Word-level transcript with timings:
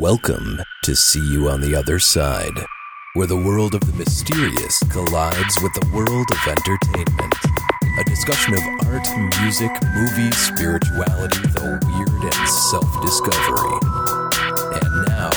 Welcome 0.00 0.62
to 0.84 0.96
See 0.96 1.20
You 1.30 1.50
on 1.50 1.60
the 1.60 1.76
Other 1.76 1.98
Side, 1.98 2.64
where 3.12 3.26
the 3.26 3.36
world 3.36 3.74
of 3.74 3.82
the 3.82 3.92
mysterious 3.98 4.78
collides 4.88 5.58
with 5.62 5.74
the 5.74 5.86
world 5.92 6.24
of 6.32 6.40
entertainment. 6.48 7.34
A 8.00 8.04
discussion 8.04 8.54
of 8.54 8.62
art, 8.88 9.06
music, 9.42 9.68
movies, 9.92 10.38
spirituality, 10.38 11.44
the 11.52 11.76
weird, 11.84 12.32
and 12.32 12.48
self 12.48 12.88
discovery. 13.04 13.76
And 14.72 15.04
now, 15.04 15.36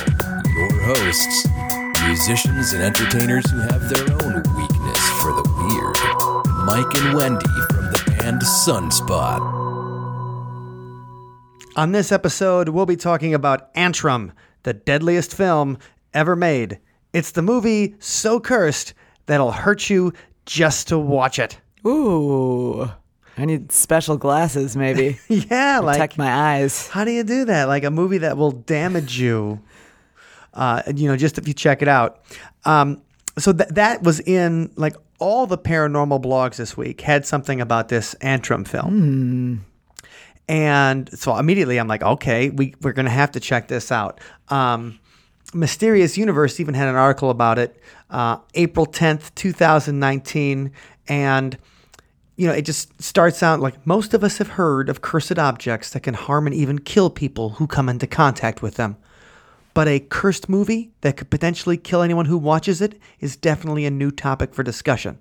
your 0.56 0.96
hosts, 0.96 1.46
musicians 2.08 2.72
and 2.72 2.84
entertainers 2.84 3.44
who 3.52 3.60
have 3.68 3.90
their 3.90 4.16
own 4.24 4.36
weakness 4.56 5.02
for 5.20 5.36
the 5.36 5.48
weird, 5.60 6.00
Mike 6.64 6.96
and 7.04 7.14
Wendy 7.18 7.52
from 7.68 7.92
the 7.92 8.16
band 8.16 8.40
Sunspot. 8.40 9.42
On 11.76 11.92
this 11.92 12.14
episode, 12.14 12.70
we'll 12.70 12.86
be 12.86 12.96
talking 12.96 13.34
about 13.34 13.74
Antrum, 13.74 14.32
the 14.64 14.74
deadliest 14.74 15.34
film 15.36 15.78
ever 16.14 16.36
made. 16.36 16.80
It's 17.14 17.32
the 17.32 17.42
movie 17.42 17.96
so 18.00 18.40
cursed 18.40 18.94
that'll 19.26 19.52
hurt 19.52 19.90
you 19.90 20.14
just 20.46 20.88
to 20.90 20.98
watch 20.98 21.40
it. 21.40 21.60
Ooh. 21.86 22.90
I 23.38 23.46
need 23.46 23.72
special 23.72 24.18
glasses, 24.18 24.76
maybe. 24.78 25.18
Yeah, 25.28 25.80
like 25.80 25.96
Protect 25.98 26.18
my 26.18 26.32
eyes. 26.32 26.88
how 26.88 27.04
do 27.04 27.12
you 27.12 27.24
do 27.24 27.46
that? 27.46 27.68
Like 27.68 27.84
a 27.84 27.92
movie 27.92 28.20
that 28.20 28.38
will 28.38 28.52
damage 28.52 29.20
you. 29.20 29.60
Uh, 30.56 30.84
you 30.96 31.08
know, 31.08 31.18
just 31.18 31.40
if 31.40 31.48
you 31.48 31.54
check 31.56 31.82
it 31.82 31.88
out. 31.88 32.22
Um, 32.64 33.02
so 33.40 33.52
th- 33.54 33.70
that 33.70 34.04
was 34.04 34.20
in 34.20 34.72
like 34.76 34.96
all 35.18 35.48
the 35.48 35.58
paranormal 35.58 36.22
blogs 36.24 36.58
this 36.58 36.78
week 36.78 37.02
had 37.02 37.26
something 37.26 37.60
about 37.60 37.88
this 37.90 38.14
Antrum 38.22 38.68
film. 38.68 39.66
And 40.48 41.10
so 41.18 41.38
immediately 41.38 41.78
I'm 41.78 41.88
like, 41.88 42.04
okay, 42.04 42.50
we, 42.50 42.76
we're 42.82 42.94
going 42.94 43.06
to 43.06 43.12
have 43.12 43.32
to 43.32 43.40
check 43.40 43.68
this 43.68 43.92
out. 43.92 44.20
Um, 44.50 45.00
Mysterious 45.54 46.18
Universe 46.18 46.60
even 46.60 46.74
had 46.74 46.88
an 46.88 46.96
article 46.96 47.30
about 47.30 47.60
it, 47.60 47.80
uh, 48.10 48.38
April 48.56 48.86
10th, 48.86 49.34
2019. 49.36 50.72
And, 51.08 51.58
you 52.36 52.48
know, 52.48 52.54
it 52.54 52.64
just 52.64 53.02
starts 53.02 53.44
out 53.44 53.60
like 53.60 53.86
most 53.86 54.14
of 54.14 54.24
us 54.24 54.40
have 54.40 54.50
heard 54.50 54.90
of 54.90 55.02
cursed 55.02 55.38
objects 55.38 55.92
that 55.92 56.02
can 56.02 56.14
harm 56.14 56.48
and 56.48 56.56
even 56.56 56.80
kill 56.80 57.10
people 57.10 57.52
who 57.52 57.68
come 57.68 57.88
into 57.88 58.08
contact 58.08 58.62
with 58.62 58.76
them. 58.76 58.98
But 59.74 59.88
a 59.88 60.00
cursed 60.00 60.50
movie 60.50 60.92
that 61.02 61.18
could 61.18 61.30
potentially 61.30 61.78
kill 61.78 62.02
anyone 62.02 62.26
who 62.26 62.38
watches 62.38 62.82
it 62.82 63.00
is 63.20 63.36
definitely 63.36 63.86
a 63.86 63.92
new 63.92 64.12
topic 64.12 64.54
for 64.54 64.64
discussion. 64.64 65.20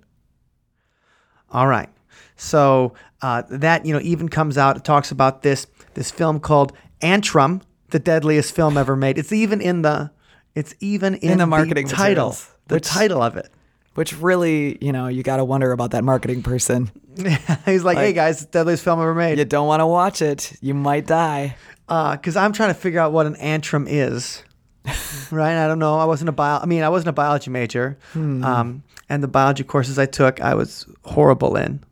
All 1.49 1.67
right. 1.67 1.89
So 2.35 2.93
uh, 3.21 3.43
that 3.49 3.85
you 3.85 3.93
know 3.93 3.99
even 4.01 4.29
comes 4.29 4.57
out. 4.57 4.77
It 4.77 4.83
talks 4.83 5.11
about 5.11 5.41
this 5.43 5.67
this 5.93 6.11
film 6.11 6.39
called 6.39 6.73
Antrum, 7.01 7.61
the 7.89 7.99
deadliest 7.99 8.55
film 8.55 8.77
ever 8.77 8.95
made. 8.95 9.17
It's 9.17 9.31
even 9.31 9.61
in 9.61 9.81
the 9.83 10.11
it's 10.55 10.73
even 10.79 11.15
in, 11.15 11.37
the 11.39 11.47
marketing 11.47 11.87
title. 11.87 12.29
materials, 12.29 12.51
The 12.67 12.75
which- 12.75 12.85
title 12.87 13.21
of 13.21 13.37
it. 13.37 13.49
Which 13.95 14.19
really, 14.19 14.79
you 14.83 14.91
know, 14.91 15.07
you 15.07 15.21
got 15.21 15.37
to 15.37 15.45
wonder 15.45 15.71
about 15.71 15.91
that 15.91 16.03
marketing 16.03 16.41
person. 16.41 16.89
He's 17.65 17.83
like, 17.83 17.99
"Hey 17.99 18.11
guys, 18.11 18.37
it's 18.37 18.45
the 18.45 18.51
deadliest 18.51 18.83
film 18.83 18.99
ever 18.99 19.13
made." 19.13 19.37
You 19.37 19.45
don't 19.45 19.67
want 19.67 19.81
to 19.81 19.85
watch 19.87 20.19
it. 20.23 20.51
You 20.61 20.73
might 20.73 21.05
die. 21.05 21.55
because 21.87 22.35
I'm 22.35 22.53
trying 22.53 22.69
to 22.69 22.73
figure 22.79 22.99
out 22.99 23.11
what 23.11 23.27
an 23.27 23.35
antrum 23.35 23.85
is. 23.87 24.41
right? 25.31 25.63
I 25.63 25.67
don't 25.67 25.77
know. 25.77 25.99
I 25.99 26.05
wasn't 26.05 26.29
a 26.29 26.31
bio. 26.31 26.57
I 26.59 26.65
mean, 26.65 26.81
I 26.81 26.89
wasn't 26.89 27.09
a 27.09 27.13
biology 27.13 27.51
major, 27.51 27.97
Hmm. 28.13 28.43
um, 28.43 28.83
and 29.09 29.21
the 29.21 29.27
biology 29.27 29.63
courses 29.63 29.99
I 29.99 30.07
took, 30.07 30.41
I 30.41 30.55
was 30.55 30.87
horrible 31.05 31.55
in. 31.55 31.83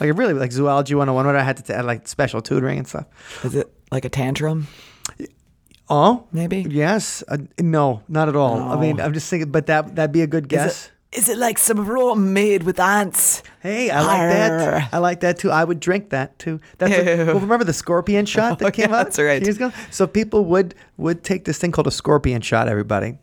Like 0.00 0.16
really, 0.18 0.34
like 0.34 0.52
zoology 0.52 0.94
101, 0.94 1.26
where 1.26 1.36
I 1.36 1.42
had 1.42 1.56
to 1.58 1.62
t- 1.62 1.80
like 1.82 2.06
special 2.08 2.40
tutoring 2.42 2.78
and 2.78 2.88
stuff. 2.88 3.06
Is 3.44 3.54
it 3.54 3.72
like 3.90 4.04
a 4.04 4.08
tantrum? 4.08 4.66
Oh, 5.88 6.26
Maybe? 6.32 6.64
Yes. 6.68 7.22
Uh, 7.28 7.38
no, 7.60 8.02
not 8.08 8.28
at 8.28 8.36
all. 8.36 8.58
I 8.60 8.80
mean, 8.80 9.00
I'm 9.00 9.12
just 9.12 9.28
thinking, 9.28 9.50
but 9.50 9.66
that 9.66 9.94
that'd 9.96 10.12
be 10.12 10.22
a 10.22 10.26
good 10.26 10.48
guess. 10.48 10.70
Is 10.76 10.86
it, 10.86 11.18
is 11.24 11.28
it 11.28 11.38
like 11.38 11.58
some 11.58 11.84
raw 11.86 12.14
made 12.14 12.62
with 12.62 12.80
ants? 12.80 13.42
Hey, 13.60 13.90
I 13.90 14.00
like 14.00 14.18
that. 14.18 14.88
I 14.94 14.98
like 14.98 15.20
that 15.20 15.38
too. 15.38 15.50
I 15.50 15.62
would 15.64 15.80
drink 15.80 16.08
that 16.10 16.38
too. 16.38 16.60
That's 16.78 16.92
Ew. 16.96 17.26
well, 17.26 17.40
remember 17.40 17.64
the 17.64 17.74
scorpion 17.74 18.24
shot 18.34 18.58
that 18.60 18.66
Oh, 18.68 18.70
came 18.70 18.88
yeah, 18.90 18.96
out 19.00 19.04
that's 19.04 19.18
right. 19.18 19.42
years 19.42 19.56
ago? 19.56 19.70
So 19.90 20.06
people 20.06 20.46
would 20.46 20.74
would 20.96 21.22
take 21.24 21.44
this 21.44 21.58
thing 21.58 21.72
called 21.72 21.88
a 21.88 21.90
scorpion 21.90 22.40
shot. 22.40 22.68
Everybody, 22.68 23.18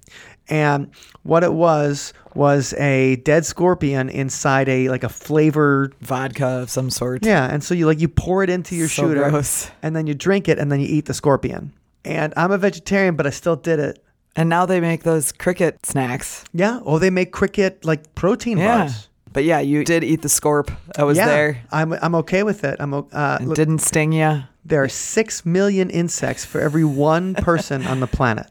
and 0.49 0.89
what 1.23 1.43
it 1.43 1.53
was 1.53 2.13
was 2.35 2.73
a 2.75 3.17
dead 3.17 3.45
scorpion 3.45 4.09
inside 4.09 4.69
a 4.69 4.89
like 4.89 5.03
a 5.03 5.09
flavored. 5.09 5.93
Vodka 6.01 6.45
of 6.61 6.69
some 6.69 6.89
sort. 6.89 7.25
Yeah, 7.25 7.45
and 7.51 7.63
so 7.63 7.73
you 7.73 7.85
like 7.87 7.99
you 7.99 8.07
pour 8.07 8.43
it 8.43 8.49
into 8.49 8.75
your 8.75 8.87
So 8.87 9.07
shooter, 9.07 9.29
gross. 9.29 9.69
and 9.81 9.95
then 9.95 10.07
you 10.07 10.13
drink 10.13 10.47
it, 10.47 10.59
and 10.59 10.71
then 10.71 10.79
you 10.79 10.87
eat 10.87 11.05
the 11.05 11.13
scorpion. 11.13 11.73
And 12.05 12.33
I'm 12.37 12.51
a 12.51 12.57
vegetarian, 12.57 13.15
but 13.15 13.27
I 13.27 13.29
still 13.31 13.55
did 13.55 13.79
it. 13.79 14.03
And 14.35 14.47
now 14.47 14.65
they 14.65 14.79
make 14.79 15.03
those 15.03 15.31
cricket 15.31 15.85
snacks. 15.85 16.45
Yeah. 16.53 16.79
Oh, 16.85 16.97
they 16.99 17.09
make 17.09 17.31
cricket 17.31 17.83
like 17.83 18.13
protein 18.15 18.57
Yeah. 18.57 18.77
bars. 18.79 19.07
But 19.33 19.43
yeah, 19.43 19.59
you 19.59 19.83
did 19.83 20.03
eat 20.03 20.21
the 20.21 20.27
scorp. 20.27 20.75
I 20.97 21.03
was 21.03 21.17
yeah, 21.17 21.25
there. 21.27 21.61
I'm 21.71 21.93
I'm 21.93 22.15
okay 22.15 22.43
with 22.43 22.63
it. 22.63 22.77
I'm 22.79 22.93
uh, 22.93 23.37
It 23.41 23.47
look, 23.47 23.55
didn't 23.55 23.79
sting 23.79 24.11
you. 24.11 24.43
there 24.65 24.81
are 24.83 24.89
six 24.89 25.45
million 25.45 25.89
insects 25.89 26.45
for 26.45 26.61
every 26.61 26.83
one 26.83 27.35
person 27.35 27.85
on 27.85 27.99
the 27.99 28.07
planet. 28.07 28.47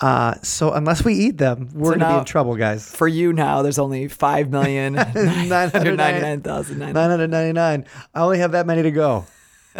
Uh, 0.00 0.34
so 0.42 0.72
unless 0.72 1.04
we 1.04 1.14
eat 1.14 1.38
them, 1.38 1.70
we're 1.74 1.94
So 1.94 1.98
gonna 1.98 2.14
be 2.14 2.18
in 2.20 2.24
trouble, 2.24 2.54
guys. 2.56 2.88
For 2.94 3.08
you 3.08 3.32
now, 3.32 3.62
there's 3.62 3.78
only 3.80 4.08
5,999,999. 4.08 5.48
Nine 5.48 7.10
hundred 7.10 7.30
ninety 7.30 7.52
nine. 7.52 7.84
I 8.14 8.20
only 8.20 8.38
have 8.38 8.52
that 8.52 8.66
many 8.66 8.82
to 8.82 8.90
go. 8.90 9.26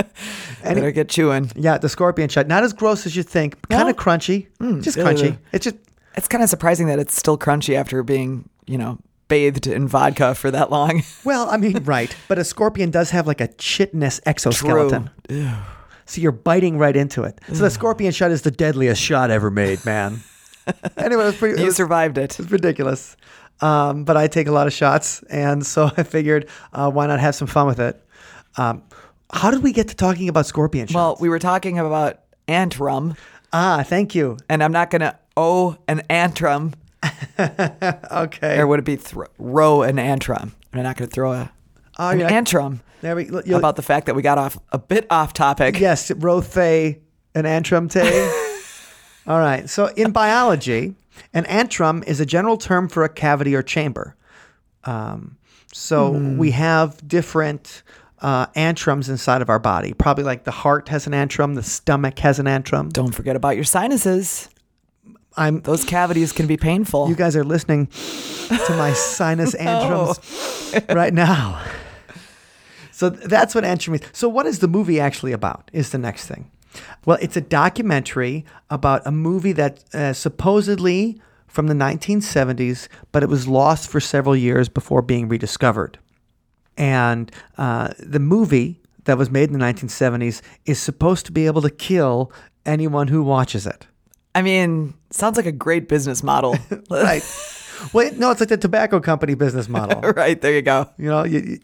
Any- 0.62 0.74
Better 0.80 0.90
get 0.92 1.08
chewing. 1.08 1.50
yeah, 1.56 1.78
the 1.78 1.88
scorpion 1.88 2.28
shot. 2.28 2.46
Not 2.46 2.62
as 2.64 2.72
gross 2.72 3.06
as 3.06 3.16
you 3.16 3.22
think. 3.22 3.56
Kind 3.68 3.88
of 3.88 3.96
crunchy. 3.96 4.48
just 4.82 4.96
ew. 4.96 5.04
crunchy. 5.04 5.38
It's 5.52 5.64
just 5.64 5.76
It's 6.16 6.28
kind 6.28 6.42
of 6.42 6.50
surprising 6.50 6.86
that 6.88 6.98
it's 6.98 7.14
still 7.16 7.38
crunchy 7.38 7.74
after 7.74 8.02
being, 8.02 8.48
you 8.66 8.78
know, 8.78 8.98
bathed 9.28 9.66
in 9.66 9.86
vodka 9.88 10.34
for 10.34 10.50
that 10.50 10.70
long. 10.70 11.02
well, 11.24 11.48
I 11.50 11.56
mean, 11.58 11.82
right. 11.84 12.14
But 12.28 12.38
a 12.38 12.44
scorpion 12.44 12.90
does 12.90 13.10
have 13.10 13.26
like 13.26 13.40
a 13.40 13.48
chitinous 13.48 14.20
exoskeleton. 14.26 15.10
Ew. 15.28 15.50
So 16.08 16.20
you're 16.20 16.32
biting 16.32 16.78
right 16.78 16.96
into 16.96 17.22
it. 17.22 17.38
So 17.48 17.54
the 17.62 17.70
scorpion 17.70 18.12
shot 18.12 18.30
is 18.30 18.42
the 18.42 18.50
deadliest 18.50 19.00
shot 19.00 19.30
ever 19.30 19.50
made, 19.50 19.84
man. 19.84 20.22
anyway, 20.96 21.22
it 21.22 21.26
was 21.26 21.36
pretty. 21.36 21.54
it 21.54 21.60
You 21.60 21.66
was- 21.66 21.76
survived 21.76 22.18
it. 22.18 22.38
It's 22.40 22.50
ridiculous. 22.50 23.16
Um, 23.60 24.04
but 24.04 24.16
I 24.16 24.26
take 24.28 24.46
a 24.46 24.52
lot 24.52 24.66
of 24.66 24.72
shots, 24.72 25.22
and 25.30 25.66
so 25.66 25.90
I 25.96 26.02
figured, 26.04 26.48
uh, 26.72 26.90
why 26.90 27.06
not 27.06 27.20
have 27.20 27.34
some 27.34 27.46
fun 27.48 27.66
with 27.66 27.78
it? 27.80 28.02
Um, 28.56 28.82
how 29.32 29.50
did 29.50 29.62
we 29.62 29.72
get 29.72 29.88
to 29.88 29.94
talking 29.94 30.28
about 30.28 30.46
scorpion 30.46 30.86
shots? 30.86 30.94
Well, 30.94 31.16
we 31.20 31.28
were 31.28 31.38
talking 31.38 31.78
about 31.78 32.20
antrum, 32.46 33.16
ah, 33.52 33.82
thank 33.86 34.14
you. 34.14 34.36
and 34.48 34.62
I'm 34.64 34.72
not 34.72 34.90
going 34.90 35.00
to 35.02 35.18
owe 35.36 35.76
an 35.88 36.02
antrum, 36.08 36.72
Okay. 38.10 38.58
or 38.58 38.66
would 38.66 38.78
it 38.78 38.84
be 38.84 38.96
thro- 38.96 39.26
row 39.38 39.82
an 39.82 39.96
antrum? 39.96 40.52
I'm 40.72 40.82
not 40.82 40.96
going 40.96 41.08
to 41.08 41.14
throw 41.14 41.32
a, 41.32 41.50
Oh, 41.98 42.10
an 42.10 42.20
you're 42.20 42.28
antrum 42.30 42.80
there 43.00 43.16
we 43.16 43.24
go. 43.24 43.56
About 43.56 43.76
the 43.76 43.82
fact 43.82 44.06
that 44.06 44.14
we 44.14 44.22
got 44.22 44.38
off 44.38 44.58
a 44.72 44.78
bit 44.78 45.06
off 45.10 45.32
topic. 45.32 45.78
yes, 45.78 46.10
rothe 46.10 46.98
and 47.34 47.46
antrum. 47.46 47.88
All 49.26 49.38
right. 49.38 49.68
So 49.68 49.86
in 49.88 50.10
biology, 50.10 50.94
an 51.34 51.44
antrum 51.44 52.04
is 52.06 52.20
a 52.20 52.26
general 52.26 52.56
term 52.56 52.88
for 52.88 53.04
a 53.04 53.08
cavity 53.08 53.54
or 53.54 53.62
chamber. 53.62 54.16
Um, 54.84 55.36
so 55.72 56.10
we 56.10 56.52
have 56.52 57.06
different 57.06 57.82
uh, 58.20 58.46
antrums 58.48 59.08
inside 59.08 59.42
of 59.42 59.50
our 59.50 59.58
body. 59.58 59.92
Probably 59.92 60.24
like 60.24 60.44
the 60.44 60.50
heart 60.50 60.88
has 60.88 61.06
an 61.06 61.12
antrum, 61.12 61.54
the 61.54 61.62
stomach 61.62 62.18
has 62.20 62.38
an 62.38 62.46
antrum. 62.46 62.92
Don't 62.92 63.14
forget 63.14 63.36
about 63.36 63.54
your 63.54 63.64
sinuses. 63.64 64.48
I'm 65.36 65.60
Those 65.60 65.84
cavities 65.84 66.32
can 66.32 66.46
be 66.46 66.56
painful. 66.56 67.08
You 67.08 67.14
guys 67.14 67.36
are 67.36 67.44
listening 67.44 67.86
to 67.86 68.74
my 68.76 68.92
sinus 68.92 69.54
antrums 69.60 70.94
right 70.94 71.14
now. 71.14 71.64
So 72.98 73.10
that's 73.10 73.54
what 73.54 73.62
antrum 73.62 73.90
means. 73.90 74.02
So 74.12 74.28
what 74.28 74.44
is 74.44 74.58
the 74.58 74.66
movie 74.66 74.98
actually 74.98 75.30
about? 75.30 75.70
Is 75.72 75.90
the 75.90 75.98
next 75.98 76.26
thing. 76.26 76.50
Well, 77.06 77.16
it's 77.20 77.36
a 77.36 77.40
documentary 77.40 78.44
about 78.70 79.06
a 79.06 79.12
movie 79.12 79.52
that 79.52 79.84
uh, 79.94 80.12
supposedly 80.12 81.22
from 81.46 81.68
the 81.68 81.74
1970s, 81.74 82.88
but 83.12 83.22
it 83.22 83.28
was 83.28 83.46
lost 83.46 83.88
for 83.88 84.00
several 84.00 84.34
years 84.34 84.68
before 84.68 85.00
being 85.00 85.28
rediscovered. 85.28 86.00
And 86.76 87.30
uh, 87.56 87.90
the 88.00 88.18
movie 88.18 88.80
that 89.04 89.16
was 89.16 89.30
made 89.30 89.48
in 89.48 89.56
the 89.56 89.64
1970s 89.64 90.42
is 90.66 90.80
supposed 90.80 91.24
to 91.26 91.30
be 91.30 91.46
able 91.46 91.62
to 91.62 91.70
kill 91.70 92.32
anyone 92.66 93.06
who 93.06 93.22
watches 93.22 93.64
it. 93.64 93.86
I 94.34 94.42
mean, 94.42 94.94
sounds 95.10 95.36
like 95.36 95.46
a 95.46 95.52
great 95.52 95.88
business 95.88 96.24
model. 96.24 96.56
Right. 96.90 97.22
well, 97.92 98.10
no, 98.14 98.30
it's 98.30 98.40
like 98.40 98.48
the 98.48 98.56
tobacco 98.56 99.00
company 99.00 99.34
business 99.34 99.68
model. 99.78 100.00
right, 100.12 100.40
there 100.40 100.52
you 100.52 100.62
go. 100.62 100.88
You 100.98 101.08
know, 101.10 101.24
you, 101.24 101.40
you- 101.40 101.58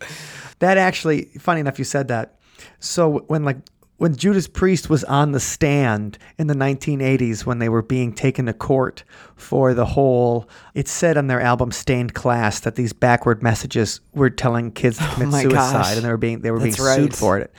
that 0.61 0.79
actually, 0.79 1.25
funny 1.39 1.61
enough, 1.61 1.79
you 1.79 1.85
said 1.85 2.09
that. 2.09 2.39
So 2.79 3.25
when 3.27 3.45
like 3.45 3.57
when 3.97 4.17
Judas 4.17 4.49
Priest 4.49 4.91
was 4.91 5.05
on 5.05 5.33
the 5.33 5.41
stand 5.41 6.19
in 6.39 6.47
the 6.49 6.55
1980s 6.55 7.45
when 7.47 7.59
they 7.59 7.69
were 7.69 7.83
being 7.83 8.13
taken 8.13 8.47
to 8.47 8.53
court 8.53 9.05
for 9.37 9.73
the 9.75 9.85
whole, 9.85 10.49
it 10.75 10.89
said 10.89 11.17
on 11.17 11.27
their 11.27 11.41
album 11.41 11.71
"Stained 11.73 12.15
Class" 12.15 12.61
that 12.61 12.77
these 12.77 12.93
backward 12.93 13.43
messages 13.43 14.01
were 14.15 14.31
telling 14.31 14.71
kids 14.73 14.99
to 14.99 15.07
commit 15.09 15.29
Oh 15.35 15.41
suicide, 15.43 15.73
gosh. 15.73 15.97
and 15.97 16.05
they 16.05 16.09
were 16.09 16.17
being 16.17 16.41
they 16.41 16.51
were 16.51 16.59
being 16.59 16.71
That's 16.71 16.83
sued 16.95 16.99
right. 17.11 17.15
for 17.15 17.39
it. 17.39 17.53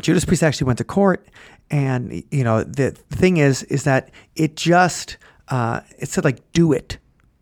Judas 0.00 0.24
Priest 0.24 0.42
actually 0.42 0.66
went 0.66 0.78
to 0.78 0.84
court, 0.84 1.26
and 1.70 2.22
you 2.30 2.44
know 2.44 2.64
the 2.64 2.90
thing 3.10 3.36
is 3.36 3.62
is 3.64 3.84
that 3.84 4.10
it 4.34 4.56
just 4.56 5.16
uh, 5.48 5.80
it 5.98 6.08
said 6.08 6.24
like 6.24 6.52
do 6.52 6.72
it. 6.72 6.98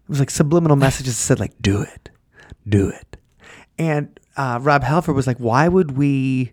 It 0.06 0.10
was 0.10 0.18
like 0.20 0.30
subliminal 0.30 0.76
messages 0.76 1.14
that 1.16 1.22
said 1.22 1.40
like 1.40 1.52
do 1.60 1.82
it, 1.82 2.10
do 2.68 2.88
it, 2.88 3.16
and 3.78 4.18
uh, 4.36 4.58
Rob 4.62 4.82
Halford 4.82 5.14
was 5.16 5.26
like, 5.26 5.38
why 5.38 5.68
would 5.68 5.96
we? 5.96 6.52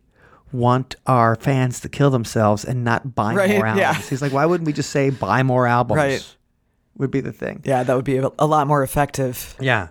Want 0.52 0.96
our 1.08 1.36
fans 1.36 1.80
to 1.80 1.90
kill 1.90 2.12
themselves 2.12 2.64
and 2.64 2.84
not 2.84 3.16
buy 3.16 3.34
Right, 3.34 3.50
more 3.58 3.66
albums. 3.66 3.80
yeah. 3.80 3.94
He's 3.96 4.22
like, 4.22 4.32
why 4.34 4.46
wouldn't 4.46 4.68
we 4.68 4.72
just 4.74 4.92
say 4.92 5.10
buy 5.10 5.42
more 5.42 5.66
albums? 5.66 5.98
Right. 5.98 6.36
Would 6.98 7.10
be 7.12 7.22
the 7.22 7.32
thing. 7.34 7.62
Yeah, 7.66 7.82
that 7.84 7.96
would 7.96 8.06
be 8.06 8.18
a, 8.18 8.46
lot 8.46 8.68
more 8.68 8.84
effective. 8.84 9.56
Yeah. 9.60 9.88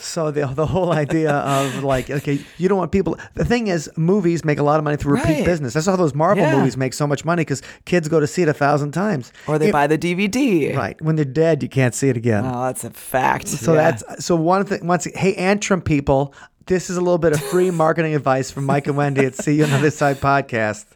so 0.00 0.30
the 0.30 0.46
the 0.46 0.64
whole 0.66 0.90
idea 0.92 1.32
of 1.32 1.84
like, 1.84 2.08
okay, 2.10 2.40
you 2.56 2.66
don't 2.68 2.78
want 2.78 2.92
people. 2.92 3.18
The 3.34 3.44
thing 3.44 3.66
is, 3.68 3.90
movies 3.96 4.42
make 4.42 4.58
a 4.58 4.62
lot 4.62 4.78
of 4.78 4.84
money 4.84 4.96
through 4.96 5.16
repeat 5.16 5.34
Right. 5.34 5.44
business. 5.44 5.74
That's 5.74 5.84
how 5.86 5.96
those 5.96 6.14
Marvel 6.14 6.42
Yeah. 6.42 6.56
movies 6.56 6.78
make 6.78 6.94
so 6.94 7.06
much 7.06 7.26
money 7.26 7.42
because 7.42 7.60
kids 7.84 8.08
go 8.08 8.20
to 8.20 8.26
see 8.26 8.40
it 8.42 8.48
a 8.48 8.54
thousand 8.54 8.92
times. 8.92 9.32
Or 9.46 9.58
they 9.58 9.66
If- 9.66 9.72
buy 9.72 9.86
the 9.86 9.98
DVD. 9.98 10.74
right 10.74 11.00
when 11.02 11.16
they're 11.16 11.24
dead, 11.26 11.62
you 11.62 11.68
can't 11.68 11.94
see 11.94 12.08
it 12.08 12.16
again. 12.16 12.44
Oh, 12.46 12.64
that's 12.64 12.84
a 12.84 12.90
fact. 12.90 13.46
so 13.46 13.74
Yeah. 13.74 13.90
that's 13.90 14.24
so 14.24 14.34
one 14.34 14.64
thing. 14.64 14.86
Once, 14.86 15.04
hey, 15.14 15.34
Antrum 15.36 15.84
people, 15.84 16.32
this 16.66 16.88
is 16.88 16.96
a 16.96 17.00
little 17.02 17.18
bit 17.18 17.34
of 17.34 17.40
free 17.42 17.70
marketing 17.84 18.14
advice 18.14 18.50
from 18.50 18.64
Mike 18.64 18.86
and 18.86 18.96
Wendy 18.96 19.26
at 19.26 19.34
See 19.34 19.56
You 19.56 19.64
on 19.64 19.70
the 19.70 19.76
Other 19.76 19.90
Side 19.90 20.20
podcast. 20.22 20.86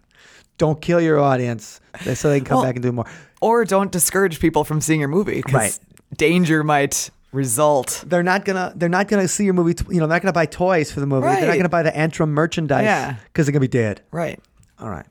Don't 0.57 0.81
kill 0.81 1.01
your 1.03 1.19
audience 1.21 1.81
so 2.15 2.31
they 2.31 2.39
can 2.39 2.47
come 2.47 2.57
Well, 2.59 2.65
back 2.65 2.77
and 2.77 2.83
do 2.83 2.93
more. 2.93 3.07
Or 3.45 3.65
don't 3.65 3.91
discourage 3.93 4.41
people 4.41 4.65
from 4.65 4.81
seeing 4.81 5.01
your 5.01 5.09
movie 5.09 5.37
because 5.45 5.53
Right. 5.55 5.79
danger 6.17 6.63
might 6.65 7.11
result. 7.33 8.05
they're 8.07 8.23
not 8.23 8.45
gonna 8.45 8.73
they're 8.77 8.89
not 8.99 9.09
gonna 9.09 9.27
see 9.29 9.45
your 9.45 9.55
movie. 9.55 9.75
T- 9.75 9.85
you 9.89 9.95
know, 10.01 10.07
they're 10.07 10.17
not 10.17 10.23
gonna 10.23 10.33
buy 10.33 10.47
toys 10.47 10.91
for 10.93 11.01
the 11.01 11.07
movie. 11.07 11.27
They're 11.27 11.49
not 11.49 11.57
gonna 11.57 11.69
buy 11.69 11.83
the 11.83 11.91
Antrum 11.93 12.29
merchandise 12.29 12.85
Yeah. 12.85 13.17
because 13.27 13.47
they're 13.47 13.53
gonna 13.53 13.61
be 13.61 13.69
dead. 13.69 14.01
Right. 14.13 14.39
All 14.81 14.89
right. 14.91 15.07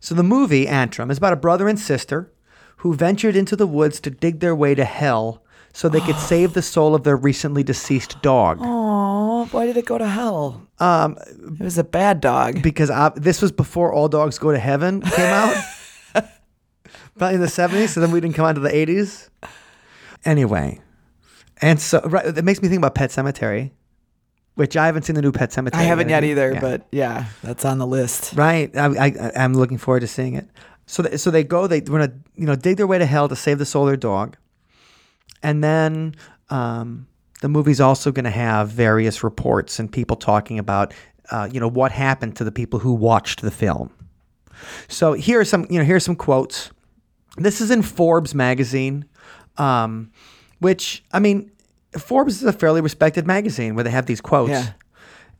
So 0.00 0.14
the 0.14 0.22
movie 0.22 0.66
Antrum 0.66 1.10
is 1.10 1.18
about 1.18 1.32
a 1.32 1.36
brother 1.36 1.68
and 1.68 1.78
sister 1.78 2.32
who 2.78 2.94
ventured 2.94 3.36
into 3.36 3.54
the 3.56 3.66
woods 3.66 4.00
to 4.00 4.10
dig 4.10 4.40
their 4.40 4.54
way 4.56 4.74
to 4.74 4.84
hell 4.84 5.42
so 5.72 5.88
they 5.88 6.00
could 6.00 6.16
save 6.32 6.54
the 6.54 6.62
soul 6.62 6.94
of 6.94 7.02
their 7.04 7.16
recently 7.16 7.62
deceased 7.62 8.20
dog. 8.22 8.58
Oh, 8.62 9.46
why 9.50 9.66
did 9.66 9.76
it 9.76 9.84
go 9.86 9.98
to 9.98 10.06
hell? 10.08 10.62
Um, 10.80 11.16
it 11.60 11.64
was 11.64 11.76
a 11.78 11.84
bad 11.84 12.20
dog. 12.20 12.62
Because 12.62 12.88
uh, 12.90 13.10
this 13.16 13.42
was 13.42 13.52
before 13.52 13.92
All 13.92 14.08
Dogs 14.08 14.38
Go 14.38 14.52
to 14.52 14.58
Heaven 14.58 15.00
came 15.02 15.26
out, 15.26 15.54
probably 17.18 17.34
in 17.36 17.40
the 17.40 17.48
seventies. 17.48 17.92
So 17.92 18.00
then 18.00 18.10
we 18.10 18.20
didn't 18.20 18.34
come 18.36 18.46
out 18.46 18.54
to 18.54 18.60
the 18.60 18.74
eighties. 18.74 19.30
Anyway, 20.24 20.80
and 21.60 21.80
so 21.80 22.00
right, 22.00 22.26
it 22.26 22.44
makes 22.44 22.62
me 22.62 22.68
think 22.68 22.78
about 22.78 22.94
Pet 22.94 23.10
Sematary, 23.10 23.70
which 24.54 24.76
I 24.76 24.86
haven't 24.86 25.02
seen 25.02 25.14
the 25.14 25.22
new 25.22 25.32
Pet 25.32 25.50
Sematary. 25.50 25.74
I 25.74 25.82
haven't 25.82 26.08
yet 26.08 26.24
either, 26.24 26.52
Yeah. 26.54 26.60
but 26.60 26.86
yeah, 26.90 27.26
that's 27.42 27.64
on 27.64 27.78
the 27.78 27.86
list. 27.86 28.34
Right. 28.34 28.74
I, 28.76 29.06
I, 29.06 29.32
I'm 29.36 29.54
looking 29.54 29.78
forward 29.78 30.00
to 30.00 30.08
seeing 30.08 30.34
it. 30.34 30.48
So, 30.86 31.02
they, 31.02 31.16
so 31.18 31.30
they 31.30 31.44
go. 31.44 31.66
They 31.66 31.80
want 31.80 32.04
to, 32.04 32.12
you 32.34 32.46
know, 32.46 32.56
dig 32.56 32.78
their 32.78 32.86
way 32.86 32.98
to 32.98 33.06
hell 33.06 33.28
to 33.28 33.36
save 33.36 33.58
the 33.58 33.66
soul 33.66 33.84
of 33.84 33.88
their 33.88 33.96
dog, 33.96 34.36
and 35.42 35.62
then 35.62 36.14
um, 36.50 37.06
the 37.40 37.48
movie's 37.48 37.80
also 37.80 38.10
going 38.10 38.24
to 38.24 38.30
have 38.30 38.70
various 38.70 39.22
reports 39.22 39.78
and 39.78 39.92
people 39.92 40.16
talking 40.16 40.58
about, 40.58 40.94
uh, 41.30 41.48
you 41.52 41.60
know, 41.60 41.68
what 41.68 41.92
happened 41.92 42.36
to 42.36 42.44
the 42.44 42.50
people 42.50 42.80
who 42.80 42.92
watched 42.92 43.42
the 43.42 43.50
film. 43.50 43.90
So 44.88 45.12
here 45.12 45.38
are 45.38 45.44
some, 45.44 45.66
you 45.70 45.78
know, 45.78 45.84
here's 45.84 46.04
some 46.04 46.16
quotes. 46.16 46.70
This 47.38 47.60
is 47.60 47.70
in 47.70 47.82
Forbes 47.82 48.34
magazine, 48.34 49.04
um, 49.56 50.10
which 50.60 51.04
I 51.12 51.20
mean, 51.20 51.50
Forbes 51.98 52.36
is 52.36 52.44
a 52.44 52.52
fairly 52.52 52.80
respected 52.80 53.26
magazine 53.26 53.74
where 53.74 53.84
they 53.84 53.90
have 53.90 54.06
these 54.06 54.20
quotes. 54.20 54.50
Yeah. 54.50 54.72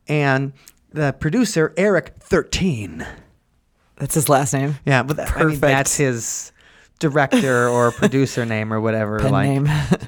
And 0.07 0.53
the 0.91 1.13
producer 1.13 1.73
Eric 1.77 2.15
Thirteen. 2.19 3.05
That's 3.97 4.15
his 4.15 4.29
last 4.29 4.53
name. 4.53 4.77
Yeah, 4.85 5.03
but 5.03 5.17
that, 5.17 5.35
I 5.35 5.43
mean, 5.43 5.59
that's 5.59 5.97
his 5.97 6.51
director 6.99 7.67
or 7.67 7.91
producer 7.93 8.45
name 8.45 8.71
or 8.73 8.79
whatever. 8.79 9.19
Pen 9.19 9.31
like, 9.31 9.49
name. 9.49 9.67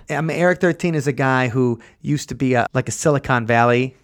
I 0.10 0.22
mean, 0.22 0.38
Eric 0.38 0.62
Thirteen 0.62 0.96
is 0.96 1.08
a 1.08 1.12
guy 1.12 1.50
who 1.50 1.80
used 2.02 2.30
to 2.30 2.36
be 2.36 2.54
a, 2.54 2.68
like 2.74 2.88
a 2.88 2.92
Silicon 2.92 3.46
Valley, 3.46 3.96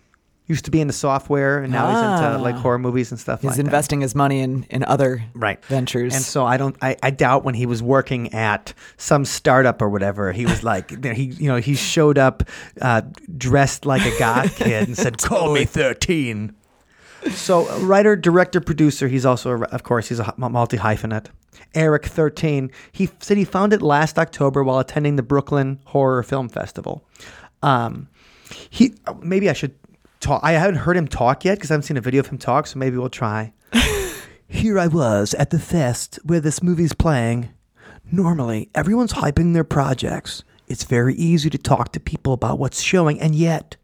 used 0.47 0.65
to 0.65 0.71
be 0.71 0.79
into 0.81 0.93
software, 0.93 1.61
and 1.61 1.71
now 1.73 1.87
he's 1.89 1.99
into 1.99 2.41
like 2.41 2.55
Ah. 2.55 2.59
horror 2.59 2.79
movies 2.79 3.11
and 3.11 3.19
stuff 3.19 3.41
He's 3.41 3.49
like 3.49 3.57
that. 3.57 3.65
investing 3.65 4.01
his 4.01 4.15
money 4.15 4.39
in, 4.39 4.63
in 4.69 4.83
other 4.85 5.23
Right. 5.33 5.63
ventures. 5.65 6.15
And 6.15 6.23
so 6.23 6.45
I 6.45 6.55
don't, 6.57 6.75
I, 6.81 6.95
I 7.03 7.09
doubt 7.11 7.43
when 7.43 7.53
he 7.55 7.65
was 7.65 7.83
working 7.83 8.33
at 8.33 8.73
some 8.95 9.25
startup 9.25 9.81
or 9.81 9.89
whatever, 9.89 10.31
he 10.31 10.45
was 10.45 10.63
like, 10.63 11.03
he, 11.15 11.23
you 11.23 11.49
know, 11.49 11.57
he 11.57 11.75
showed 11.75 12.17
up 12.17 12.43
uh, 12.81 13.01
dressed 13.37 13.85
like 13.85 14.05
a 14.05 14.17
goth 14.17 14.55
kid 14.57 14.87
and 14.87 14.95
said, 14.97 15.17
"Call 15.17 15.53
me 15.53 15.65
13." 15.65 16.53
So 17.31 17.67
uh, 17.69 17.79
writer, 17.79 18.15
director, 18.15 18.61
producer. 18.61 19.07
He's 19.09 19.25
also, 19.25 19.51
a, 19.51 19.61
of 19.65 19.83
course, 19.83 20.07
he's 20.09 20.19
a 20.19 20.33
multi 20.37 20.77
hyphenate. 20.77 21.27
Eric 21.75 22.05
13. 22.05 22.71
He 22.91 23.09
said 23.19 23.35
he 23.35 23.43
found 23.43 23.73
it 23.73 23.81
last 23.81 24.17
October 24.17 24.63
while 24.63 24.79
attending 24.79 25.15
the 25.17 25.23
Brooklyn 25.23 25.79
Horror 25.85 26.23
Film 26.23 26.47
Festival. 26.47 27.03
Um, 27.61 28.07
he 28.69 28.93
maybe 29.21 29.49
I 29.49 29.53
should 29.53 29.75
talk. 30.19 30.41
I 30.43 30.53
haven't 30.53 30.77
heard 30.77 30.97
him 30.97 31.07
talk 31.07 31.45
yet 31.45 31.55
because 31.55 31.71
I 31.71 31.75
haven't 31.75 31.85
seen 31.85 31.97
a 31.97 32.01
video 32.01 32.19
of 32.19 32.27
him 32.27 32.37
talk. 32.37 32.67
So 32.67 32.79
maybe 32.79 32.97
we'll 32.97 33.09
try. 33.09 33.53
Here 34.47 34.79
I 34.79 34.87
was 34.87 35.33
at 35.35 35.49
the 35.49 35.59
fest 35.59 36.19
where 36.23 36.39
this 36.39 36.63
movie's 36.63 36.93
playing. 36.93 37.49
Normally, 38.11 38.69
everyone's 38.73 39.13
hyping 39.13 39.53
their 39.53 39.65
projects. 39.65 40.43
It's 40.67 40.83
very 40.83 41.15
easy 41.15 41.49
to 41.49 41.57
talk 41.57 41.91
to 41.93 41.99
people 41.99 42.33
about 42.33 42.59
what's 42.59 42.81
showing, 42.81 43.19
and 43.19 43.35
yet, 43.35 43.75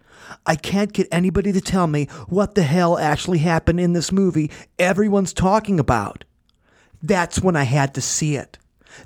I 0.46 0.56
can't 0.56 0.94
get 0.94 1.08
anybody 1.12 1.52
to 1.52 1.62
tell 1.62 1.88
me 1.88 2.06
what 2.28 2.56
the 2.56 2.64
hell 2.64 2.98
actually 2.98 3.40
happened 3.40 3.80
in 3.80 3.94
this 3.94 4.12
movie 4.12 4.52
everyone's 4.80 5.34
talking 5.34 5.80
about. 5.80 6.24
That's 7.02 7.42
when 7.42 7.56
I 7.56 7.64
had 7.64 7.94
to 7.96 8.02
see 8.02 8.36
it. 8.36 8.58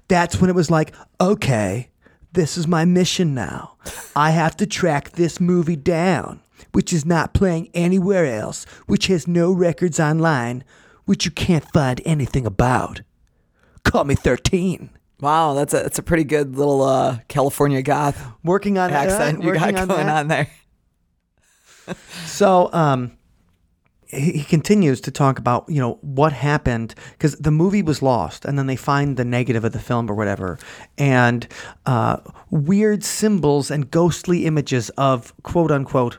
That's 0.08 0.40
when 0.40 0.50
it 0.50 0.56
was 0.56 0.70
like, 0.70 0.94
okay, 1.20 1.90
this 2.34 2.58
is 2.58 2.68
my 2.68 2.86
mission 2.86 3.34
now. 3.34 3.76
I 4.16 4.32
have 4.32 4.56
to 4.58 4.68
track 4.68 5.12
this 5.12 5.40
movie 5.40 5.76
down, 5.76 6.42
which 6.72 6.94
is 6.94 7.06
not 7.06 7.34
playing 7.34 7.70
anywhere 7.74 8.26
else, 8.26 8.66
which 8.86 9.08
has 9.08 9.28
no 9.28 9.52
records 9.52 10.00
online, 10.00 10.64
which 11.06 11.26
you 11.26 11.32
can't 11.32 11.66
find 11.72 12.02
anything 12.06 12.46
about. 12.46 13.02
Call 13.84 14.04
me 14.04 14.16
13. 14.16 14.90
wow, 15.22 15.54
that's 15.54 15.74
a 15.74 15.78
that's 15.78 15.98
a 16.00 16.04
pretty 16.04 16.24
good 16.24 16.56
little 16.56 16.82
uh, 16.82 17.20
California 17.28 17.82
goth 17.82 18.24
Working 18.44 18.78
on 18.78 18.92
accent 18.92 19.40
uh, 19.40 19.48
you 19.48 19.54
got 19.60 19.74
working 19.74 19.88
going 19.88 20.00
on 20.02 20.06
that. 20.08 20.18
on 20.20 20.28
there. 20.28 20.52
So, 22.26 22.70
um, 22.74 23.18
he, 24.08 24.32
he 24.34 24.44
continues 24.44 25.00
to 25.02 25.12
talk 25.12 25.40
about 25.40 25.66
you 25.70 25.80
know 25.80 26.00
what 26.02 26.34
happened 26.34 26.96
because 27.12 27.36
the 27.38 27.52
movie 27.52 27.82
was 27.82 28.02
lost, 28.02 28.44
and 28.44 28.58
then 28.60 28.68
they 28.68 28.76
find 28.76 29.16
the 29.16 29.24
negative 29.24 29.64
of 29.64 29.72
the 29.72 29.80
film 29.80 30.12
or 30.12 30.14
whatever, 30.14 30.60
and 30.98 31.48
uh, 31.86 32.18
weird 32.50 33.06
symbols 33.06 33.72
and 33.72 33.90
ghostly 33.90 34.46
images 34.46 34.90
of 34.92 35.34
quote 35.44 35.72
unquote 35.72 36.18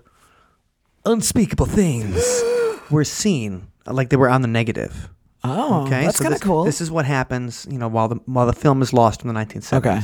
unspeakable 1.09 1.67
things 1.67 2.43
were 2.91 3.05
seen, 3.05 3.69
like 3.87 4.11
they 4.11 4.17
were 4.17 4.29
on 4.31 4.43
the 4.43 4.49
negative. 4.49 5.09
Oh, 5.45 5.85
Okay, 5.87 6.05
that's 6.05 6.19
so 6.19 6.25
kind 6.25 6.35
of 6.35 6.41
cool. 6.41 6.65
This 6.65 6.81
is 6.81 6.91
what 6.91 7.05
happens, 7.05 7.67
you 7.71 7.79
know, 7.79 7.89
while 7.89 8.09
the 8.09 8.17
while 8.27 8.47
the 8.47 8.53
film 8.53 8.83
is 8.83 8.93
lost 8.93 9.23
in 9.23 9.29
the 9.29 9.35
1970s. 9.35 9.73
Okay. 9.79 10.01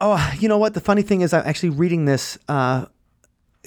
Oh, 0.00 0.32
you 0.38 0.48
know 0.48 0.58
what? 0.58 0.74
The 0.74 0.80
funny 0.80 1.02
thing 1.02 1.22
is, 1.22 1.32
I'm 1.32 1.42
actually 1.46 1.70
reading 1.70 2.04
this. 2.04 2.38
Uh, 2.48 2.86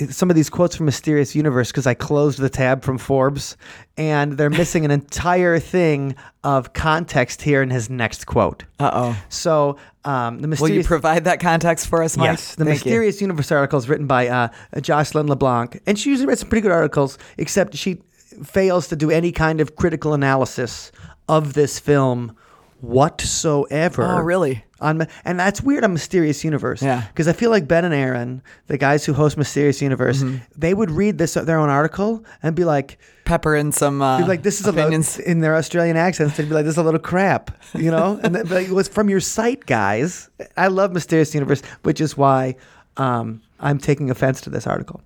some 0.09 0.29
of 0.29 0.35
these 0.35 0.49
quotes 0.49 0.75
from 0.75 0.87
Mysterious 0.87 1.35
Universe 1.35 1.71
because 1.71 1.85
I 1.85 1.93
closed 1.93 2.39
the 2.39 2.49
tab 2.49 2.83
from 2.83 2.97
Forbes, 2.97 3.57
and 3.95 4.37
they're 4.37 4.49
missing 4.49 4.85
an 4.85 4.91
entire 4.91 5.59
thing 5.59 6.15
of 6.43 6.73
context 6.73 7.43
here 7.43 7.61
in 7.61 7.69
his 7.69 7.89
next 7.89 8.25
quote. 8.25 8.63
uh 8.79 8.91
oh. 8.93 9.17
So, 9.29 9.77
um, 10.03 10.39
the 10.39 10.47
mysterious. 10.47 10.71
Will 10.71 10.77
you 10.77 10.83
provide 10.83 11.25
that 11.25 11.39
context 11.39 11.87
for 11.87 12.01
us, 12.01 12.17
Mike? 12.17 12.25
Yes, 12.25 12.55
the 12.55 12.65
Thank 12.65 12.85
you. 12.85 12.89
Mysterious 12.89 13.21
Universe 13.21 13.51
article 13.51 13.77
is 13.77 13.87
written 13.87 14.07
by 14.07 14.27
uh, 14.27 14.47
Jocelyn 14.81 15.27
LeBlanc, 15.27 15.81
and 15.85 15.97
she 15.97 16.09
usually 16.09 16.27
writes 16.27 16.41
some 16.41 16.49
pretty 16.49 16.63
good 16.63 16.71
articles, 16.71 17.19
except 17.37 17.75
she 17.75 18.01
fails 18.43 18.87
to 18.87 18.95
do 18.95 19.11
any 19.11 19.31
kind 19.31 19.61
of 19.61 19.75
critical 19.75 20.13
analysis 20.13 20.91
of 21.29 21.53
this 21.53 21.79
film 21.79 22.35
whatsoever. 22.81 24.03
Oh, 24.03 24.19
really? 24.19 24.65
On 24.83 25.07
and 25.25 25.39
that's 25.39 25.61
weird 25.61 25.83
on 25.83 25.93
Mysterious 25.93 26.43
Universe. 26.43 26.81
Yeah. 26.83 27.07
because 27.07 27.27
I 27.27 27.33
feel 27.33 27.49
like 27.49 27.67
Ben 27.67 27.85
and 27.85 27.93
Aaron, 27.93 28.41
the 28.67 28.77
guys 28.77 29.05
who 29.05 29.13
host 29.13 29.37
Mysterious 29.37 29.81
Universe, 29.81 30.21
Mm-hmm. 30.21 30.37
they 30.55 30.73
would 30.73 30.91
read 30.91 31.17
this 31.17 31.33
their 31.33 31.57
own 31.57 31.69
article 31.69 32.23
and 32.43 32.55
be 32.55 32.65
like, 32.65 32.97
Pepper 33.25 33.55
in 33.55 33.71
some 33.71 34.01
uh, 34.01 34.17
be 34.19 34.25
like, 34.25 34.43
this 34.43 34.59
is 34.59 34.67
opinions. 34.67 35.15
a 35.15 35.19
little, 35.19 35.31
in 35.31 35.39
their 35.39 35.55
Australian 35.55 35.95
accents. 35.97 36.35
They'd 36.37 36.49
be 36.49 36.53
like, 36.53 36.65
this 36.65 36.73
is 36.73 36.77
a 36.77 36.83
little 36.83 36.99
crap, 36.99 37.57
you 37.73 37.89
know. 37.89 38.19
and 38.23 38.35
then, 38.35 38.45
like, 38.49 38.67
it 38.67 38.73
was 38.73 38.87
from 38.89 39.09
your 39.09 39.21
site, 39.21 39.65
guys. 39.65 40.29
I 40.57 40.67
love 40.67 40.91
Mysterious 40.91 41.33
Universe, 41.33 41.61
which 41.83 42.01
is 42.01 42.17
why 42.17 42.55
um, 42.97 43.41
I'm 43.61 43.77
taking 43.79 44.09
offense 44.11 44.41
to 44.41 44.49
this 44.49 44.67
article. 44.67 45.01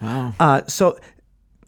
Wow. 0.00 0.32
Uh, 0.40 0.62
so, 0.66 0.98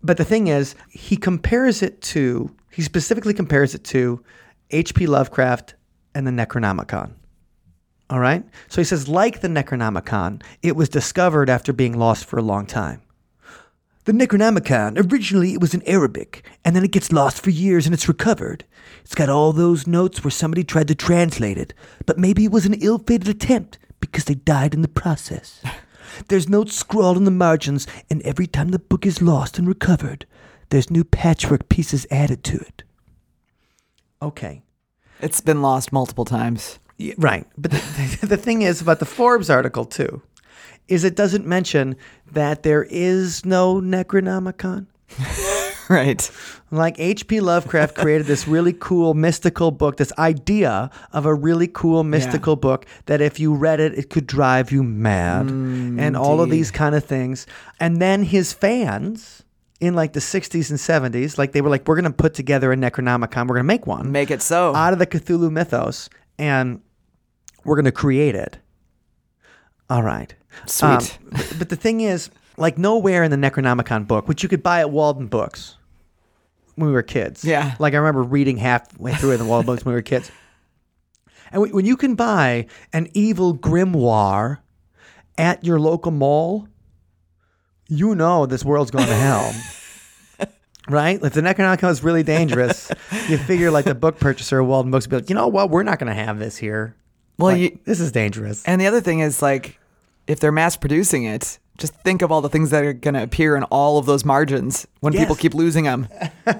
but 0.02 0.16
the 0.16 0.24
thing 0.24 0.48
is, 0.48 0.74
he 0.88 1.16
compares 1.18 1.82
it 1.82 2.00
to, 2.14 2.50
he 2.72 2.80
specifically 2.80 3.34
compares 3.34 3.74
it 3.74 3.84
to 3.92 4.24
H.P. 4.70 5.06
Lovecraft 5.06 5.74
and 6.14 6.26
the 6.26 6.30
Necronomicon. 6.30 7.12
All 8.10 8.18
right? 8.18 8.44
So 8.68 8.80
he 8.80 8.84
says, 8.84 9.08
like 9.08 9.40
the 9.40 9.48
Necronomicon, 9.48 10.42
it 10.62 10.74
was 10.74 10.88
discovered 10.88 11.48
after 11.48 11.72
being 11.72 11.96
lost 11.96 12.24
for 12.24 12.38
a 12.38 12.42
long 12.42 12.66
time. 12.66 13.02
The 14.04 14.12
Necronomicon, 14.12 15.12
originally 15.12 15.52
it 15.52 15.60
was 15.60 15.74
in 15.74 15.82
Arabic, 15.86 16.44
and 16.64 16.74
then 16.74 16.84
it 16.84 16.90
gets 16.90 17.12
lost 17.12 17.40
for 17.40 17.50
years 17.50 17.86
and 17.86 17.94
it's 17.94 18.08
recovered. 18.08 18.64
It's 19.02 19.14
got 19.14 19.28
all 19.28 19.52
those 19.52 19.86
notes 19.86 20.24
where 20.24 20.30
somebody 20.32 20.64
tried 20.64 20.88
to 20.88 20.94
translate 20.96 21.56
it, 21.56 21.72
but 22.04 22.18
maybe 22.18 22.44
it 22.44 22.50
was 22.50 22.66
an 22.66 22.74
ill 22.74 22.98
fated 22.98 23.28
attempt 23.28 23.78
because 24.00 24.24
they 24.24 24.34
died 24.34 24.74
in 24.74 24.82
the 24.82 24.88
process. 24.88 25.62
There's 26.28 26.48
notes 26.48 26.74
scrawled 26.74 27.16
in 27.16 27.24
the 27.24 27.30
margins, 27.30 27.86
and 28.10 28.20
every 28.22 28.48
time 28.48 28.70
the 28.70 28.80
book 28.80 29.06
is 29.06 29.22
lost 29.22 29.58
and 29.58 29.68
recovered, 29.68 30.26
there's 30.70 30.90
new 30.90 31.04
patchwork 31.04 31.68
pieces 31.68 32.06
added 32.10 32.42
to 32.44 32.56
it. 32.58 32.82
Okay. 34.20 34.62
It's 35.20 35.40
been 35.40 35.62
lost 35.62 35.92
multiple 35.92 36.24
times. 36.24 36.78
Yeah, 37.00 37.14
right. 37.16 37.46
But 37.56 37.70
the, 37.70 38.26
the 38.26 38.36
thing 38.36 38.62
is 38.62 38.80
about 38.82 38.98
the 38.98 39.06
Forbes 39.06 39.48
article, 39.48 39.86
too, 39.86 40.20
is 40.86 41.02
it 41.02 41.16
doesn't 41.16 41.46
mention 41.46 41.96
that 42.32 42.62
there 42.62 42.86
is 42.90 43.44
no 43.44 43.80
Necronomicon. 43.80 44.86
Right. 45.90 46.30
Like 46.70 47.00
H.P. 47.00 47.40
Lovecraft 47.40 47.96
created 47.96 48.28
this 48.28 48.46
really 48.46 48.72
cool 48.78 49.12
mystical 49.12 49.72
book, 49.72 49.96
this 49.96 50.12
idea 50.18 50.88
of 51.12 51.26
a 51.26 51.34
really 51.34 51.66
cool 51.66 52.04
mystical 52.04 52.54
book 52.54 52.86
that 53.06 53.20
if 53.20 53.40
you 53.40 53.52
read 53.52 53.80
it, 53.80 53.98
it 53.98 54.08
could 54.08 54.24
drive 54.24 54.70
you 54.70 54.84
mad, 54.84 55.46
mm, 55.46 56.00
and 56.00 56.16
all 56.16 56.40
of 56.40 56.48
these 56.48 56.70
kind 56.70 56.94
of 56.94 57.04
things. 57.04 57.44
And 57.80 58.00
then 58.00 58.22
his 58.22 58.52
fans 58.52 59.42
in 59.80 59.94
like 59.94 60.12
the 60.12 60.20
60s 60.20 60.70
and 60.70 60.78
70s, 60.78 61.36
like 61.38 61.50
they 61.50 61.60
were 61.60 61.70
like, 61.70 61.88
we're 61.88 61.96
going 61.96 62.04
to 62.04 62.12
put 62.12 62.34
together 62.34 62.72
a 62.72 62.76
Necronomicon, 62.76 63.48
we're 63.48 63.56
going 63.56 63.64
to 63.64 63.64
make 63.64 63.88
one 63.88 64.12
Make 64.12 64.30
it 64.30 64.42
so. 64.42 64.72
out 64.76 64.92
of 64.92 65.00
the 65.00 65.08
Cthulhu 65.08 65.50
mythos, 65.50 66.08
and 66.38 66.80
we're 67.64 67.76
going 67.76 67.84
to 67.84 67.92
create 67.92 68.34
it. 68.34 68.58
All 69.88 70.02
right. 70.02 70.34
Sweet. 70.66 70.88
Um, 70.88 71.30
but, 71.32 71.54
but 71.58 71.68
the 71.68 71.76
thing 71.76 72.00
is, 72.00 72.30
like 72.56 72.78
nowhere 72.78 73.24
in 73.24 73.30
the 73.30 73.36
Necronomicon 73.36 74.06
book, 74.06 74.28
which 74.28 74.42
you 74.42 74.48
could 74.48 74.62
buy 74.62 74.80
at 74.80 74.90
Walden 74.90 75.26
Books 75.26 75.76
when 76.76 76.88
we 76.88 76.92
were 76.92 77.02
kids. 77.02 77.44
Yeah. 77.44 77.74
Like 77.78 77.94
I 77.94 77.96
remember 77.96 78.22
reading 78.22 78.56
halfway 78.56 79.14
through 79.14 79.36
the 79.36 79.44
Walden 79.44 79.66
Books 79.66 79.84
when 79.84 79.92
we 79.92 79.98
were 79.98 80.02
kids. 80.02 80.30
And 81.52 81.62
when 81.62 81.72
when 81.72 81.86
you 81.86 81.96
can 81.96 82.14
buy 82.14 82.66
an 82.92 83.08
evil 83.14 83.56
grimoire 83.56 84.58
at 85.36 85.64
your 85.64 85.80
local 85.80 86.12
mall, 86.12 86.68
you 87.88 88.14
know 88.14 88.46
this 88.46 88.64
world's 88.64 88.90
going 88.90 89.06
to 89.06 89.14
hell. 89.14 89.52
Right? 90.88 91.22
If 91.22 91.34
the 91.34 91.40
Necronomicon 91.40 91.90
is 91.90 92.02
really 92.02 92.24
dangerous, 92.24 92.90
you 93.28 93.38
figure 93.38 93.70
like 93.70 93.84
the 93.84 93.94
book 93.94 94.18
purchaser 94.18 94.58
of 94.58 94.66
Walden 94.66 94.90
Books 94.90 95.04
would 95.06 95.10
be 95.10 95.16
like, 95.18 95.28
you 95.28 95.36
know 95.36 95.46
what, 95.46 95.70
we're 95.70 95.84
not 95.84 96.00
going 96.00 96.08
to 96.08 96.20
have 96.20 96.40
this 96.40 96.56
here. 96.56 96.96
Well, 97.40 97.52
Like, 97.52 97.60
you- 97.60 97.78
this 97.84 98.00
is 98.00 98.12
dangerous. 98.12 98.62
And 98.64 98.80
the 98.80 98.86
other 98.86 99.00
thing 99.00 99.20
is 99.20 99.42
like, 99.42 99.78
if 100.26 100.38
they're 100.40 100.52
mass 100.52 100.76
producing 100.76 101.24
it, 101.24 101.58
just 101.78 101.94
think 102.04 102.22
of 102.22 102.30
all 102.30 102.40
the 102.42 102.48
things 102.48 102.70
that 102.70 102.84
are 102.84 102.92
going 102.92 103.14
to 103.14 103.22
appear 103.22 103.56
in 103.56 103.62
all 103.64 103.98
of 103.98 104.06
those 104.06 104.24
margins 104.24 104.86
when 105.00 105.12
people 105.14 105.34
keep 105.34 105.54
losing 105.54 105.84
them. 105.84 106.08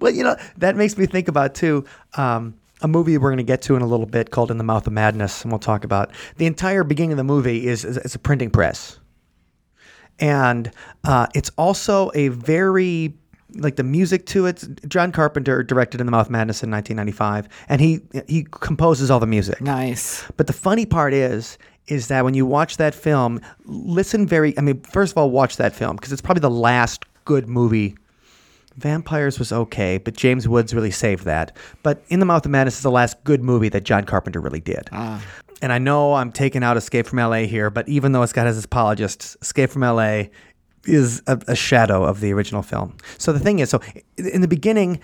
Well, 0.00 0.10
you 0.10 0.24
know, 0.24 0.36
that 0.56 0.74
makes 0.74 0.96
me 0.96 1.04
think 1.04 1.28
about 1.28 1.54
too 1.54 1.84
um, 2.16 2.54
a 2.80 2.88
movie 2.88 3.18
we're 3.18 3.28
going 3.28 3.36
to 3.36 3.42
get 3.44 3.60
to 3.62 3.76
in 3.76 3.82
a 3.82 3.86
little 3.86 4.06
bit 4.06 4.30
called 4.30 4.50
In 4.50 4.56
the 4.56 4.64
Mouth 4.64 4.86
of 4.86 4.92
Madness, 4.94 5.42
and 5.42 5.52
we'll 5.52 5.58
talk 5.58 5.84
about 5.84 6.10
the 6.38 6.46
entire 6.46 6.82
beginning 6.82 7.12
of 7.12 7.18
the 7.18 7.24
movie 7.24 7.66
is, 7.66 7.84
is 7.84 7.98
it's 7.98 8.14
a 8.14 8.18
printing 8.18 8.48
press, 8.50 8.98
and 10.18 10.70
uh, 11.04 11.26
it's 11.34 11.50
also 11.58 12.10
a 12.14 12.28
very 12.28 13.14
like 13.60 13.76
the 13.76 13.82
music 13.82 14.26
to 14.26 14.46
it. 14.46 14.64
John 14.88 15.12
Carpenter 15.12 15.62
directed 15.62 16.00
In 16.00 16.06
the 16.06 16.10
Mouth 16.12 16.26
of 16.26 16.32
Madness 16.32 16.62
in 16.62 16.70
1995, 16.70 17.48
and 17.68 17.80
he 17.80 18.00
he 18.26 18.46
composes 18.50 19.10
all 19.10 19.20
the 19.20 19.26
music. 19.26 19.60
Nice. 19.60 20.24
But 20.36 20.46
the 20.46 20.52
funny 20.52 20.86
part 20.86 21.12
is, 21.14 21.58
is 21.88 22.08
that 22.08 22.24
when 22.24 22.34
you 22.34 22.46
watch 22.46 22.76
that 22.76 22.94
film, 22.94 23.40
listen 23.64 24.26
very. 24.26 24.56
I 24.58 24.60
mean, 24.60 24.80
first 24.80 25.12
of 25.12 25.18
all, 25.18 25.30
watch 25.30 25.56
that 25.56 25.74
film 25.74 25.96
because 25.96 26.12
it's 26.12 26.22
probably 26.22 26.40
the 26.40 26.50
last 26.50 27.04
good 27.24 27.48
movie. 27.48 27.96
Vampires 28.76 29.38
was 29.38 29.52
okay, 29.52 29.98
but 29.98 30.14
James 30.14 30.46
Woods 30.46 30.74
really 30.74 30.90
saved 30.90 31.24
that. 31.24 31.56
But 31.82 32.02
In 32.08 32.20
the 32.20 32.26
Mouth 32.26 32.44
of 32.44 32.50
Madness 32.50 32.76
is 32.76 32.82
the 32.82 32.90
last 32.90 33.22
good 33.24 33.42
movie 33.42 33.70
that 33.70 33.84
John 33.84 34.04
Carpenter 34.04 34.40
really 34.40 34.60
did. 34.60 34.88
Ah. 34.92 35.24
And 35.62 35.72
I 35.72 35.78
know 35.78 36.14
I'm 36.14 36.30
taking 36.30 36.62
out 36.62 36.76
Escape 36.76 37.06
from 37.06 37.18
LA 37.18 37.44
here, 37.44 37.70
but 37.70 37.88
even 37.88 38.12
though 38.12 38.22
it's 38.22 38.34
got 38.34 38.46
his 38.46 38.62
apologists, 38.62 39.36
Escape 39.40 39.70
from 39.70 39.80
LA 39.82 40.24
is 40.86 41.22
a, 41.26 41.40
a 41.48 41.54
shadow 41.56 42.04
of 42.04 42.20
the 42.20 42.32
original 42.32 42.62
film. 42.62 42.96
So 43.18 43.32
the 43.32 43.40
thing 43.40 43.58
is, 43.60 43.70
so 43.70 43.80
in 44.16 44.40
the 44.40 44.48
beginning, 44.48 45.00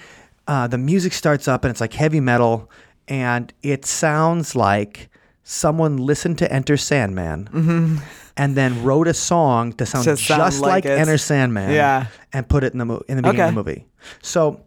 uh, 0.47 0.67
the 0.67 0.79
music 0.79 1.13
starts 1.13 1.47
up 1.49 1.65
and 1.65 1.71
it's 1.71 1.81
like 1.81 1.93
heavy 1.93 2.21
metal, 2.21 2.71
and 3.09 3.53
it 3.63 3.85
sounds 3.85 4.55
like 4.57 5.09
someone 5.45 5.97
listened 5.97 6.39
to 6.39 6.53
Enter 6.53 6.77
Sandman 6.77 7.49
and 8.37 8.57
then 8.57 8.83
wrote 8.85 9.09
a 9.09 9.15
song 9.15 9.73
to 9.75 9.85
sound 9.87 10.05
To 10.05 10.11
just 10.15 10.27
sound 10.27 10.61
like, 10.61 10.85
like. 10.85 10.87
Enter 10.87 11.19
Sandman, 11.19 11.71
Yeah. 11.71 12.07
and 12.33 12.49
put 12.49 12.65
it 12.65 12.73
in 12.73 12.79
the 12.79 12.85
mo- 12.85 13.03
in 13.09 13.17
the 13.17 13.23
beginning 13.23 13.41
of 13.49 13.55
the 13.55 13.71
movie. 13.71 13.87
So 14.23 14.61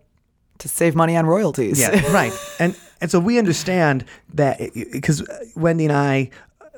To 0.60 0.68
save 0.70 0.96
money 0.96 1.16
on 1.18 1.26
royalties. 1.26 1.80
yeah, 1.80 2.12
right. 2.14 2.34
And 2.60 2.76
and 3.02 3.12
so 3.12 3.20
we 3.20 3.38
understand 3.40 4.06
that 4.36 4.60
because 4.92 5.22
Wendy 5.56 5.86
and 5.86 5.94
I 5.94 6.30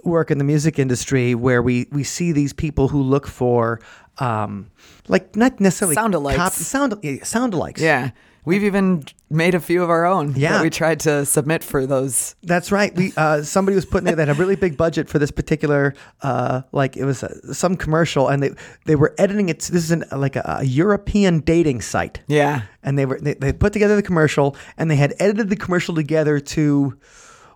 work 0.09 0.31
in 0.31 0.37
the 0.37 0.43
music 0.43 0.79
industry 0.79 1.35
where 1.35 1.61
we 1.61 1.87
we 1.91 2.03
see 2.03 2.31
these 2.31 2.53
people 2.53 2.87
who 2.87 3.01
look 3.01 3.27
for 3.27 3.79
um 4.19 4.67
like 5.07 5.35
not 5.35 5.59
necessarily 5.59 5.95
Sound-alikes. 5.95 6.35
cop- 6.35 6.53
sound 6.53 6.95
yeah, 7.03 7.23
sound 7.23 7.53
alikes. 7.53 7.79
Yeah. 7.79 8.11
We've 8.45 8.63
even 8.63 9.03
made 9.29 9.55
a 9.55 9.59
few 9.59 9.83
of 9.83 9.89
our 9.89 10.05
own 10.05 10.33
Yeah. 10.37 10.53
that 10.53 10.61
we 10.63 10.69
tried 10.69 11.01
to 11.01 11.25
submit 11.25 11.65
for 11.65 11.85
those. 11.85 12.33
That's 12.43 12.71
right. 12.71 12.95
We 12.95 13.11
uh, 13.17 13.41
somebody 13.43 13.75
was 13.75 13.85
putting 13.85 14.07
it 14.07 14.15
that 14.15 14.29
had 14.29 14.37
a 14.37 14.39
really 14.39 14.55
big 14.55 14.77
budget 14.77 15.09
for 15.09 15.19
this 15.19 15.31
particular 15.31 15.93
uh, 16.21 16.61
like 16.71 16.95
it 16.95 17.03
was 17.03 17.23
uh, 17.23 17.53
some 17.53 17.75
commercial, 17.75 18.29
and 18.29 18.41
they 18.41 18.51
they 18.85 18.95
were 18.95 19.13
editing 19.17 19.49
it. 19.49 19.59
This 19.59 19.83
is 19.83 19.91
an, 19.91 20.05
like 20.15 20.37
a, 20.37 20.59
a 20.61 20.63
European 20.63 21.41
dating 21.41 21.81
site. 21.81 22.21
Yeah. 22.27 22.61
and 22.83 22.97
they 22.97 23.05
were 23.05 23.19
they, 23.19 23.33
they 23.33 23.51
put 23.51 23.73
together 23.73 23.97
the 23.97 24.01
commercial 24.03 24.55
and 24.77 24.89
they 24.89 24.95
had 24.95 25.13
edited 25.19 25.49
the 25.49 25.57
commercial 25.57 25.93
together 25.93 26.39
to 26.55 26.97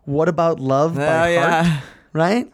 what 0.03 0.27
about 0.27 0.60
love 0.60 0.96
by 0.98 1.03
Oh, 1.38 1.39
heart 1.39 1.65
yeah. 1.65 1.81
Right 2.13 2.51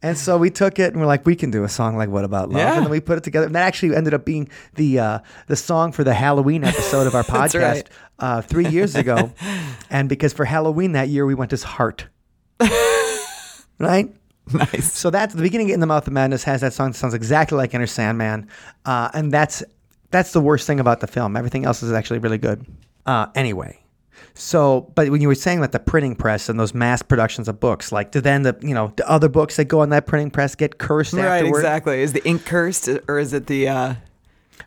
and 0.00 0.16
so 0.16 0.38
we 0.38 0.48
took 0.50 0.78
it 0.78 0.92
and 0.92 1.00
we're 1.00 1.06
like 1.06 1.26
we 1.26 1.34
can 1.34 1.50
do 1.50 1.64
a 1.64 1.68
song 1.68 1.96
like 1.96 2.08
what 2.08 2.24
about 2.24 2.48
love 2.50 2.58
Yeah. 2.58 2.74
and 2.76 2.84
then 2.84 2.90
we 2.90 3.00
put 3.00 3.18
it 3.18 3.24
together 3.24 3.46
and 3.46 3.54
that 3.54 3.66
actually 3.66 3.96
ended 3.96 4.14
up 4.14 4.24
being 4.24 4.48
the 4.74 4.98
uh, 4.98 5.18
the 5.48 5.56
song 5.56 5.90
for 5.92 6.04
the 6.04 6.14
halloween 6.14 6.62
episode 6.64 7.06
of 7.06 7.14
our 7.14 7.22
podcast 7.36 7.62
right. 7.74 7.88
uh, 8.18 8.40
three 8.42 8.68
years 8.68 8.94
ago 8.94 9.32
and 9.90 10.08
because 10.08 10.32
for 10.32 10.44
halloween 10.44 10.92
that 10.92 11.08
year 11.08 11.26
we 11.26 11.34
went 11.34 11.52
as 11.52 11.62
heart 11.64 12.06
right 13.78 14.14
Nice. 14.52 14.92
so 14.92 15.10
that's 15.10 15.34
the 15.34 15.42
beginning 15.42 15.68
in 15.68 15.80
the 15.80 15.86
mouth 15.86 16.06
of 16.06 16.12
madness 16.12 16.42
has 16.44 16.62
that 16.62 16.72
song 16.72 16.92
that 16.92 16.96
sounds 16.96 17.12
exactly 17.14 17.58
like 17.58 17.74
Enter 17.74 17.86
Sandman, 17.86 18.48
uh, 18.86 19.10
and 19.12 19.30
that's 19.30 19.62
that's 20.10 20.32
the 20.32 20.40
worst 20.40 20.66
thing 20.66 20.80
about 20.80 21.00
the 21.00 21.06
film. 21.06 21.36
Everything 21.36 21.66
else 21.66 21.82
is 21.82 21.92
actually 21.92 22.20
really 22.20 22.38
good. 22.38 22.64
Uh, 23.04 23.26
anyway, 23.34 23.78
so 24.34 24.90
but 24.94 25.10
when 25.10 25.20
you 25.20 25.28
were 25.28 25.34
saying 25.34 25.58
about 25.58 25.72
the 25.72 25.78
printing 25.78 26.14
press 26.16 26.48
and 26.48 26.58
those 26.58 26.74
mass 26.74 27.02
productions 27.02 27.48
of 27.48 27.58
books, 27.60 27.92
like 27.92 28.10
do 28.12 28.20
then 28.20 28.42
the 28.42 28.56
you 28.62 28.74
know 28.74 28.92
the 28.96 29.08
other 29.08 29.28
books 29.28 29.56
that 29.56 29.64
go 29.66 29.80
on 29.80 29.90
that 29.90 30.06
printing 30.06 30.30
press 30.30 30.54
get 30.54 30.78
cursed 30.78 31.12
Right, 31.14 31.38
afterward? 31.38 31.58
exactly. 31.58 32.02
Is 32.02 32.12
the 32.12 32.24
ink 32.26 32.44
cursed 32.44 32.88
or 33.08 33.18
is 33.18 33.32
it 33.32 33.46
the 33.46 33.68
uh 33.68 33.94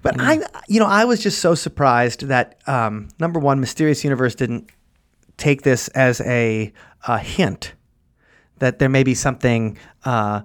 But 0.04 0.20
I, 0.20 0.42
you 0.68 0.80
know, 0.80 0.88
I 0.88 1.06
was 1.06 1.22
just 1.22 1.40
so 1.40 1.54
surprised 1.56 2.28
that 2.28 2.60
um, 2.68 3.10
number 3.20 3.40
one, 3.40 3.60
Mysterious 3.60 4.04
Universe 4.04 4.36
didn't 4.36 4.70
take 5.38 5.62
this 5.64 5.88
as 5.90 6.22
a, 6.22 6.72
a 7.08 7.18
hint 7.20 7.74
that 8.60 8.80
there 8.80 8.90
may 8.90 9.04
be 9.04 9.14
something 9.14 9.78
uh, 10.06 10.42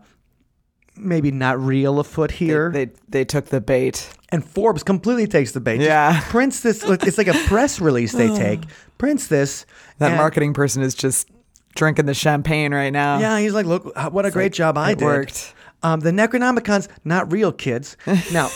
maybe 0.97 1.31
not 1.31 1.59
real 1.61 1.99
afoot 2.01 2.31
here. 2.31 2.71
they 2.73 2.91
they 3.09 3.25
took 3.25 3.47
the 3.47 3.61
bait. 3.61 4.09
and 4.31 4.45
Forbes 4.45 4.83
completely 4.83 5.27
takes 5.27 5.53
the 5.53 5.61
bait. 5.61 5.79
Just 5.79 5.89
Yeah. 5.89 6.21
prints 6.29 6.61
this. 6.61 6.83
It's 6.85 7.19
like 7.19 7.29
a 7.29 7.35
press 7.47 7.81
release 7.81 8.13
they 8.13 8.29
take. 8.37 8.63
Prints 8.99 9.27
this. 9.29 9.67
That 9.99 10.09
and- 10.13 10.17
marketing 10.17 10.55
person 10.55 10.83
is 10.83 10.95
just 10.95 11.29
drinking 11.75 12.07
the 12.07 12.15
champagne 12.15 12.73
right 12.73 12.91
now. 12.93 13.19
Yeah, 13.19 13.39
he's 13.39 13.53
like, 13.53 13.67
look, 13.67 13.95
what 14.13 14.25
a 14.27 14.31
great 14.31 14.45
like, 14.47 14.53
job 14.53 14.79
I 14.79 14.93
it 14.93 14.99
did. 14.99 15.05
worked. 15.05 15.55
Um, 15.83 16.01
the 16.01 16.11
Necronomicon's 16.11 16.89
not 17.05 17.31
real, 17.31 17.53
kids. 17.53 17.97
Now, 18.33 18.49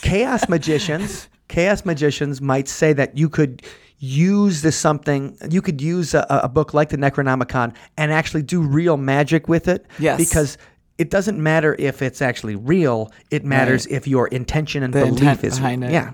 chaos 0.00 0.48
magicians, 0.48 1.28
chaos 1.48 1.84
magicians 1.84 2.40
might 2.40 2.68
say 2.68 2.92
that 2.92 3.18
you 3.18 3.28
could 3.28 3.62
use 3.98 4.62
this 4.62 4.76
something. 4.76 5.36
You 5.50 5.60
could 5.60 5.80
use 5.80 6.14
a, 6.14 6.24
a 6.30 6.48
book 6.48 6.72
like 6.74 6.90
the 6.90 6.96
Necronomicon 6.96 7.74
and 7.96 8.12
actually 8.12 8.42
do 8.44 8.62
real 8.62 8.96
magic 8.96 9.48
with 9.48 9.66
it. 9.68 9.86
Yes. 9.98 10.18
because. 10.18 10.56
It 10.98 11.10
doesn't 11.10 11.40
matter 11.42 11.76
if 11.78 12.02
it's 12.02 12.20
actually 12.20 12.56
real. 12.56 13.10
It 13.30 13.44
matters 13.44 13.86
Right. 13.86 13.94
if 13.96 14.08
your 14.08 14.26
intention 14.28 14.82
and 14.82 14.92
The 14.92 15.06
belief 15.06 15.44
is 15.44 15.56
behind 15.58 15.84
it. 15.84 15.92
Yeah, 15.92 16.10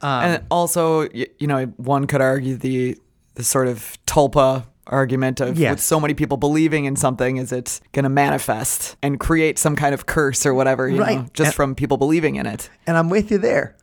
and 0.00 0.42
also, 0.50 1.08
you 1.12 1.46
know, 1.46 1.66
one 1.76 2.06
could 2.06 2.20
argue 2.20 2.56
the 2.56 2.96
the 3.34 3.42
sort 3.44 3.66
of 3.66 3.96
tulpa 4.06 4.64
argument 4.86 5.40
of 5.40 5.58
Yes. 5.58 5.70
with 5.70 5.80
so 5.80 5.98
many 5.98 6.12
people 6.12 6.36
believing 6.36 6.84
in 6.84 6.96
something, 6.96 7.38
is 7.38 7.50
it 7.50 7.80
going 7.92 8.02
to 8.02 8.08
manifest 8.10 8.96
and 9.02 9.18
create 9.18 9.58
some 9.58 9.74
kind 9.74 9.94
of 9.94 10.04
curse 10.04 10.44
or 10.44 10.52
whatever? 10.52 10.86
You 10.88 11.00
Right. 11.00 11.18
know, 11.20 11.26
just 11.32 11.48
And- 11.48 11.54
from 11.54 11.74
people 11.74 11.96
believing 11.96 12.36
in 12.36 12.46
it. 12.46 12.68
and 12.86 12.96
I'm 12.98 13.08
with 13.08 13.30
you 13.30 13.38
there. 13.38 13.74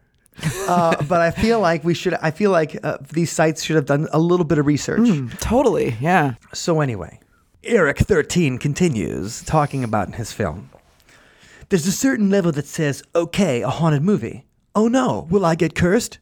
uh, 0.68 0.96
but 1.10 1.20
I 1.20 1.32
feel 1.32 1.60
like 1.62 1.84
we 1.84 1.94
should. 1.96 2.14
I 2.22 2.30
feel 2.32 2.52
like 2.52 2.78
uh, 2.84 2.98
these 3.12 3.32
sites 3.32 3.64
should 3.64 3.76
have 3.76 3.86
done 3.88 4.08
a 4.14 4.20
little 4.20 4.46
bit 4.46 4.60
of 4.60 4.68
research. 4.68 5.10
Totally. 5.40 5.96
Yeah. 6.00 6.36
So 6.54 6.80
anyway, 6.80 7.20
Eric 7.66 8.00
thirteen 8.00 8.58
continues 8.58 9.44
talking 9.44 9.84
about 9.84 10.16
his 10.16 10.32
film. 10.32 10.70
There's 11.68 11.86
a 11.88 11.92
certain 11.92 12.30
level 12.30 12.54
that 12.54 12.66
says, 12.66 13.04
okay, 13.14 13.62
a 13.62 13.70
haunted 13.70 14.02
movie. 14.02 14.46
Oh 14.76 14.88
no, 14.88 15.28
will 15.30 15.46
I 15.46 15.56
get 15.56 15.76
cursed? 15.76 16.20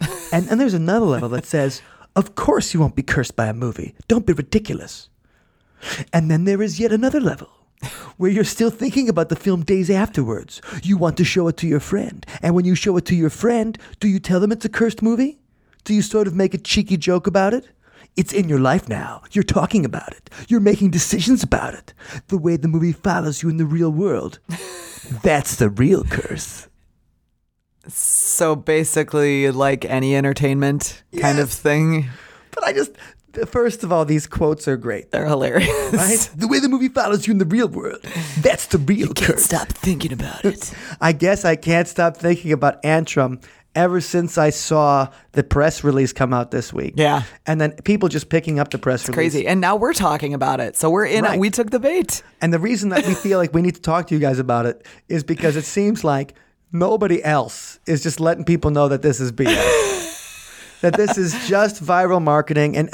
and, 0.32 0.48
and 0.50 0.60
there's 0.60 0.74
another 0.74 1.06
level 1.06 1.28
that 1.30 1.46
says, 1.46 1.82
of 2.16 2.34
course 2.34 2.74
you 2.74 2.80
won't 2.80 2.96
be 2.96 3.04
cursed 3.04 3.36
by 3.36 3.46
a 3.46 3.54
movie. 3.54 3.94
Don't 4.08 4.26
be 4.26 4.32
ridiculous. 4.32 5.08
And 6.12 6.28
then 6.28 6.44
there 6.44 6.60
is 6.60 6.80
yet 6.80 6.90
another 6.90 7.20
level 7.20 7.48
where 8.16 8.30
you're 8.30 8.42
still 8.42 8.70
thinking 8.70 9.08
about 9.08 9.28
the 9.28 9.36
film 9.36 9.62
days 9.62 9.88
afterwards. 9.88 10.60
You 10.82 10.96
want 10.96 11.16
to 11.18 11.24
show 11.24 11.46
it 11.46 11.56
to 11.58 11.68
your 11.68 11.80
friend. 11.80 12.26
And 12.42 12.56
when 12.56 12.64
you 12.64 12.74
show 12.74 12.96
it 12.96 13.04
to 13.06 13.14
your 13.14 13.30
friend, 13.30 13.78
do 14.00 14.08
you 14.08 14.18
tell 14.18 14.40
them 14.40 14.50
it's 14.50 14.64
a 14.64 14.68
cursed 14.68 15.00
movie? 15.00 15.38
Do 15.84 15.94
you 15.94 16.02
sort 16.02 16.26
of 16.26 16.34
make 16.34 16.54
a 16.54 16.58
cheeky 16.58 16.96
joke 16.96 17.28
about 17.28 17.54
it? 17.54 17.68
It's 18.16 18.32
in 18.32 18.48
your 18.48 18.58
life 18.60 18.88
now. 18.88 19.22
You're 19.32 19.44
talking 19.44 19.84
about 19.84 20.12
it. 20.12 20.30
You're 20.48 20.60
making 20.60 20.90
decisions 20.90 21.42
about 21.42 21.74
it. 21.74 21.92
The 22.28 22.38
way 22.38 22.56
the 22.56 22.68
movie 22.68 22.92
follows 22.92 23.42
you 23.42 23.48
in 23.50 23.58
the 23.58 23.66
real 23.66 23.90
world. 23.90 24.38
That's 25.22 25.56
the 25.56 25.68
real 25.68 26.02
curse. 26.04 26.68
So 27.88 28.56
basically, 28.56 29.50
like 29.50 29.84
any 29.84 30.16
entertainment 30.16 31.02
kind 31.20 31.38
of 31.38 31.50
thing, 31.52 32.06
But 32.50 32.64
I 32.64 32.72
just, 32.72 32.92
first 33.46 33.84
of 33.84 33.92
all, 33.92 34.04
these 34.04 34.26
quotes 34.26 34.66
are 34.66 34.76
great. 34.76 35.12
they're 35.12 35.26
hilarious. 35.26 35.68
Right? 35.92 36.30
the 36.34 36.48
way 36.48 36.58
the 36.58 36.68
movie 36.68 36.88
follows 36.88 37.26
you 37.28 37.32
in 37.32 37.38
the 37.38 37.44
real 37.44 37.68
world. 37.68 38.02
That's 38.40 38.66
the 38.66 38.78
real 38.78 39.08
curse. 39.08 39.08
you 39.08 39.14
can't 39.14 39.36
curse. 39.36 39.44
Stop 39.44 39.68
thinking 39.68 40.12
about 40.12 40.44
it. 40.44 40.72
I 41.00 41.12
guess 41.12 41.44
I 41.44 41.54
can't 41.54 41.86
stop 41.86 42.16
thinking 42.16 42.50
about 42.50 42.82
Antrum 42.82 43.40
ever 43.76 44.00
since 44.00 44.36
I 44.38 44.50
saw 44.50 45.08
the 45.32 45.44
press 45.44 45.84
release 45.84 46.12
come 46.12 46.32
out 46.34 46.50
this 46.50 46.72
week. 46.72 46.94
Yeah. 46.96 47.22
And 47.46 47.60
then 47.60 47.72
people 47.84 48.08
just 48.08 48.28
picking 48.28 48.58
up 48.58 48.70
the 48.70 48.78
press 48.78 49.04
release. 49.06 49.14
Crazy. 49.14 49.46
And 49.46 49.60
now 49.60 49.76
we're 49.76 49.92
talking 49.92 50.34
about 50.34 50.58
it. 50.58 50.74
So 50.76 50.90
we're 50.90 51.06
in 51.06 51.22
Right. 51.24 51.34
it. 51.34 51.40
We 51.40 51.50
took 51.50 51.70
the 51.70 51.78
bait. 51.78 52.22
And 52.40 52.52
the 52.52 52.58
reason 52.58 52.88
that 52.88 53.06
we 53.06 53.14
feel 53.26 53.38
like 53.38 53.54
we 53.54 53.62
need 53.62 53.76
to 53.76 53.80
talk 53.82 54.08
to 54.08 54.14
you 54.14 54.20
guys 54.20 54.38
about 54.40 54.66
it 54.66 54.84
is 55.08 55.22
because 55.22 55.54
it 55.56 55.64
seems 55.64 56.02
like 56.02 56.34
nobody 56.72 57.22
else 57.22 57.78
is 57.86 58.02
just 58.02 58.18
letting 58.18 58.44
people 58.44 58.70
know 58.72 58.88
that 58.88 59.02
this 59.02 59.20
is 59.20 59.30
BS. 59.30 60.80
that 60.80 60.94
this 60.96 61.16
is 61.16 61.46
just 61.48 61.82
viral 61.84 62.22
marketing. 62.22 62.76
And, 62.76 62.90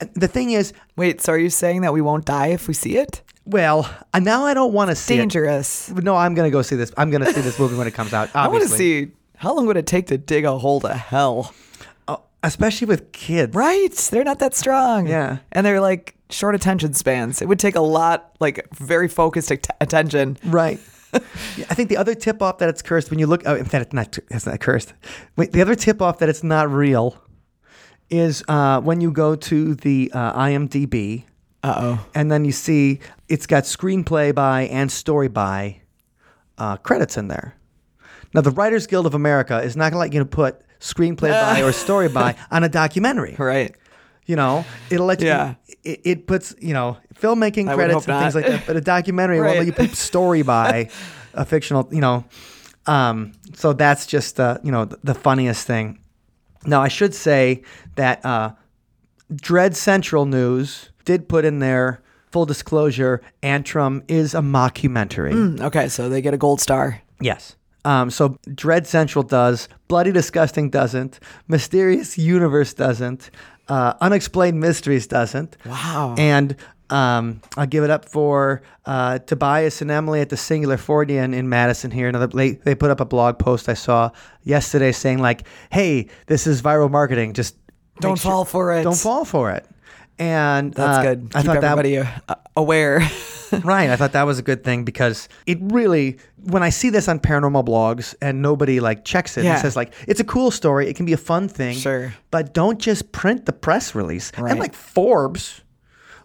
and 0.00 0.10
the 0.14 0.28
thing 0.28 0.50
is, 0.52 0.72
Wait, 0.96 1.20
so 1.20 1.32
are 1.32 1.38
you 1.38 1.50
saying 1.50 1.80
that 1.80 1.92
we 1.92 2.00
won't 2.00 2.24
die 2.24 2.48
if 2.48 2.68
we 2.68 2.74
see 2.74 2.96
it? 2.98 3.22
well, 3.48 3.88
uh, 4.12 4.18
now 4.18 4.44
I 4.44 4.54
don't 4.54 4.72
want 4.72 4.90
to 4.90 4.96
see 4.96 5.16
Dangerous. 5.18 5.86
it. 5.88 5.90
Dangerous. 5.94 6.04
No, 6.04 6.16
I'm 6.16 6.34
going 6.34 6.46
to 6.46 6.52
go 6.52 6.62
see 6.62 6.74
this. 6.74 6.92
I'm 6.96 7.10
going 7.10 7.22
to 7.22 7.32
see 7.32 7.40
this 7.42 7.58
movie 7.60 7.76
when 7.76 7.86
it 7.86 7.94
comes 7.94 8.12
out. 8.12 8.28
I 8.34 8.48
want 8.48 8.62
to 8.62 8.64
Obviously. 8.64 9.04
see 9.06 9.12
how 9.36 9.54
long 9.54 9.66
would 9.66 9.76
it 9.76 9.86
take 9.86 10.06
to 10.08 10.18
dig 10.18 10.44
a 10.44 10.58
hole 10.58 10.80
to 10.80 10.94
hell? 10.94 11.54
Oh, 12.08 12.22
especially 12.42 12.86
with 12.86 13.12
kids. 13.12 13.54
Right. 13.54 13.92
They're 14.10 14.24
not 14.24 14.38
that 14.40 14.54
strong. 14.54 15.06
Yeah. 15.06 15.38
And 15.52 15.64
they're 15.66 15.80
like 15.80 16.16
short 16.30 16.54
attention 16.54 16.92
spans. 16.94 17.40
It 17.42 17.48
would 17.48 17.58
take 17.58 17.76
a 17.76 17.80
lot, 17.80 18.34
like 18.40 18.66
very 18.74 19.08
focused 19.08 19.50
at- 19.52 19.66
attention. 19.80 20.36
Right. 20.44 20.80
I 21.12 21.74
think 21.74 21.88
the 21.88 21.96
other 21.96 22.14
tip 22.14 22.42
off 22.42 22.58
that 22.58 22.68
it's 22.68 22.82
cursed 22.82 23.10
when 23.10 23.18
you 23.18 23.26
look. 23.26 23.42
Oh, 23.46 23.54
in 23.54 23.64
fact, 23.64 23.86
it's 23.86 23.92
not. 23.94 24.18
It's 24.30 24.46
not 24.46 24.60
cursed. 24.60 24.92
Wait, 25.36 25.52
the 25.52 25.62
other 25.62 25.74
tip 25.74 26.02
off 26.02 26.18
that 26.18 26.28
it's 26.28 26.42
not 26.42 26.70
real 26.70 27.16
is 28.10 28.44
uh, 28.48 28.80
when 28.80 29.00
you 29.00 29.10
go 29.10 29.34
to 29.34 29.74
the 29.76 30.10
uh, 30.14 30.38
IMDb 30.38 31.24
Uh 31.64 31.74
oh. 31.98 32.06
and 32.14 32.30
then 32.30 32.44
you 32.44 32.52
see 32.52 33.00
it's 33.28 33.46
got 33.46 33.64
screenplay 33.64 34.32
by 34.34 34.62
and 34.62 34.92
story 34.92 35.26
by 35.28 35.80
uh, 36.58 36.76
credits 36.76 37.16
in 37.16 37.26
there. 37.28 37.55
Now, 38.36 38.42
the 38.42 38.50
Writers 38.50 38.86
Guild 38.86 39.06
of 39.06 39.14
America 39.14 39.58
is 39.62 39.76
not 39.76 39.92
going 39.92 39.92
to 39.92 39.98
let 39.98 40.12
you 40.12 40.24
put 40.26 40.60
screenplay 40.78 41.30
by 41.30 41.62
or 41.62 41.72
story 41.72 42.10
by 42.10 42.36
on 42.50 42.64
a 42.64 42.68
documentary. 42.68 43.34
Right. 43.38 43.74
You 44.26 44.36
know, 44.36 44.66
it'll 44.90 45.06
let 45.06 45.22
you. 45.22 45.28
Yeah. 45.28 45.54
It, 45.82 46.00
it 46.04 46.26
puts 46.26 46.54
you 46.60 46.74
know 46.74 46.98
filmmaking 47.14 47.68
I 47.68 47.74
credits 47.74 48.06
and 48.06 48.20
things 48.20 48.34
like 48.34 48.46
that, 48.46 48.66
but 48.66 48.76
a 48.76 48.80
documentary 48.82 49.40
won't 49.40 49.56
let 49.56 49.66
you 49.66 49.72
put 49.72 49.90
story 49.96 50.42
by 50.42 50.90
a 51.32 51.46
fictional. 51.46 51.88
You 51.90 52.00
know, 52.00 52.24
um, 52.86 53.32
so 53.54 53.72
that's 53.72 54.04
just 54.04 54.38
uh, 54.38 54.58
you 54.62 54.72
know 54.72 54.84
the, 54.84 54.98
the 55.02 55.14
funniest 55.14 55.66
thing. 55.66 56.00
Now 56.66 56.82
I 56.82 56.88
should 56.88 57.14
say 57.14 57.62
that 57.94 58.22
uh, 58.26 58.52
Dread 59.34 59.76
Central 59.76 60.26
News 60.26 60.90
did 61.04 61.28
put 61.28 61.44
in 61.44 61.60
there 61.60 62.02
full 62.32 62.46
disclosure. 62.46 63.22
Antrum 63.42 64.02
is 64.08 64.34
a 64.34 64.40
mockumentary. 64.40 65.60
Okay, 65.60 65.88
so 65.88 66.08
they 66.08 66.20
get 66.20 66.34
a 66.34 66.38
gold 66.38 66.60
star. 66.60 67.00
Yes. 67.20 67.54
Um, 67.86 68.10
so 68.10 68.36
Dread 68.52 68.84
Central 68.86 69.22
does, 69.22 69.68
Bloody 69.86 70.10
Disgusting 70.10 70.70
doesn't, 70.70 71.20
Mysterious 71.46 72.18
Universe 72.18 72.74
doesn't, 72.74 73.30
uh, 73.68 73.94
Unexplained 74.00 74.58
Mysteries 74.58 75.06
doesn't. 75.06 75.56
Wow. 75.64 76.16
And 76.18 76.56
um, 76.90 77.40
I'll 77.56 77.66
give 77.66 77.84
it 77.84 77.90
up 77.90 78.08
for 78.08 78.62
uh, 78.86 79.20
Tobias 79.20 79.82
and 79.82 79.90
Emily 79.92 80.20
at 80.20 80.30
the 80.30 80.36
Singular 80.36 80.76
Fortean 80.76 81.32
in 81.32 81.48
Madison 81.48 81.92
here. 81.92 82.08
Another, 82.08 82.26
they, 82.26 82.52
they 82.52 82.74
put 82.74 82.90
up 82.90 83.00
a 83.00 83.04
blog 83.04 83.38
post 83.38 83.68
I 83.68 83.74
saw 83.74 84.10
yesterday 84.42 84.92
saying 84.92 85.18
like, 85.18 85.46
"Hey, 85.70 86.08
this 86.26 86.46
is 86.46 86.62
viral 86.62 86.90
marketing. 86.90 87.32
Just 87.34 87.56
Don't 88.00 88.12
make 88.12 88.20
fall 88.20 88.44
for 88.44 88.72
it." 88.72 88.84
Don't 88.84 88.96
fall 88.96 89.24
for 89.24 89.50
it." 89.50 89.66
And 90.18 90.72
That's 90.74 90.98
uh, 90.98 91.02
good. 91.02 91.32
I 91.34 91.42
thought 91.42 91.60
that 91.60 91.64
everybody 91.64 91.98
uh, 91.98 92.34
aware. 92.56 93.00
right. 93.62 93.90
I 93.90 93.96
thought 93.96 94.12
that 94.12 94.24
was 94.24 94.38
a 94.38 94.42
good 94.42 94.64
thing 94.64 94.84
because 94.84 95.28
it 95.46 95.58
really, 95.60 96.18
when 96.44 96.62
I 96.62 96.70
see 96.70 96.90
this 96.90 97.08
on 97.08 97.20
paranormal 97.20 97.64
blogs 97.66 98.14
and 98.20 98.42
nobody 98.42 98.80
like 98.80 99.04
checks 99.04 99.36
it 99.36 99.44
Yeah. 99.44 99.52
and 99.52 99.60
says 99.60 99.76
like, 99.76 99.92
it's 100.08 100.20
a 100.20 100.24
cool 100.24 100.50
story, 100.50 100.88
it 100.88 100.96
can 100.96 101.06
be 101.06 101.12
a 101.12 101.16
fun 101.18 101.48
thing. 101.48 101.76
Sure. 101.76 102.12
But 102.30 102.54
don't 102.54 102.78
just 102.80 103.12
print 103.12 103.46
the 103.46 103.52
press 103.52 103.94
release. 103.94 104.32
Right. 104.36 104.50
And 104.50 104.58
like 104.58 104.74
Forbes, 104.74 105.60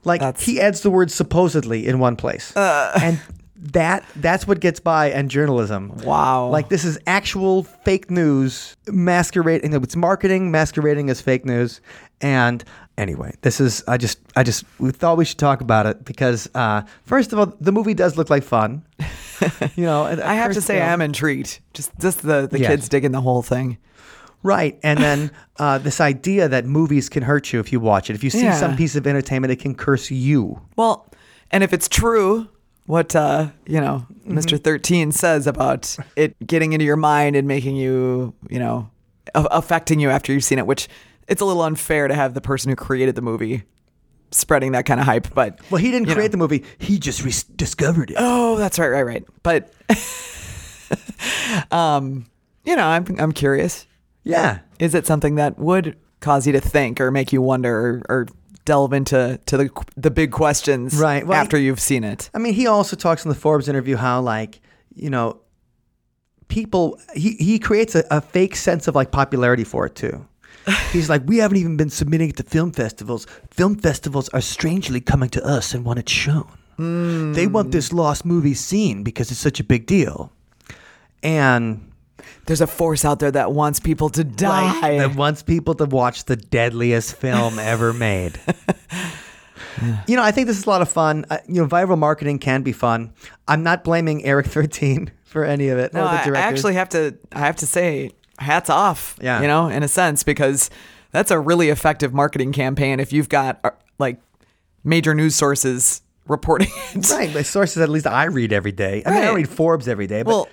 like 0.03 0.21
That's- 0.21 0.41
Uh. 0.41 0.51
he 0.51 0.61
adds 0.61 0.81
the 0.81 0.89
word 0.89 1.11
supposedly 1.11 1.87
in 1.87 1.99
one 1.99 2.15
place. 2.15 2.51
and 2.55 3.19
that 3.63 4.03
that's 4.15 4.47
what 4.47 4.59
gets 4.59 4.79
by 4.79 5.11
and 5.11 5.29
journalism. 5.29 5.95
Wow. 6.03 6.47
Like 6.47 6.69
this 6.69 6.83
is 6.83 6.97
actual 7.05 7.61
fake 7.63 8.09
news 8.09 8.75
masquerading 8.87 9.73
it's 9.75 9.95
marketing 9.95 10.49
masquerading 10.49 11.11
as 11.11 11.21
fake 11.21 11.45
news. 11.45 11.79
And 12.21 12.63
anyway, 13.01 13.33
this 13.41 13.59
is 13.59 13.83
I 13.87 13.97
just 13.97 14.19
I 14.35 14.43
just 14.43 14.63
we 14.79 14.91
thought 14.91 15.17
we 15.17 15.25
should 15.25 15.37
talk 15.39 15.59
about 15.61 15.85
it 15.85 16.05
because 16.05 16.49
uh, 16.55 16.83
first 17.05 17.33
of 17.33 17.39
all, 17.39 17.47
the 17.59 17.71
movie 17.71 17.93
does 17.93 18.17
look 18.17 18.29
like 18.29 18.43
fun. 18.43 18.83
you 19.75 19.83
know, 19.85 20.05
I 20.05 20.35
have 20.35 20.53
to 20.53 20.61
say, 20.61 20.77
film. 20.77 20.89
I'm 20.89 21.01
intrigued. 21.01 21.59
Just 21.73 21.91
just 21.99 22.21
the 22.21 22.47
the 22.49 22.59
Yes. 22.59 22.69
kids 22.69 22.89
digging 22.89 23.11
the 23.11 23.21
whole 23.21 23.41
thing. 23.41 23.77
Right. 24.43 24.79
And 24.81 24.97
then 24.99 25.31
uh, 25.59 25.77
this 25.77 26.01
idea 26.01 26.47
that 26.49 26.65
movies 26.65 27.09
can 27.09 27.21
hurt 27.23 27.53
you 27.53 27.59
if 27.59 27.71
you 27.71 27.79
watch 27.79 28.09
it. 28.09 28.15
If 28.15 28.23
you 28.23 28.29
see 28.31 28.43
Yeah. 28.43 28.55
some 28.55 28.75
piece 28.75 28.95
of 28.95 29.05
entertainment, 29.05 29.51
it 29.51 29.57
can 29.59 29.75
curse 29.75 30.09
you. 30.09 30.59
Well, 30.77 31.05
and 31.51 31.63
if 31.63 31.73
it's 31.73 31.87
true, 31.87 32.47
what 32.87 33.15
uh, 33.15 33.49
you 33.67 33.81
know, 33.81 34.05
Mm-hmm. 34.21 34.37
Mr. 34.37 34.63
Thirteen 34.63 35.11
says 35.11 35.47
about 35.47 35.97
it 36.15 36.35
getting 36.45 36.73
into 36.73 36.85
your 36.85 36.95
mind 36.95 37.35
and 37.35 37.47
making 37.47 37.75
you, 37.75 38.33
you 38.49 38.59
know, 38.59 38.87
affecting 39.33 39.99
you 39.99 40.09
after 40.11 40.31
you've 40.31 40.43
seen 40.43 40.59
it, 40.59 40.67
which 40.67 40.87
it's 41.27 41.41
a 41.41 41.45
little 41.45 41.61
unfair 41.63 42.07
to 42.07 42.13
have 42.15 42.33
the 42.33 42.41
person 42.41 42.69
who 42.69 42.75
created 42.75 43.15
the 43.15 43.21
movie 43.21 43.63
spreading 44.31 44.71
that 44.73 44.85
kind 44.85 44.99
of 44.99 45.05
hype. 45.05 45.33
But 45.33 45.59
Well, 45.69 45.81
he 45.81 45.91
didn't 45.91 46.07
create 46.07 46.27
know. 46.27 46.31
the 46.31 46.37
movie, 46.37 46.63
he 46.79 46.99
just 46.99 47.23
re- 47.23 47.55
discovered 47.55 48.11
it. 48.11 48.17
Oh, 48.19 48.57
that's 48.57 48.79
right, 48.79 48.89
right, 48.89 49.05
right. 49.05 49.25
But 49.43 49.73
um, 51.71 52.25
you 52.65 52.75
know, 52.75 52.85
I'm 52.85 53.05
I'm 53.19 53.31
curious. 53.31 53.87
Yeah. 54.23 54.59
Is 54.79 54.93
it 54.95 55.05
something 55.07 55.35
that 55.35 55.57
would 55.57 55.97
cause 56.19 56.45
you 56.45 56.53
to 56.53 56.61
think 56.61 57.01
or 57.01 57.09
make 57.11 57.33
you 57.33 57.41
wonder 57.41 57.75
or, 57.75 58.01
or 58.09 58.27
delve 58.65 58.93
into 58.93 59.39
to 59.47 59.57
the 59.57 59.69
the 59.97 60.11
big 60.11 60.31
questions 60.31 60.95
Right, 60.95 61.25
well, 61.25 61.39
after 61.39 61.57
you've 61.57 61.79
seen 61.79 62.03
it? 62.03 62.29
I 62.33 62.37
mean, 62.39 62.53
he 62.53 62.67
also 62.67 62.95
talks 62.95 63.25
in 63.25 63.29
the 63.29 63.35
Forbes 63.35 63.67
interview 63.67 63.95
how, 63.95 64.21
like, 64.21 64.61
you 64.95 65.09
know, 65.09 65.41
people, 66.47 66.99
he, 67.15 67.31
he 67.31 67.57
creates 67.59 67.95
a, 67.95 68.03
a 68.11 68.21
fake 68.21 68.55
sense 68.55 68.87
of 68.87 68.93
like 68.95 69.11
popularity 69.11 69.63
for 69.63 69.85
it 69.87 69.95
too. 69.95 70.25
He's 70.91 71.09
like, 71.09 71.23
we 71.25 71.37
haven't 71.37 71.57
even 71.57 71.77
been 71.77 71.89
submitting 71.89 72.29
it 72.29 72.37
to 72.37 72.43
film 72.43 72.71
festivals. 72.71 73.25
Film 73.49 73.75
festivals 73.75 74.29
are 74.29 74.41
strangely 74.41 75.01
coming 75.01 75.29
to 75.29 75.43
us 75.45 75.73
and 75.73 75.83
want 75.85 75.99
it 75.99 76.07
shown. 76.09 76.47
They 76.77 77.45
want 77.45 77.71
this 77.71 77.93
lost 77.93 78.25
movie 78.25 78.55
seen 78.55 79.03
because 79.03 79.29
it's 79.31 79.39
such 79.39 79.59
a 79.59 79.63
big 79.63 79.85
deal. 79.85 80.31
And 81.21 81.91
There's 82.47 82.61
a 82.61 82.67
force 82.67 83.05
out 83.05 83.19
there 83.19 83.31
that 83.31 83.51
wants 83.51 83.79
people 83.79 84.09
to 84.09 84.23
die. 84.23 84.97
that 84.97 85.15
wants 85.15 85.43
people 85.43 85.75
to 85.75 85.85
watch 85.85 86.25
the 86.25 86.35
deadliest 86.35 87.15
film 87.15 87.59
ever 87.59 87.93
made. 88.09 88.39
You 90.07 90.15
know, 90.15 90.23
I 90.23 90.31
think 90.31 90.47
this 90.47 90.57
is 90.57 90.65
a 90.65 90.69
lot 90.69 90.81
of 90.81 90.89
fun. 90.89 91.25
Uh, 91.29 91.37
you 91.47 91.61
know, 91.61 91.67
viral 91.67 91.97
marketing 91.97 92.39
can 92.39 92.61
be 92.61 92.71
fun. 92.71 93.13
I'm 93.47 93.63
not 93.63 93.83
blaming 93.83 94.23
Eric 94.25 94.47
13 94.47 95.11
for 95.23 95.43
any 95.45 95.69
of 95.69 95.77
it. 95.79 95.93
no, 95.93 96.01
or 96.01 96.03
the 96.31 96.37
I, 96.37 96.41
I 96.41 96.41
actually 96.41 96.73
have 96.75 96.89
to. 96.89 97.17
I 97.31 97.39
have 97.39 97.55
to 97.57 97.67
say, 97.67 98.11
hats 98.41 98.69
off. 98.69 99.17
Yeah. 99.21 99.41
you 99.41 99.47
know, 99.47 99.67
in 99.67 99.83
a 99.83 99.87
sense, 99.87 100.23
because 100.23 100.69
that's 101.11 101.31
a 101.31 101.39
really 101.39 101.69
effective 101.69 102.13
marketing 102.13 102.51
campaign. 102.51 102.99
If 102.99 103.13
you've 103.13 103.29
got 103.29 103.59
uh, 103.63 103.71
like 103.99 104.19
major 104.83 105.13
news 105.13 105.35
sources 105.35 106.01
reporting 106.27 106.69
it. 106.93 107.09
right. 107.11 107.33
My 107.33 107.41
sources, 107.41 107.77
at 107.81 107.89
least 107.89 108.07
I 108.07 108.25
read 108.25 108.51
every 108.53 108.71
day. 108.71 109.03
I 109.05 109.09
mean, 109.11 109.19
I 109.21 109.25
don't 109.25 109.35
read 109.35 109.49
Forbes 109.49 109.87
every 109.87 110.07
day, 110.07 110.23
but 110.23 110.31
Well- 110.31 110.49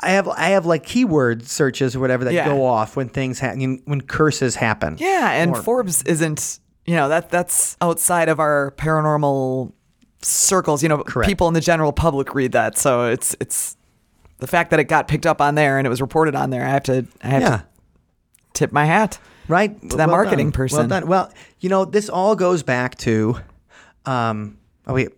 I 0.00 0.10
have 0.10 0.26
I 0.28 0.48
have 0.48 0.66
like 0.66 0.82
keyword 0.84 1.46
searches 1.46 1.94
or 1.94 2.00
whatever 2.00 2.24
that 2.24 2.34
Yeah. 2.34 2.46
go 2.46 2.64
off 2.66 2.96
when 2.96 3.08
things 3.08 3.38
happen, 3.38 3.80
when 3.84 4.00
curses 4.00 4.56
happen. 4.56 4.96
Yeah, 4.98 5.30
and 5.30 5.52
Or- 5.54 5.62
Forbes 5.62 6.02
isn't, 6.02 6.58
you 6.84 6.96
know, 6.96 7.08
that 7.08 7.30
that's 7.30 7.76
outside 7.80 8.28
of 8.28 8.40
our 8.40 8.74
paranormal 8.76 9.72
circles. 10.20 10.82
You 10.82 10.88
know, 10.88 10.98
Correct. 11.04 11.28
people 11.28 11.46
in 11.48 11.54
the 11.54 11.60
general 11.60 11.92
public 11.92 12.34
read 12.34 12.52
that, 12.52 12.76
so 12.76 13.04
it's 13.06 13.36
it's 13.40 13.76
the 14.44 14.50
fact 14.50 14.70
that 14.72 14.78
it 14.78 14.84
got 14.84 15.08
picked 15.08 15.24
up 15.24 15.40
on 15.40 15.54
there 15.54 15.78
and 15.78 15.86
it 15.86 15.90
was 15.90 16.02
reported 16.02 16.34
on 16.34 16.50
there, 16.50 16.62
I 16.66 16.68
have 16.68 16.82
to 16.84 17.06
I 17.22 17.28
have 17.28 17.42
Yeah. 17.42 17.56
to 17.56 17.64
tip 18.52 18.72
my 18.72 18.84
hat. 18.84 19.18
right 19.48 19.80
to 19.90 19.96
that 19.96 20.08
marketing 20.10 20.48
done. 20.48 20.52
person. 20.52 20.78
Well 20.80 20.88
done. 20.88 21.06
Well, 21.08 21.32
you 21.60 21.68
know, 21.70 21.86
this 21.86 22.10
all 22.10 22.36
goes 22.36 22.62
back 22.62 22.96
to, 22.98 23.38
um, 24.04 24.58
oh 24.86 24.92
wait, 24.94 25.08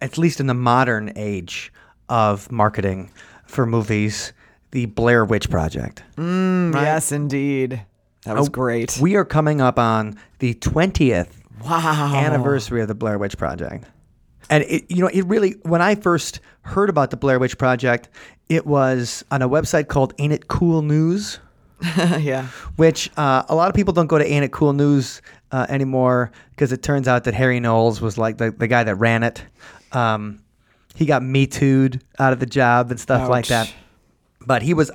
at 0.00 0.16
least 0.16 0.40
in 0.40 0.46
the 0.46 0.54
modern 0.54 1.12
age 1.14 1.72
of 2.08 2.50
marketing 2.50 3.10
for 3.46 3.66
movies, 3.66 4.32
the 4.70 4.86
Blair 4.86 5.24
Witch 5.26 5.50
Project. 5.50 6.02
Mm, 6.16 6.74
Yes, 6.74 7.12
indeed. 7.12 7.82
That 8.24 8.36
was 8.36 8.48
Oh, 8.48 8.50
great. 8.50 8.98
We 9.00 9.16
are 9.16 9.24
coming 9.26 9.60
up 9.60 9.78
on 9.78 10.18
the 10.38 10.54
twentieth 10.54 11.38
wow. 11.62 12.12
anniversary 12.14 12.80
of 12.80 12.88
the 12.88 12.94
Blair 12.94 13.18
Witch 13.18 13.36
Project. 13.36 13.84
And 14.50 14.64
it, 14.64 14.90
you 14.90 15.00
know, 15.00 15.08
it 15.08 15.22
really 15.22 15.52
when 15.62 15.82
I 15.82 15.94
first 15.94 16.40
heard 16.62 16.88
about 16.88 17.10
the 17.10 17.16
Blair 17.16 17.38
Witch 17.38 17.58
Project, 17.58 18.08
it 18.48 18.66
was 18.66 19.24
on 19.30 19.42
a 19.42 19.48
website 19.48 19.88
called 19.88 20.14
Ain't 20.18 20.32
It 20.32 20.48
Cool 20.48 20.82
News, 20.82 21.38
yeah. 21.96 22.48
which 22.76 23.10
uh, 23.16 23.44
a 23.48 23.54
lot 23.54 23.68
of 23.68 23.74
people 23.74 23.92
don't 23.92 24.06
go 24.06 24.18
to 24.18 24.26
Ain't 24.26 24.44
It 24.44 24.52
Cool 24.52 24.72
News 24.72 25.22
uh, 25.52 25.66
anymore 25.68 26.32
because 26.50 26.72
it 26.72 26.82
turns 26.82 27.08
out 27.08 27.24
that 27.24 27.34
Harry 27.34 27.60
Knowles 27.60 28.00
was 28.00 28.18
like 28.18 28.38
the, 28.38 28.50
the 28.50 28.66
guy 28.66 28.84
that 28.84 28.96
ran 28.96 29.22
it. 29.22 29.44
Um, 29.92 30.42
he 30.94 31.06
got 31.06 31.22
me 31.22 31.46
too'd 31.46 32.02
out 32.18 32.32
of 32.32 32.40
the 32.40 32.46
job 32.46 32.90
and 32.90 33.00
stuff 33.00 33.28
like 33.28 33.46
that. 33.46 33.72
But 34.46 34.62
he 34.62 34.74
was, 34.74 34.90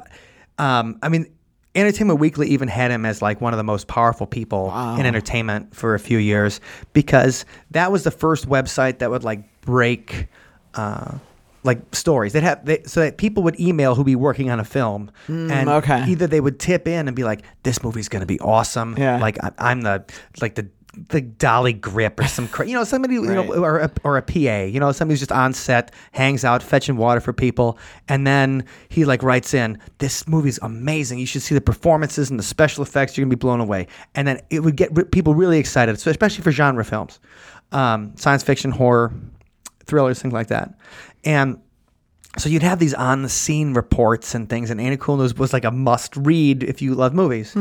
um, 0.58 1.00
I 1.02 1.10
mean, 1.10 1.28
Entertainment 1.76 2.20
Weekly 2.20 2.48
even 2.50 2.68
had 2.68 2.92
him 2.92 3.06
as 3.06 3.22
like 3.22 3.42
one 3.42 3.54
of 3.54 3.58
the 3.58 3.64
most 3.64 3.88
powerful 3.88 4.26
people 4.26 4.70
in 4.98 5.06
entertainment 5.06 5.76
for 5.76 5.94
a 5.94 6.00
few 6.00 6.18
years 6.18 6.60
because 6.94 7.46
that 7.72 7.92
was 7.92 8.04
the 8.04 8.12
first 8.12 8.50
website 8.50 9.00
that 9.00 9.12
would 9.12 9.24
like 9.24 9.62
break. 9.62 10.28
Uh, 10.74 11.18
like 11.64 11.94
stories, 11.94 12.32
they'd 12.32 12.44
have 12.44 12.66
they, 12.66 12.82
so 12.84 13.02
that 13.02 13.18
people 13.18 13.44
would 13.44 13.60
email 13.60 13.94
who'd 13.94 14.06
be 14.06 14.16
working 14.16 14.50
on 14.50 14.62
a 14.62 14.64
film, 14.64 15.12
and 15.28 15.68
okay. 15.68 16.06
either 16.08 16.26
they 16.26 16.40
would 16.40 16.58
tip 16.58 16.88
in 16.88 17.08
and 17.08 17.18
be 17.18 17.26
like, 17.26 17.42
"This 17.64 17.84
movie's 17.84 18.08
going 18.08 18.22
to 18.22 18.26
be 18.26 18.40
awesome," 18.40 18.96
Yeah. 18.98 19.20
like 19.20 19.38
I, 19.44 19.52
I'm 19.58 19.82
the 19.82 20.06
like 20.42 20.56
the 20.56 20.70
the 21.10 21.22
dolly 21.22 21.74
grip 21.74 22.20
or 22.20 22.28
some 22.28 22.48
cra- 22.48 22.68
you 22.68 22.74
know 22.74 22.84
somebody 22.84 23.14
you 23.14 23.22
know 23.22 23.54
or 23.54 23.80
a, 23.80 23.92
or 24.04 24.18
a 24.18 24.22
PA 24.22 24.64
you 24.64 24.80
know 24.80 24.92
somebody 24.92 25.14
who's 25.14 25.20
just 25.20 25.32
on 25.32 25.54
set 25.54 25.94
hangs 26.14 26.44
out 26.44 26.64
fetching 26.64 26.98
water 26.98 27.20
for 27.20 27.32
people 27.32 27.78
and 28.08 28.26
then 28.26 28.66
he 28.90 29.06
like 29.06 29.22
writes 29.22 29.54
in 29.54 29.78
this 30.00 30.28
movie's 30.28 30.58
amazing. 30.64 31.20
You 31.20 31.28
should 31.28 31.44
see 31.44 31.54
the 31.54 31.62
performances 31.62 32.30
and 32.30 32.40
the 32.40 32.44
special 32.44 32.82
effects. 32.82 33.18
You're 33.18 33.26
gonna 33.26 33.36
be 33.36 33.40
blown 33.40 33.60
away. 33.60 33.88
And 34.16 34.28
then 34.28 34.42
it 34.50 34.62
would 34.62 34.76
get 34.76 34.90
re- 34.96 35.04
people 35.04 35.36
really 35.36 35.60
excited 35.60 36.00
so 36.00 36.10
especially 36.10 36.44
for 36.44 36.52
genre 36.52 36.84
films 36.84 37.20
um, 37.72 38.14
science 38.18 38.42
fiction 38.44 38.72
horror 38.72 39.14
thrillers 39.86 40.22
things 40.22 40.34
like 40.34 40.48
that. 40.48 40.74
And 41.24 41.60
so 42.38 42.48
you'd 42.48 42.64
have 42.64 42.80
these 42.80 42.94
on 42.94 43.24
the 43.24 43.30
scene 43.30 43.74
reports 43.74 44.36
and 44.36 44.48
things, 44.48 44.70
and 44.70 44.80
Ain't 44.80 44.94
It 44.94 45.00
Cool 45.00 45.18
News 45.18 45.34
was 45.36 45.52
like 45.52 45.66
a 45.66 45.72
must 45.72 46.16
read 46.16 46.64
if 46.64 46.82
you 46.82 46.94
love 46.94 47.14
movies. 47.14 47.56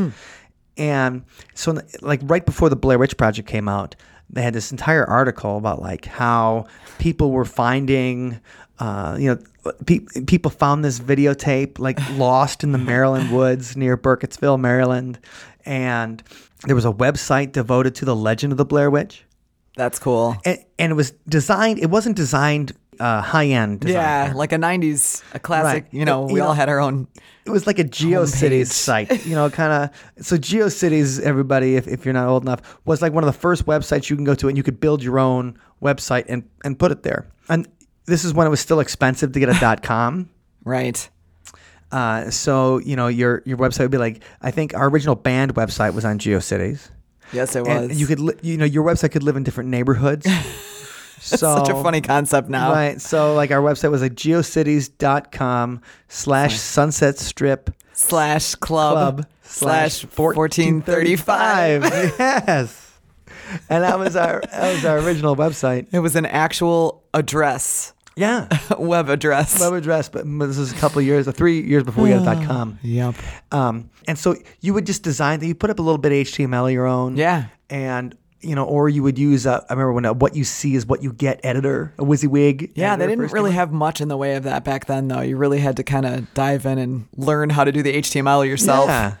And 0.79 1.25
so, 1.53 1.77
like 2.01 2.21
right 2.23 2.45
before 2.45 2.69
the 2.69 2.75
Blair 2.75 2.97
Witch 2.97 3.17
Project 3.17 3.47
came 3.47 3.67
out, 3.67 3.95
they 4.29 4.41
had 4.41 4.53
this 4.53 4.71
entire 4.71 5.05
article 5.05 5.57
about 5.57 5.81
like 5.81 6.05
how 6.05 6.65
people 6.99 7.31
were 7.31 7.45
finding, 7.45 8.39
uh, 8.79 9.17
you 9.19 9.35
know, 9.35 9.73
pe- 9.85 10.05
people 10.25 10.49
found 10.49 10.83
this 10.85 10.99
videotape 10.99 11.79
like 11.79 11.99
lost 12.17 12.63
in 12.63 12.71
the 12.71 12.77
Maryland 12.77 13.31
woods 13.31 13.75
near 13.75 13.97
Burkittsville, 13.97 14.59
Maryland, 14.59 15.19
and 15.65 16.23
there 16.65 16.75
was 16.75 16.85
a 16.85 16.93
website 16.93 17.51
devoted 17.51 17.95
to 17.95 18.05
the 18.05 18.15
legend 18.15 18.53
of 18.53 18.57
the 18.57 18.65
Blair 18.65 18.89
Witch 18.89 19.25
That's 19.75 19.99
cool. 19.99 20.37
and, 20.45 20.63
and 20.77 20.91
it 20.91 20.95
was 20.95 21.11
designed. 21.27 21.79
It 21.79 21.89
wasn't 21.89 22.15
designed 22.15 22.73
uh, 22.99 23.21
high 23.21 23.47
end. 23.47 23.85
Yeah, 23.87 24.33
like 24.35 24.51
a 24.51 24.57
'90s, 24.57 25.23
a 25.33 25.39
classic. 25.39 25.85
Right. 25.85 25.93
You 25.93 26.05
know, 26.05 26.27
You 26.27 26.33
we 26.35 26.39
all 26.41 26.53
had 26.53 26.69
our 26.69 26.79
own. 26.79 27.07
It 27.45 27.51
was 27.51 27.65
like 27.65 27.79
a 27.79 27.83
GeoCities 27.83 28.67
site, 28.67 29.25
you 29.25 29.33
know, 29.33 29.49
kind 29.49 29.71
of. 29.73 30.25
So 30.25 30.37
GeoCities, 30.37 31.19
everybody, 31.21 31.75
if, 31.77 31.87
if 31.87 32.05
you're 32.05 32.13
not 32.13 32.27
old 32.27 32.43
enough, 32.43 32.79
was 32.85 33.01
like 33.01 33.11
one 33.13 33.23
of 33.23 33.33
the 33.33 33.39
first 33.39 33.65
websites 33.65 34.09
you 34.09 34.15
can 34.15 34.25
go 34.25 34.35
to, 34.35 34.47
and 34.47 34.55
you 34.57 34.63
could 34.63 34.79
build 34.79 35.01
your 35.01 35.17
own 35.19 35.57
website 35.81 36.25
and 36.29 36.43
and 36.63 36.77
put 36.77 36.91
it 36.91 37.03
there. 37.03 37.27
And 37.47 37.67
this 38.05 38.23
is 38.25 38.33
when 38.33 38.45
it 38.45 38.49
was 38.51 38.59
still 38.59 38.79
expensive 38.79 39.31
to 39.31 39.39
get 39.39 39.49
a 39.49 39.53
.dot 39.59 39.81
.com. 39.81 40.29
Right. 40.63 41.09
Uh, 41.91 42.29
so 42.29 42.77
you 42.79 42.95
know 42.95 43.07
your 43.07 43.41
your 43.45 43.57
website 43.57 43.79
would 43.79 43.91
be 43.91 43.97
like 43.97 44.23
I 44.41 44.51
think 44.51 44.75
our 44.75 44.87
original 44.89 45.15
band 45.15 45.55
website 45.55 45.95
was 45.95 46.05
on 46.05 46.19
GeoCities. 46.19 46.91
Yes, 47.33 47.55
it 47.55 47.65
And 47.67 47.89
was. 47.89 47.99
you 47.99 48.05
could 48.07 48.19
li- 48.19 48.35
you 48.43 48.57
know 48.57 48.65
your 48.65 48.83
website 48.83 49.11
could 49.11 49.23
live 49.23 49.35
in 49.37 49.43
different 49.43 49.69
neighborhoods. 49.71 50.27
so 51.19 51.37
Such 51.57 51.69
a 51.69 51.81
funny 51.83 52.01
concept 52.01 52.49
now. 52.49 52.71
Right. 52.71 52.99
So 53.01 53.35
like 53.35 53.51
our 53.51 53.61
website 53.61 53.91
was 53.91 54.01
like 54.01 54.13
geocities.com 54.15 55.81
slash 56.07 56.57
sunset 56.59 57.17
strip 57.19 57.69
Slash 57.93 58.55
club, 58.55 59.17
club 59.17 59.27
slash 59.41 60.03
1435. 60.05 61.83
yes. 62.19 62.85
And 63.69 63.83
that 63.83 63.99
was 63.99 64.15
our 64.15 64.41
that 64.51 64.73
was 64.73 64.85
our 64.85 64.99
original 64.99 65.35
website. 65.35 65.87
It 65.91 65.99
was 65.99 66.15
an 66.15 66.25
actual 66.25 67.03
address, 67.13 67.93
Yeah. 68.15 68.47
web 68.79 69.09
address. 69.09 69.59
Web 69.59 69.73
address, 69.73 70.07
but 70.07 70.23
this 70.25 70.57
was 70.57 70.71
a 70.71 70.75
couple 70.75 71.01
years, 71.01 71.27
three 71.31 71.61
years 71.61 71.83
before 71.83 72.05
we 72.05 72.11
got 72.11 72.45
.com. 72.45 72.79
Yep. 72.83 73.15
Um, 73.51 73.89
and 74.07 74.17
so 74.17 74.35
you 74.61 74.73
would 74.73 74.85
just 74.85 75.03
design 75.03 75.39
that. 75.41 75.47
You 75.47 75.55
put 75.55 75.69
up 75.69 75.79
a 75.79 75.81
little 75.81 75.97
bit 75.97 76.11
of 76.11 76.27
HTML 76.27 76.67
of 76.67 76.71
your 76.71 76.85
own. 76.87 77.17
Yeah. 77.17 77.45
And 77.69 78.15
you 78.41 78.55
know, 78.55 78.63
or 78.63 78.87
you 78.87 79.03
would 79.03 79.19
use 79.19 79.45
a, 79.45 79.65
I 79.69 79.73
remember 79.73 79.93
when 79.93 80.05
a, 80.05 80.13
what 80.13 80.35
you 80.35 80.43
see 80.43 80.75
is 80.75 80.85
what 80.85 81.03
you 81.03 81.11
get 81.11 81.39
editor, 81.43 81.93
a 81.97 82.03
WYSIWYG. 82.03 82.71
Yeah, 82.75 82.95
they 82.95 83.07
didn't 83.07 83.31
really 83.31 83.51
have 83.51 83.71
much 83.71 83.99
in 83.99 84.07
the 84.07 84.17
way 84.17 84.35
of 84.35 84.43
that 84.43 84.63
back 84.63 84.85
then, 84.85 85.07
though. 85.09 85.21
You 85.21 85.37
really 85.37 85.59
had 85.59 85.77
to 85.77 85.83
kind 85.83 86.05
of 86.05 86.33
dive 86.33 86.65
in 86.65 86.77
and 86.77 87.07
learn 87.17 87.49
how 87.49 87.63
to 87.63 87.71
do 87.71 87.83
the 87.83 87.97
HTML 87.97 88.47
yourself. 88.47 88.87
Yeah. 88.87 89.15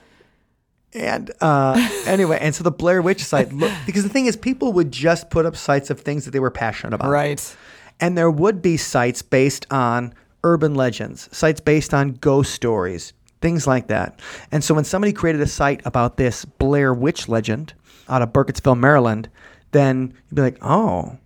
And 0.93 1.31
uh, 1.41 1.89
anyway, 2.05 2.39
and 2.41 2.55
so 2.55 2.63
the 2.63 2.71
Blair 2.71 3.01
Witch 3.01 3.23
site, 3.23 3.51
look, 3.51 3.71
because 3.85 4.03
the 4.03 4.09
thing 4.09 4.25
is, 4.25 4.35
people 4.35 4.73
would 4.73 4.91
just 4.91 5.29
put 5.29 5.45
up 5.45 5.55
sites 5.55 5.89
of 5.89 5.99
things 5.99 6.25
that 6.25 6.31
they 6.31 6.39
were 6.39 6.51
passionate 6.51 6.93
about. 6.93 7.11
Right. 7.11 7.55
And 7.99 8.17
there 8.17 8.31
would 8.31 8.61
be 8.61 8.77
sites 8.77 9.21
based 9.21 9.67
on 9.69 10.13
urban 10.43 10.75
legends, 10.75 11.27
sites 11.35 11.59
based 11.59 11.93
on 11.93 12.13
ghost 12.13 12.53
stories, 12.53 13.11
things 13.41 13.67
like 13.67 13.87
that. 13.87 14.19
And 14.51 14.63
so 14.63 14.73
when 14.73 14.85
somebody 14.85 15.11
created 15.11 15.41
a 15.41 15.47
site 15.47 15.81
about 15.85 16.15
this 16.15 16.45
Blair 16.45 16.93
Witch 16.93 17.27
legend 17.27 17.73
out 18.09 18.21
of 18.21 18.33
Burkittsville, 18.33 18.77
Maryland, 18.77 19.29
then 19.71 20.13
you'd 20.29 20.35
be 20.35 20.41
like, 20.41 20.57
oh, 20.61 21.17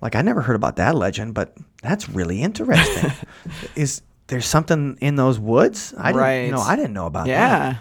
like 0.00 0.16
I 0.16 0.22
never 0.22 0.42
heard 0.42 0.56
about 0.56 0.76
that 0.76 0.94
legend, 0.94 1.34
but 1.34 1.56
that's 1.82 2.08
really 2.08 2.42
interesting. 2.42 3.12
Is 3.76 4.02
there 4.26 4.40
something 4.40 4.98
in 5.00 5.16
those 5.16 5.38
woods? 5.38 5.94
I 5.96 6.12
didn't, 6.12 6.46
you 6.46 6.52
know, 6.52 6.60
I 6.60 6.76
didn't 6.76 6.92
know 6.92 7.06
about 7.06 7.26
that. 7.26 7.30
Yeah. 7.30 7.78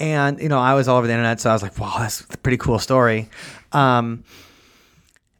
And 0.00 0.40
you 0.40 0.48
know, 0.48 0.58
I 0.58 0.74
was 0.74 0.88
all 0.88 0.96
over 0.98 1.06
the 1.06 1.12
internet, 1.12 1.40
so 1.40 1.50
I 1.50 1.52
was 1.52 1.62
like, 1.62 1.76
"Wow, 1.78 1.96
that's 1.98 2.20
a 2.20 2.38
pretty 2.38 2.56
cool 2.56 2.78
story." 2.78 3.28
Um, 3.72 4.22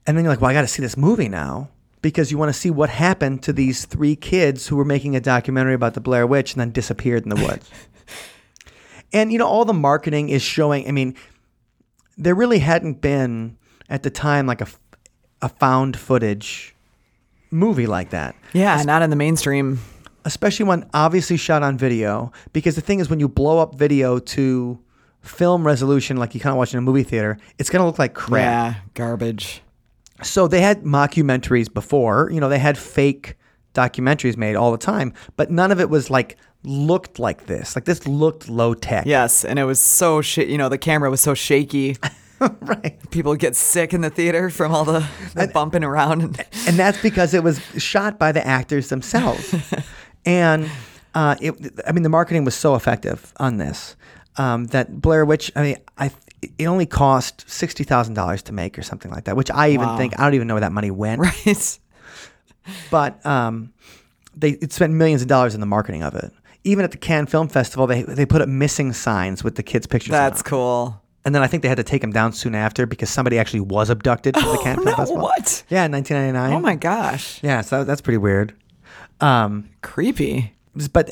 and 0.04 0.16
then 0.16 0.24
you're 0.24 0.32
like, 0.32 0.40
"Well, 0.40 0.50
I 0.50 0.54
got 0.54 0.62
to 0.62 0.68
see 0.68 0.82
this 0.82 0.96
movie 0.96 1.28
now 1.28 1.68
because 2.02 2.32
you 2.32 2.38
want 2.38 2.48
to 2.48 2.58
see 2.58 2.70
what 2.70 2.90
happened 2.90 3.42
to 3.44 3.52
these 3.52 3.84
three 3.84 4.16
kids 4.16 4.66
who 4.66 4.74
were 4.74 4.84
making 4.84 5.14
a 5.14 5.20
documentary 5.20 5.74
about 5.74 5.94
the 5.94 6.00
Blair 6.00 6.26
Witch 6.26 6.54
and 6.54 6.60
then 6.60 6.72
disappeared 6.72 7.22
in 7.22 7.28
the 7.28 7.36
woods." 7.36 7.70
and 9.12 9.30
you 9.30 9.38
know, 9.38 9.46
all 9.46 9.64
the 9.64 9.72
marketing 9.72 10.28
is 10.28 10.42
showing. 10.42 10.88
I 10.88 10.90
mean, 10.90 11.14
there 12.18 12.34
really 12.34 12.58
hadn't 12.58 13.00
been 13.00 13.56
at 13.88 14.02
the 14.02 14.10
time 14.10 14.46
like 14.46 14.60
a, 14.60 14.66
a 15.40 15.48
found 15.48 15.96
footage 15.96 16.74
movie 17.50 17.86
like 17.86 18.10
that 18.10 18.34
Yeah, 18.52 18.82
not 18.82 19.02
in 19.02 19.10
the 19.10 19.16
mainstream. 19.16 19.78
especially 20.24 20.66
one 20.66 20.88
obviously 20.92 21.36
shot 21.36 21.62
on 21.62 21.78
video 21.78 22.32
because 22.52 22.74
the 22.74 22.80
thing 22.82 23.00
is 23.00 23.08
when 23.08 23.20
you 23.20 23.28
blow 23.28 23.58
up 23.60 23.74
video 23.76 24.18
to 24.18 24.78
film 25.22 25.66
resolution 25.66 26.16
like 26.16 26.34
you 26.34 26.40
kind 26.40 26.52
of 26.52 26.58
watch 26.58 26.72
in 26.74 26.78
a 26.78 26.82
movie 26.82 27.02
theater 27.02 27.38
it's 27.58 27.70
going 27.70 27.80
to 27.80 27.86
look 27.86 27.98
like 27.98 28.14
crap 28.14 28.42
Yeah, 28.42 28.74
garbage. 28.94 29.62
so 30.22 30.46
they 30.48 30.60
had 30.60 30.82
mockumentaries 30.82 31.72
before 31.72 32.30
you 32.32 32.40
know 32.40 32.48
they 32.48 32.58
had 32.58 32.76
fake 32.76 33.36
documentaries 33.74 34.36
made 34.36 34.56
all 34.56 34.72
the 34.72 34.78
time 34.78 35.12
but 35.36 35.50
none 35.50 35.70
of 35.72 35.80
it 35.80 35.88
was 35.88 36.10
like 36.10 36.36
looked 36.64 37.18
like 37.18 37.46
this 37.46 37.76
like 37.76 37.84
this 37.84 38.06
looked 38.06 38.48
low 38.48 38.74
tech 38.74 39.06
Yes, 39.06 39.44
and 39.44 39.58
it 39.58 39.64
was 39.64 39.80
so 39.80 40.20
shit. 40.20 40.48
You 40.48 40.58
know, 40.58 40.68
the 40.68 40.78
camera 40.78 41.10
was 41.10 41.20
so 41.20 41.34
shaky. 41.34 41.96
right 42.60 42.98
People 43.10 43.34
get 43.34 43.56
sick 43.56 43.92
in 43.92 44.00
the 44.00 44.10
theater 44.10 44.48
from 44.50 44.72
all 44.72 44.84
the, 44.84 45.04
the 45.34 45.48
bumping 45.48 45.82
around. 45.82 46.22
And, 46.22 46.44
and 46.68 46.76
that's 46.78 47.00
because 47.02 47.34
it 47.34 47.42
was 47.42 47.60
shot 47.78 48.16
by 48.18 48.30
the 48.32 48.46
actors 48.46 48.88
themselves. 48.90 49.54
and 50.24 50.70
uh, 51.14 51.34
it, 51.40 51.54
I 51.86 51.90
mean, 51.92 52.02
the 52.04 52.08
marketing 52.08 52.44
was 52.44 52.54
so 52.54 52.74
effective 52.76 53.32
on 53.38 53.56
this 53.56 53.96
um, 54.36 54.66
that 54.66 55.00
Blair 55.00 55.24
Witch. 55.24 55.50
I 55.56 55.62
mean, 55.62 55.76
I 55.96 56.10
it 56.56 56.66
only 56.66 56.86
cost 56.86 57.48
sixty 57.50 57.82
thousand 57.82 58.14
dollars 58.14 58.42
to 58.42 58.52
make 58.52 58.78
or 58.78 58.82
something 58.82 59.10
like 59.10 59.24
that, 59.24 59.36
which 59.36 59.50
I 59.50 59.70
even 59.70 59.88
Wow. 59.88 59.96
think 59.96 60.18
I 60.18 60.22
don't 60.24 60.34
even 60.34 60.46
know 60.46 60.54
where 60.54 60.60
that 60.60 60.72
money 60.72 60.90
went. 60.92 61.20
right. 61.20 61.78
But 62.90 63.24
um, 63.24 63.72
they 64.36 64.50
it 64.50 64.72
spent 64.72 64.92
millions 64.92 65.22
of 65.22 65.28
dollars 65.28 65.54
in 65.54 65.60
the 65.60 65.66
marketing 65.66 66.02
of 66.02 66.14
it. 66.14 66.32
Even 66.68 66.84
at 66.84 66.90
the 66.90 66.98
Cannes 66.98 67.26
Film 67.26 67.48
Festival, 67.48 67.86
they 67.86 68.02
they 68.02 68.26
put 68.26 68.40
up 68.42 68.48
missing 68.48 68.92
signs 68.92 69.42
with 69.44 69.54
the 69.56 69.62
kids' 69.62 69.86
pictures. 69.86 70.10
That's 70.10 70.42
them. 70.42 70.50
cool. 70.50 71.02
And 71.24 71.34
then 71.34 71.42
I 71.42 71.46
think 71.46 71.62
they 71.62 71.68
had 71.68 71.76
to 71.78 71.82
take 71.84 72.00
them 72.00 72.12
down 72.12 72.32
soon 72.32 72.54
after 72.54 72.86
because 72.86 73.10
somebody 73.10 73.38
actually 73.38 73.60
was 73.60 73.90
abducted 73.90 74.34
from 74.36 74.50
the 74.52 74.58
Cannes 74.62 74.78
Oh, 74.78 74.82
Film 74.82 74.84
no, 74.84 74.96
Festival. 74.96 75.22
what? 75.22 75.64
Yeah, 75.68 75.84
in 75.84 75.92
1999. 75.92 76.52
Oh 76.56 76.60
my 76.60 76.74
gosh. 76.76 77.42
Yeah, 77.42 77.60
so 77.60 77.84
that's 77.84 78.00
pretty 78.00 78.18
weird. 78.18 78.54
Um, 79.20 79.68
Creepy. 79.82 80.54
but 80.92 81.10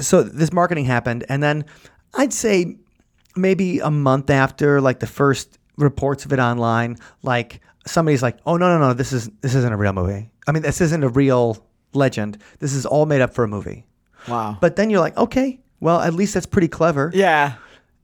so 0.00 0.22
this 0.22 0.52
marketing 0.52 0.86
happened, 0.86 1.24
and 1.28 1.42
then 1.42 1.64
I'd 2.14 2.32
say 2.32 2.76
maybe 3.36 3.78
a 3.80 3.90
month 3.90 4.30
after, 4.30 4.80
like 4.80 5.00
the 5.00 5.06
first 5.06 5.58
reports 5.76 6.24
of 6.24 6.32
it 6.32 6.38
online, 6.38 6.96
like 7.22 7.60
somebody's 7.86 8.22
like, 8.22 8.38
"Oh 8.46 8.56
no, 8.56 8.66
no, 8.76 8.88
no, 8.88 8.94
this 8.94 9.12
is 9.12 9.28
this 9.40 9.54
isn't 9.54 9.72
a 9.72 9.76
real 9.76 9.92
movie. 9.92 10.30
I 10.48 10.52
mean, 10.52 10.62
this 10.62 10.80
isn't 10.80 11.02
a 11.04 11.08
real 11.08 11.64
legend. 11.92 12.38
This 12.60 12.72
is 12.74 12.86
all 12.86 13.06
made 13.06 13.20
up 13.20 13.34
for 13.34 13.44
a 13.44 13.48
movie." 13.48 13.86
Wow. 14.28 14.56
But 14.60 14.76
then 14.76 14.90
you're 14.90 15.00
like, 15.00 15.16
okay, 15.16 15.60
well, 15.80 16.00
at 16.00 16.14
least 16.14 16.34
that's 16.34 16.46
pretty 16.46 16.68
clever. 16.68 17.10
yeah. 17.14 17.54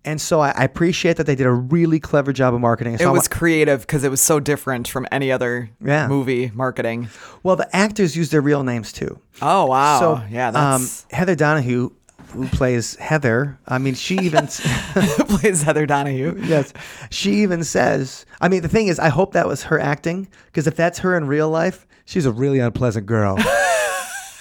And 0.03 0.19
so 0.19 0.41
I, 0.41 0.49
I 0.57 0.65
appreciate 0.65 1.19
that 1.19 1.27
they 1.27 1.35
did 1.35 1.47
a 1.47 1.53
really 1.53 2.01
clever 2.01 2.33
job 2.33 2.55
of 2.55 2.61
marketing. 2.63 2.97
So 2.97 3.11
It 3.11 3.13
was 3.13 3.29
creative 3.29 3.83
because 3.83 4.03
it 4.03 4.11
was 4.11 4.23
so 4.23 4.41
different 4.41 4.89
from 4.89 5.07
any 5.13 5.31
other 5.31 5.69
Yeah. 5.79 6.09
movie 6.09 6.51
marketing. 6.55 7.11
well, 7.43 7.55
the 7.55 7.69
actors 7.77 8.17
use 8.17 8.31
their 8.31 8.41
real 8.41 8.63
names 8.65 8.93
too. 8.93 9.21
Oh 9.43 9.67
wow. 9.67 10.01
So 10.01 10.23
yeah, 10.31 10.49
um, 10.55 10.89
Heather 11.11 11.35
Donahue, 11.35 11.91
who 12.33 12.49
plays 12.49 12.95
Heather. 12.97 13.59
I 13.69 13.77
mean, 13.77 13.95
she 13.95 14.17
even 14.21 14.47
plays 15.29 15.63
Heather 15.63 15.85
Donahue. 15.85 16.35
yes, 16.45 16.73
she 17.11 17.43
even 17.43 17.63
says. 17.63 18.25
I 18.41 18.49
mean, 18.49 18.63
the 18.63 18.69
thing 18.69 18.87
is, 18.87 18.99
I 18.99 19.11
hope 19.11 19.33
that 19.35 19.47
was 19.47 19.65
her 19.65 19.79
acting 19.79 20.29
because 20.47 20.67
if 20.67 20.77
that's 20.77 21.01
her 21.01 21.15
in 21.15 21.27
real 21.27 21.51
life, 21.51 21.87
she's 22.07 22.25
a 22.25 22.33
really 22.33 22.59
unpleasant 22.59 23.05
girl. 23.05 23.37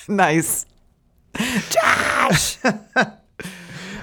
Nice. 0.07 0.65
Josh. 1.69 2.57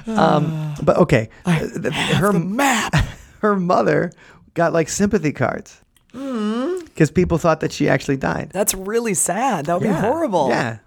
Um, 0.07 0.75
but 0.83 0.99
okay, 0.99 1.29
uh, 1.45 1.59
th- 1.59 1.93
her 1.93 2.33
the 2.33 2.39
map. 2.39 2.95
her 3.41 3.57
mother 3.57 4.13
got 4.55 4.73
like 4.73 4.89
sympathy 4.89 5.33
cards 5.33 5.81
mm-hmm. 6.15 6.85
because 6.85 7.11
people 7.11 7.39
thought 7.39 7.59
that 7.61 7.73
she 7.73 7.89
actually 7.89 8.17
died. 8.17 8.51
That's 8.53 8.73
really 8.73 9.15
sad. 9.15 9.67
That 9.67 9.81
would 9.81 9.85
Yeah. 9.89 10.01
be 10.01 10.07
horrible. 10.07 10.49
Yeah. 10.49 10.79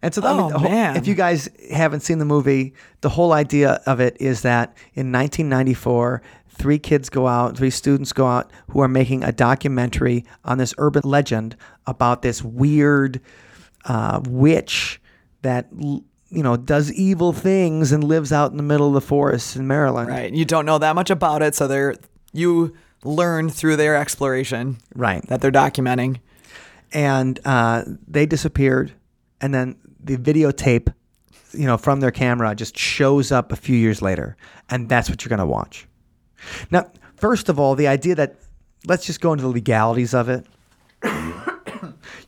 And 0.00 0.14
so, 0.14 0.22
I 0.22 0.30
Oh, 0.30 0.36
mean, 0.44 0.50
whole- 0.52 0.70
man. 0.70 0.96
if 0.96 1.06
you 1.06 1.14
guys 1.14 1.50
haven't 1.70 2.00
seen 2.00 2.18
the 2.18 2.24
movie, 2.24 2.72
the 3.02 3.10
whole 3.10 3.32
idea 3.34 3.82
of 3.86 4.00
it 4.00 4.16
is 4.18 4.40
that 4.40 4.74
in 4.94 5.12
1994, 5.12 6.22
three 6.48 6.78
kids 6.78 7.10
go 7.10 7.28
out, 7.28 7.58
three 7.58 7.68
students 7.70 8.14
go 8.14 8.26
out 8.26 8.50
who 8.70 8.80
are 8.80 8.88
making 8.88 9.22
a 9.22 9.32
documentary 9.32 10.24
on 10.46 10.56
this 10.56 10.72
urban 10.78 11.02
legend 11.04 11.56
about 11.86 12.22
this 12.22 12.42
weird 12.42 13.20
uh, 13.84 14.20
witch 14.26 14.98
that 15.42 15.68
you 15.78 16.02
know 16.42 16.56
does 16.56 16.90
evil 16.92 17.32
things 17.32 17.92
and 17.92 18.02
lives 18.04 18.32
out 18.32 18.50
in 18.50 18.56
the 18.56 18.62
middle 18.62 18.88
of 18.88 18.94
the 18.94 19.00
forest 19.00 19.56
in 19.56 19.66
Maryland. 19.66 20.08
Right. 20.08 20.32
You 20.32 20.44
don't 20.44 20.64
know 20.66 20.78
that 20.78 20.94
much 20.94 21.10
about 21.10 21.42
it, 21.42 21.54
so 21.54 21.68
they're 21.68 21.94
you 22.32 22.74
learn 23.04 23.50
through 23.50 23.76
their 23.76 23.96
exploration 23.96 24.78
Right. 24.94 25.26
that 25.28 25.40
they're 25.40 25.50
documenting. 25.52 26.20
and 26.92 27.38
uh, 27.44 27.84
they 28.06 28.26
disappeared 28.26 28.92
and 29.40 29.52
then 29.52 29.76
the 30.02 30.16
videotape 30.16 30.92
you 31.52 31.66
know 31.66 31.76
from 31.76 32.00
their 32.00 32.10
camera 32.12 32.54
just 32.54 32.78
shows 32.78 33.32
up 33.32 33.50
a 33.52 33.56
few 33.56 33.76
years 33.76 34.00
later 34.02 34.36
and 34.70 34.88
that's 34.88 35.10
what 35.10 35.22
you're 35.24 35.28
going 35.28 35.38
to 35.40 35.46
watch 35.46 35.86
now 36.70 36.86
first 37.16 37.48
of 37.48 37.58
all 37.58 37.74
the 37.74 37.88
idea 37.88 38.14
that 38.14 38.36
let's 38.86 39.04
just 39.04 39.20
go 39.20 39.32
into 39.32 39.42
the 39.42 39.48
legalities 39.50 40.14
of 40.14 40.28
it 40.28 40.46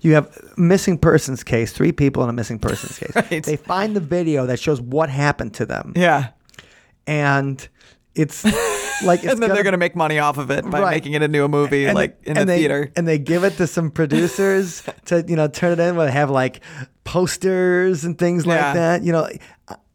you 0.05 0.15
have 0.15 0.29
missing 0.57 0.99
persons 0.99 1.43
case 1.43 1.73
three 1.73 1.93
people 1.93 2.23
in 2.23 2.29
a 2.31 2.33
missing 2.33 2.59
persons 2.59 2.99
case 3.01 3.15
Right. 3.15 3.43
they 3.43 3.57
find 3.57 3.97
the 3.97 4.01
video 4.01 4.47
that 4.47 4.59
shows 4.61 4.81
what 4.81 5.09
happened 5.11 5.55
to 5.55 5.67
them 5.67 5.93
Yeah. 5.97 6.31
and 7.07 7.67
it's 8.15 8.45
like 9.05 9.25
it's 9.25 9.33
and 9.33 9.43
then 9.43 9.51
they're 9.53 9.65
gonna 9.65 9.77
make 9.77 9.97
money 9.97 10.19
off 10.21 10.39
of 10.39 10.51
it 10.51 10.69
by 10.71 10.81
Right. 10.81 10.91
making 10.93 11.15
it 11.15 11.23
into 11.23 11.43
a 11.45 11.49
movie, 11.49 11.87
and 11.87 11.95
like 11.97 12.23
they- 12.23 12.31
in 12.31 12.37
the 12.37 12.45
they, 12.45 12.59
theater. 12.59 12.93
and 12.95 13.09
they 13.09 13.19
give 13.19 13.43
it 13.43 13.57
to 13.57 13.67
some 13.67 13.91
producers 13.91 14.85
to 15.07 15.25
you 15.27 15.35
know 15.35 15.49
turn 15.49 15.73
it 15.73 15.81
in. 15.81 15.97
Where 15.97 16.07
they 16.07 16.13
have 16.13 16.31
like 16.31 16.61
posters 17.03 18.05
and 18.05 18.17
things 18.19 18.45
Yeah. 18.47 18.53
like 18.67 18.75
that. 18.75 19.03
You 19.03 19.13
know, 19.13 19.29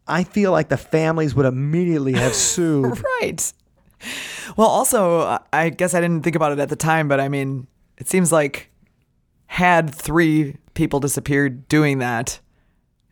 I- 0.08 0.24
feel 0.26 0.52
like 0.52 0.70
the 0.70 0.78
families 0.78 1.34
would 1.36 1.46
immediately 1.46 2.14
have 2.14 2.34
sued. 2.34 3.02
Right. 3.22 3.54
Well, 4.58 4.68
also, 4.68 5.40
I 5.54 5.70
guess 5.70 5.94
I 5.94 6.02
didn't 6.02 6.24
think 6.24 6.36
about 6.36 6.52
it 6.52 6.60
at 6.60 6.70
the 6.70 6.76
time, 6.76 7.08
but 7.08 7.20
I 7.20 7.30
mean, 7.30 7.68
it 7.98 8.08
seems 8.10 8.32
like 8.32 8.70
had 9.54 9.94
three 9.94 10.56
people 10.76 11.00
disappeared 11.00 11.68
doing 11.68 11.98
that, 12.00 12.40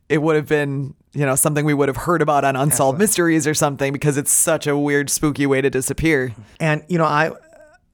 it 0.07 0.19
would 0.21 0.35
have 0.35 0.47
been, 0.47 0.93
you 1.13 1.25
know, 1.25 1.35
something 1.35 1.65
we 1.65 1.73
would 1.73 1.87
have 1.89 1.97
heard 1.97 2.21
about 2.21 2.45
on 2.45 2.55
Unsolved 2.55 2.97
Mysteries 2.99 3.45
or 3.47 3.53
something 3.53 3.91
because 3.91 4.17
it's 4.17 4.31
such 4.31 4.67
a 4.67 4.77
weird, 4.77 5.09
spooky 5.09 5.45
way 5.45 5.61
to 5.61 5.69
disappear. 5.69 6.33
and 6.59 6.83
you 6.87 6.97
know, 6.97 7.05
I 7.05 7.31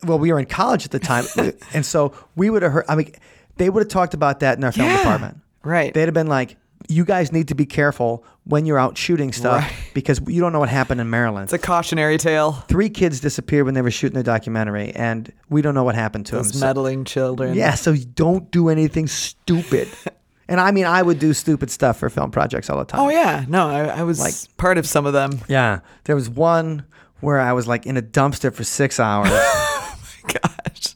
well, 0.04 0.20
we 0.20 0.32
were 0.34 0.40
in 0.40 0.46
college 0.46 0.84
at 0.86 0.92
the 0.92 1.00
time, 1.00 1.24
and 1.74 1.86
so 1.86 2.14
we 2.36 2.50
would 2.50 2.62
have 2.62 2.74
heard. 2.74 2.86
I 2.90 2.96
mean, 2.96 3.14
they 3.56 3.70
would 3.70 3.82
have 3.84 3.90
talked 3.90 4.14
about 4.14 4.42
that 4.42 4.58
in 4.58 4.64
our 4.66 4.72
film 4.74 4.88
Yeah. 4.90 4.98
department. 4.98 5.38
Right. 5.64 5.94
They'd 5.94 6.06
have 6.06 6.14
been 6.14 6.28
like. 6.28 6.58
You 6.90 7.06
guys 7.06 7.32
need 7.32 7.48
to 7.50 7.56
be 7.56 7.66
careful 7.66 8.24
when 8.46 8.66
you're 8.66 8.80
out 8.80 8.98
shooting 8.98 9.32
stuff 9.32 9.62
Right. 9.64 9.74
because 9.94 10.20
you 10.28 10.42
don't 10.42 10.52
know 10.54 10.60
what 10.60 10.70
happened 10.70 11.00
in 11.02 11.10
Maryland. 11.10 11.46
It's 11.46 11.54
a 11.54 11.58
cautionary 11.58 12.18
tale. 12.18 12.52
Three 12.68 12.90
kids 12.90 13.20
disappeared 13.20 13.66
when 13.66 13.74
they 13.74 13.82
were 13.82 13.92
shooting 13.92 14.16
their 14.16 14.24
documentary, 14.24 14.92
and 14.92 15.32
we 15.50 15.62
don't 15.62 15.74
know 15.76 15.84
what 15.84 15.96
happened 15.96 16.26
to 16.28 16.36
them. 16.36 16.44
Those 16.44 16.60
So- 16.60 16.66
meddling 16.66 17.06
children. 17.06 17.56
Yeah, 17.56 17.76
so 17.76 17.96
don't 17.96 18.52
do 18.52 18.70
anything 18.70 19.08
stupid. 19.08 19.88
and 20.50 20.60
I 20.60 20.72
mean, 20.72 20.86
I 20.86 21.02
would 21.02 21.20
do 21.20 21.34
stupid 21.34 21.72
stuff 21.72 21.98
for 21.98 22.10
film 22.10 22.32
projects 22.32 22.70
all 22.70 22.78
the 22.80 22.86
time. 22.86 23.00
Oh 23.02 23.10
yeah. 23.10 23.46
No, 23.48 23.68
I, 23.70 23.86
I 24.00 24.04
was 24.04 24.20
Like- 24.20 24.36
part 24.58 24.78
of 24.78 24.86
some 24.88 25.06
of 25.06 25.14
them. 25.14 25.40
yeah. 25.48 25.80
There 26.04 26.16
was 26.16 26.30
one 26.30 26.84
where 27.22 27.40
I 27.40 27.54
was 27.54 27.68
like 27.68 27.86
in 27.86 27.96
a 27.96 28.02
dumpster 28.02 28.54
for 28.54 28.66
six 28.66 29.00
hours, 29.00 29.30
oh 29.34 29.96
my 30.26 30.34
Gosh. 30.34 30.93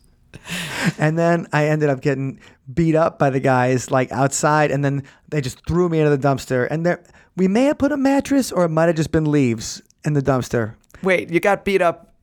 And 0.97 1.17
then 1.17 1.47
I 1.53 1.67
ended 1.67 1.89
up 1.89 2.01
getting 2.01 2.39
beat 2.73 2.95
up 2.95 3.17
by 3.19 3.29
the 3.29 3.39
guys 3.39 3.91
like 3.91 4.11
outside, 4.11 4.71
and 4.71 4.83
then 4.83 5.03
they 5.29 5.41
just 5.41 5.65
threw 5.67 5.89
me 5.89 5.99
into 5.99 6.15
the 6.15 6.27
dumpster. 6.27 6.67
And 6.69 6.85
there, 6.85 7.03
we 7.35 7.47
may 7.47 7.65
have 7.65 7.77
put 7.77 7.91
a 7.91 7.97
mattress, 7.97 8.51
or 8.51 8.65
it 8.65 8.69
might 8.69 8.85
have 8.85 8.95
just 8.95 9.11
been 9.11 9.29
leaves 9.31 9.81
in 10.05 10.13
the 10.13 10.21
dumpster 10.21 10.73
Wait, 11.03 11.29
you 11.29 11.39
got 11.39 11.63
beat 11.65 11.81
up 11.81 12.13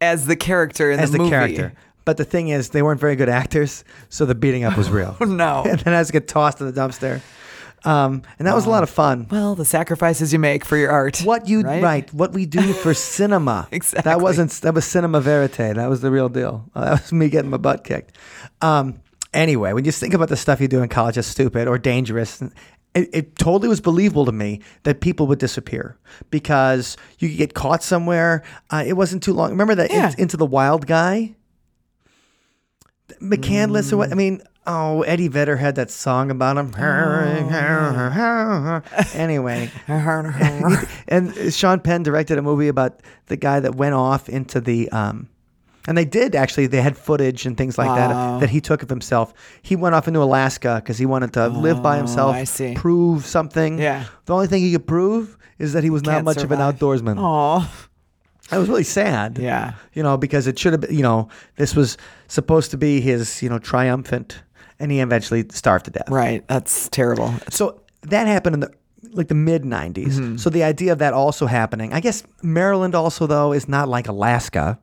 as 0.00 0.26
the 0.26 0.36
character 0.36 0.90
in 0.90 1.00
as 1.00 1.10
the, 1.10 1.18
the 1.18 1.24
movie. 1.24 1.30
character. 1.30 1.74
But 2.04 2.16
the 2.18 2.24
thing 2.24 2.48
is, 2.48 2.68
they 2.68 2.82
weren't 2.82 3.00
very 3.00 3.16
good 3.16 3.28
actors, 3.30 3.82
so 4.10 4.26
the 4.26 4.34
beating 4.34 4.64
up 4.64 4.76
was 4.76 4.90
real. 4.90 5.16
Oh 5.20 5.24
no. 5.24 5.64
and 5.68 5.80
then 5.80 5.94
I 5.94 6.00
just 6.00 6.12
get 6.12 6.28
tossed 6.28 6.60
in 6.60 6.66
the 6.66 6.72
dumpster. 6.72 7.20
Um, 7.84 8.22
and 8.38 8.48
that 8.48 8.54
was 8.54 8.64
a 8.64 8.70
lot 8.70 8.82
of 8.82 8.88
fun. 8.90 9.26
Well, 9.30 9.54
the 9.54 9.64
sacrifices 9.66 10.32
you 10.32 10.38
make 10.38 10.64
for 10.64 10.76
your 10.76 10.90
art. 10.90 11.18
What 11.20 11.48
you 11.48 11.60
right? 11.60 11.82
right? 11.82 12.14
What 12.14 12.32
we 12.32 12.46
do 12.46 12.72
for 12.72 12.94
cinema. 13.18 13.68
Exactly. 13.70 14.10
That 14.10 14.20
wasn't 14.22 14.50
that 14.62 14.72
was 14.74 14.86
cinema 14.86 15.20
verite. 15.20 15.52
That 15.76 15.88
was 15.90 16.00
the 16.00 16.10
real 16.10 16.28
deal. 16.30 16.64
Uh, 16.74 16.84
that 16.86 17.02
was 17.02 17.12
me 17.12 17.28
getting 17.28 17.50
my 17.50 17.58
butt 17.58 17.84
kicked. 17.84 18.16
Um, 18.62 19.00
anyway, 19.34 19.74
when 19.74 19.84
you 19.84 19.92
think 19.92 20.14
about 20.14 20.30
the 20.30 20.36
stuff 20.36 20.60
you 20.62 20.68
do 20.68 20.82
in 20.82 20.88
college 20.88 21.18
as 21.18 21.26
stupid 21.26 21.68
or 21.68 21.76
dangerous, 21.76 22.40
it, 22.94 23.10
it 23.12 23.36
totally 23.36 23.68
was 23.68 23.82
believable 23.82 24.24
to 24.24 24.32
me 24.32 24.62
that 24.84 25.02
people 25.02 25.26
would 25.26 25.38
disappear 25.38 25.98
because 26.30 26.96
you 27.18 27.28
could 27.28 27.36
get 27.38 27.52
caught 27.54 27.82
somewhere. 27.82 28.42
Uh, 28.70 28.82
it 28.86 28.94
wasn't 28.94 29.22
too 29.22 29.34
long. 29.34 29.50
Remember 29.50 29.74
that 29.74 29.90
Yeah. 29.90 30.10
In- 30.12 30.20
into 30.22 30.36
the 30.38 30.46
wild 30.46 30.86
guy, 30.86 31.34
McCandless 33.20 33.92
or 33.92 33.98
what? 33.98 34.10
I 34.10 34.14
mean. 34.14 34.42
Oh, 34.66 35.02
Eddie 35.02 35.28
Vedder 35.28 35.56
had 35.56 35.74
that 35.74 35.90
song 35.90 36.30
about 36.30 36.56
him. 36.56 36.72
anyway, 39.14 39.70
and 41.08 41.52
Sean 41.52 41.80
Penn 41.80 42.02
directed 42.02 42.38
a 42.38 42.42
movie 42.42 42.68
about 42.68 43.00
the 43.26 43.36
guy 43.36 43.60
that 43.60 43.74
went 43.74 43.94
off 43.94 44.28
into 44.28 44.60
the 44.60 44.88
um 44.90 45.28
and 45.86 45.98
they 45.98 46.06
did 46.06 46.34
actually 46.34 46.66
they 46.66 46.80
had 46.80 46.96
footage 46.96 47.44
and 47.44 47.58
things 47.58 47.76
like 47.76 47.88
that 47.94 48.40
that 48.40 48.48
he 48.50 48.60
took 48.60 48.82
of 48.82 48.88
himself. 48.88 49.34
He 49.62 49.76
went 49.76 49.94
off 49.94 50.08
into 50.08 50.22
Alaska 50.22 50.76
because 50.82 50.96
he 50.96 51.04
wanted 51.06 51.34
to 51.34 51.48
live 51.48 51.82
by 51.82 51.98
himself, 51.98 52.34
Oh, 52.34 52.38
I 52.38 52.44
see. 52.44 52.74
prove 52.74 53.26
something. 53.26 53.78
Yeah. 53.78 54.04
The 54.24 54.32
only 54.34 54.46
thing 54.46 54.62
he 54.62 54.72
could 54.72 54.86
prove 54.86 55.36
is 55.58 55.74
that 55.74 55.84
he 55.84 55.90
was 55.90 56.02
not 56.04 56.24
much 56.24 56.38
of 56.42 56.50
an 56.52 56.58
outdoorsman. 56.60 57.16
Oh, 57.18 57.70
That 58.48 58.56
was 58.58 58.68
really 58.68 58.82
sad. 58.84 59.36
yeah. 59.38 59.74
You 59.92 60.02
know, 60.02 60.16
because 60.16 60.46
it 60.46 60.58
should 60.58 60.72
have 60.72 60.80
been, 60.80 60.94
you 60.94 61.02
know, 61.02 61.28
this 61.56 61.76
was 61.76 61.98
supposed 62.28 62.70
to 62.70 62.78
be 62.78 63.00
his, 63.02 63.42
you 63.42 63.50
know, 63.50 63.58
triumphant 63.58 64.42
and 64.84 64.92
he 64.92 65.00
eventually 65.00 65.44
starved 65.50 65.86
to 65.86 65.90
death. 65.90 66.08
Right. 66.10 66.46
That's 66.46 66.88
terrible. 66.90 67.34
So 67.48 67.80
that 68.02 68.26
happened 68.26 68.54
in 68.54 68.60
the 68.60 68.70
like 69.12 69.28
the 69.28 69.34
mid 69.34 69.62
90s. 69.62 69.94
Mm-hmm. 69.94 70.36
So 70.36 70.50
the 70.50 70.62
idea 70.62 70.92
of 70.92 70.98
that 70.98 71.12
also 71.14 71.46
happening. 71.46 71.92
I 71.92 72.00
guess 72.00 72.22
Maryland 72.42 72.94
also 72.94 73.26
though 73.26 73.52
is 73.52 73.68
not 73.68 73.88
like 73.88 74.08
Alaska. 74.08 74.78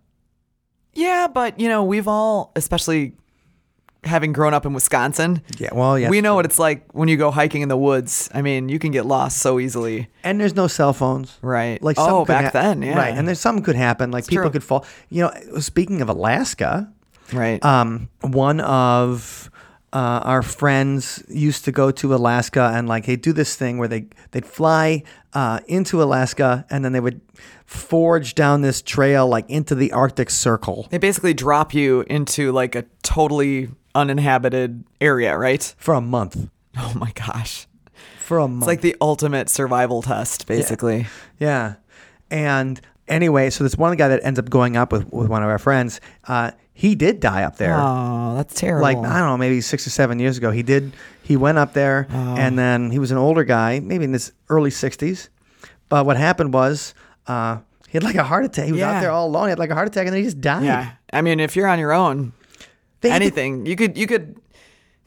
Yeah, 0.94 1.28
but 1.28 1.60
you 1.60 1.70
know, 1.70 1.84
we've 1.84 2.08
all, 2.08 2.52
especially 2.56 3.14
having 4.04 4.34
grown 4.34 4.54
up 4.54 4.66
in 4.66 4.74
Wisconsin, 4.74 5.42
Yeah, 5.60 5.70
well, 5.74 5.98
yeah. 5.98 6.10
we 6.10 6.22
know 6.22 6.34
what 6.34 6.46
it's 6.46 6.58
like 6.58 6.92
when 6.92 7.08
you 7.08 7.18
go 7.18 7.30
hiking 7.30 7.62
in 7.62 7.70
the 7.70 7.78
woods. 7.78 8.30
I 8.34 8.42
mean, 8.42 8.68
you 8.68 8.80
can 8.80 8.92
get 8.92 9.06
lost 9.06 9.38
so 9.38 9.60
easily. 9.60 10.10
And 10.24 10.40
there's 10.42 10.56
no 10.56 10.68
cell 10.68 10.92
phones. 10.94 11.38
Right. 11.44 11.82
Like 11.84 11.98
Oh, 12.00 12.26
back 12.26 12.46
hap- 12.46 12.54
then, 12.54 12.82
yeah. 12.82 12.98
Right. 12.98 13.14
And 13.16 13.28
there's 13.28 13.40
something 13.40 13.64
could 13.64 13.76
happen. 13.76 14.10
Like 14.10 14.26
people 14.26 14.46
true. 14.46 14.52
could 14.52 14.64
fall. 14.64 14.86
You 15.10 15.24
know, 15.26 15.60
speaking 15.60 16.02
of 16.02 16.10
Alaska, 16.10 16.92
Right. 17.32 17.64
um, 17.64 18.10
one 18.22 18.60
of 18.62 19.50
uh, 19.94 20.22
our 20.24 20.42
friends 20.42 21.24
used 21.28 21.66
to 21.66 21.72
go 21.72 21.92
to 21.92 22.16
Alaska 22.16 22.72
and 22.74 22.88
like 22.88 23.06
they'd 23.06 23.22
do 23.22 23.34
this 23.34 23.56
thing 23.56 23.78
where 23.78 23.88
they 23.88 24.06
they'd 24.32 24.46
fly 24.46 25.04
uh, 25.34 25.60
into 25.68 26.02
Alaska 26.02 26.66
and 26.70 26.84
then 26.86 26.92
they 26.94 27.00
would 27.00 27.20
forge 27.66 28.36
down 28.36 28.62
this 28.62 28.82
trail 28.82 29.28
like 29.28 29.50
into 29.50 29.76
the 29.76 29.92
Arctic 29.92 30.30
Circle 30.30 30.88
they 30.92 30.98
basically 30.98 31.34
drop 31.34 31.74
you 31.74 32.02
into 32.08 32.52
like 32.52 32.76
a 32.76 32.86
totally 33.04 33.70
uninhabited 33.96 34.84
area, 35.00 35.38
right? 35.38 35.76
for 35.78 35.94
a 35.94 36.02
month. 36.02 36.50
Oh 36.78 36.94
my 36.96 37.12
gosh. 37.12 37.68
for 38.20 38.38
a 38.38 38.48
month. 38.48 38.62
It's 38.64 38.68
like 38.68 38.80
the 38.80 38.96
ultimate 39.02 39.50
survival 39.50 40.02
test, 40.02 40.48
basically. 40.48 41.06
Yeah. 41.38 41.76
And 42.30 42.80
anyway, 43.10 43.50
so 43.50 43.66
this 43.66 43.76
one 43.76 43.98
guy 43.98 44.08
that 44.08 44.22
ends 44.24 44.40
up 44.40 44.50
going 44.50 44.78
up 44.78 44.94
with, 44.94 45.12
with 45.12 45.28
one 45.28 45.44
of 45.44 45.50
our 45.50 45.60
friends, 45.60 46.00
uh, 46.30 46.52
he 46.82 46.96
did 46.96 47.20
die 47.20 47.44
up 47.44 47.58
there. 47.58 47.76
Oh, 47.78 48.34
that's 48.36 48.56
terrible. 48.56 48.82
Like, 48.82 48.98
I 48.98 49.20
don't 49.20 49.28
know, 49.30 49.38
maybe 49.38 49.62
six 49.62 49.86
or 49.86 49.92
seven 49.92 50.18
years 50.18 50.38
ago. 50.40 50.50
He 50.50 50.64
did, 50.64 50.94
he 51.22 51.38
went 51.38 51.60
up 51.60 51.74
there 51.74 52.08
Oh. 52.12 52.36
and 52.38 52.58
then 52.58 52.90
he 52.90 52.98
was 52.98 53.12
an 53.12 53.18
older 53.20 53.44
guy, 53.44 53.80
maybe 53.80 54.06
in 54.06 54.14
his 54.14 54.32
early 54.50 54.72
60s. 54.72 55.30
But 55.90 56.08
what 56.08 56.18
happened 56.18 56.54
was 56.56 56.96
uh, 57.28 57.58
he 57.88 57.94
had 57.98 58.04
like 58.04 58.16
a 58.16 58.24
heart 58.24 58.46
attack. 58.46 58.66
He 58.66 58.72
was 58.72 58.80
Yeah. 58.80 58.94
out 58.98 59.02
there 59.02 59.12
all 59.12 59.28
alone. 59.28 59.46
He 59.46 59.50
had 59.52 59.60
like 59.60 59.70
a 59.70 59.76
heart 59.76 59.88
attack 59.90 60.08
and 60.08 60.14
then 60.16 60.22
he 60.24 60.26
just 60.26 60.42
died. 60.42 60.64
yeah. 60.64 60.94
I 61.14 61.22
mean, 61.22 61.40
if 61.40 61.56
you're 61.56 61.68
on 61.68 61.78
your 61.78 61.92
own, 61.94 62.34
They 63.02 63.10
to- 63.10 63.16
anything 63.16 63.66
you 63.68 63.76
could 63.76 63.96
you 63.98 64.08
could 64.08 64.38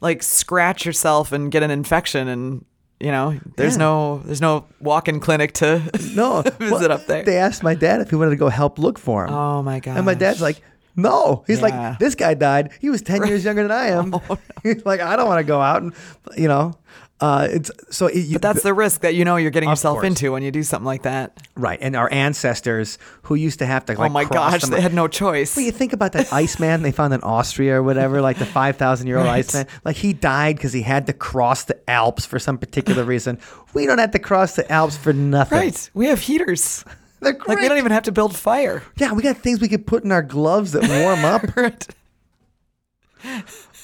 like 0.00 0.22
scratch 0.22 0.86
yourself 0.86 1.32
and 1.32 1.50
get 1.50 1.62
an 1.64 1.70
infection 1.72 2.28
and 2.28 2.64
you 3.00 3.10
know 3.10 3.38
there's 3.56 3.74
Yeah. 3.74 3.78
no 3.86 4.22
there's 4.24 4.40
no 4.40 4.66
walk-in 4.80 5.18
clinic 5.18 5.52
to 5.54 5.82
no. 6.14 6.42
visit 6.58 6.60
Well, 6.70 6.92
up 6.92 7.06
there 7.06 7.24
They 7.24 7.38
asked 7.38 7.62
my 7.64 7.74
dad 7.74 8.00
if 8.00 8.10
he 8.10 8.16
wanted 8.16 8.30
to 8.30 8.36
go 8.36 8.48
help 8.48 8.78
look 8.78 8.98
for 8.98 9.24
him. 9.26 9.32
oh 9.34 9.62
my 9.62 9.80
god 9.80 9.96
And 9.96 10.06
my 10.06 10.14
dad's 10.14 10.40
like, 10.40 10.60
no. 10.96 11.44
He's 11.46 11.60
Yeah. 11.60 11.90
like, 11.90 11.98
this 11.98 12.14
guy 12.14 12.34
died. 12.34 12.70
He 12.80 12.90
was 12.90 13.02
10 13.02 13.26
years 13.26 13.44
younger 13.44 13.62
than 13.62 13.72
I 13.72 13.88
am. 13.88 14.14
He's 14.62 14.84
like, 14.86 15.00
I 15.00 15.16
don't 15.16 15.26
want 15.28 15.40
to 15.40 15.44
go 15.44 15.60
out 15.60 15.82
and, 15.82 15.92
you 16.36 16.48
know, 16.48 16.74
uh, 17.20 17.46
it's 17.48 17.70
so 17.90 18.06
it, 18.08 18.16
you, 18.18 18.32
but 18.34 18.42
that's 18.42 18.62
the 18.64 18.74
risk 18.74 19.02
that 19.02 19.14
you 19.14 19.24
know 19.24 19.36
you're 19.36 19.52
getting 19.52 19.68
yourself 19.68 19.98
course. 19.98 20.06
into 20.08 20.32
when 20.32 20.42
you 20.42 20.50
do 20.50 20.64
something 20.64 20.84
like 20.84 21.02
that 21.02 21.38
right. 21.54 21.78
And 21.80 21.94
our 21.94 22.12
ancestors 22.12 22.98
who 23.22 23.36
used 23.36 23.60
to 23.60 23.66
have 23.66 23.84
to 23.86 23.92
like, 23.96 24.10
oh 24.10 24.12
my 24.12 24.24
cross 24.24 24.52
gosh 24.52 24.60
them- 24.62 24.70
they 24.70 24.80
had 24.80 24.92
no 24.92 25.06
choice 25.06 25.54
Well, 25.56 25.64
you 25.64 25.70
think 25.70 25.92
about 25.92 26.12
that 26.12 26.32
Iceman 26.32 26.82
they 26.82 26.90
found 26.90 27.14
in 27.14 27.22
Austria 27.22 27.76
or 27.76 27.82
whatever, 27.84 28.20
like 28.20 28.38
the 28.38 28.44
5,000 28.44 29.06
year 29.06 29.16
old 29.18 29.26
Right. 29.28 29.38
Iceman. 29.38 29.68
Like 29.84 29.96
he 29.96 30.12
died 30.12 30.56
because 30.56 30.72
he 30.72 30.82
had 30.82 31.06
to 31.06 31.12
cross 31.12 31.64
the 31.64 31.78
Alps 31.88 32.26
for 32.26 32.40
some 32.40 32.58
particular 32.58 33.04
reason. 33.04 33.38
We 33.74 33.86
don't 33.86 33.98
have 33.98 34.10
to 34.10 34.18
cross 34.18 34.56
the 34.56 34.70
Alps 34.70 34.96
for 34.96 35.12
nothing. 35.12 35.56
right 35.56 35.90
we 35.94 36.06
have 36.08 36.18
heaters 36.20 36.84
They're 37.24 37.32
great. 37.32 37.48
like 37.48 37.58
we 37.60 37.68
don't 37.68 37.78
even 37.78 37.92
have 37.92 38.04
to 38.04 38.12
build 38.12 38.36
fire 38.36 38.82
yeah, 38.96 39.12
we 39.12 39.22
got 39.22 39.36
things 39.38 39.60
we 39.60 39.68
could 39.68 39.86
put 39.86 40.04
in 40.04 40.12
our 40.12 40.22
gloves 40.22 40.72
that 40.72 40.82
warm 41.02 41.24
up. 41.24 41.56
right 41.56 41.86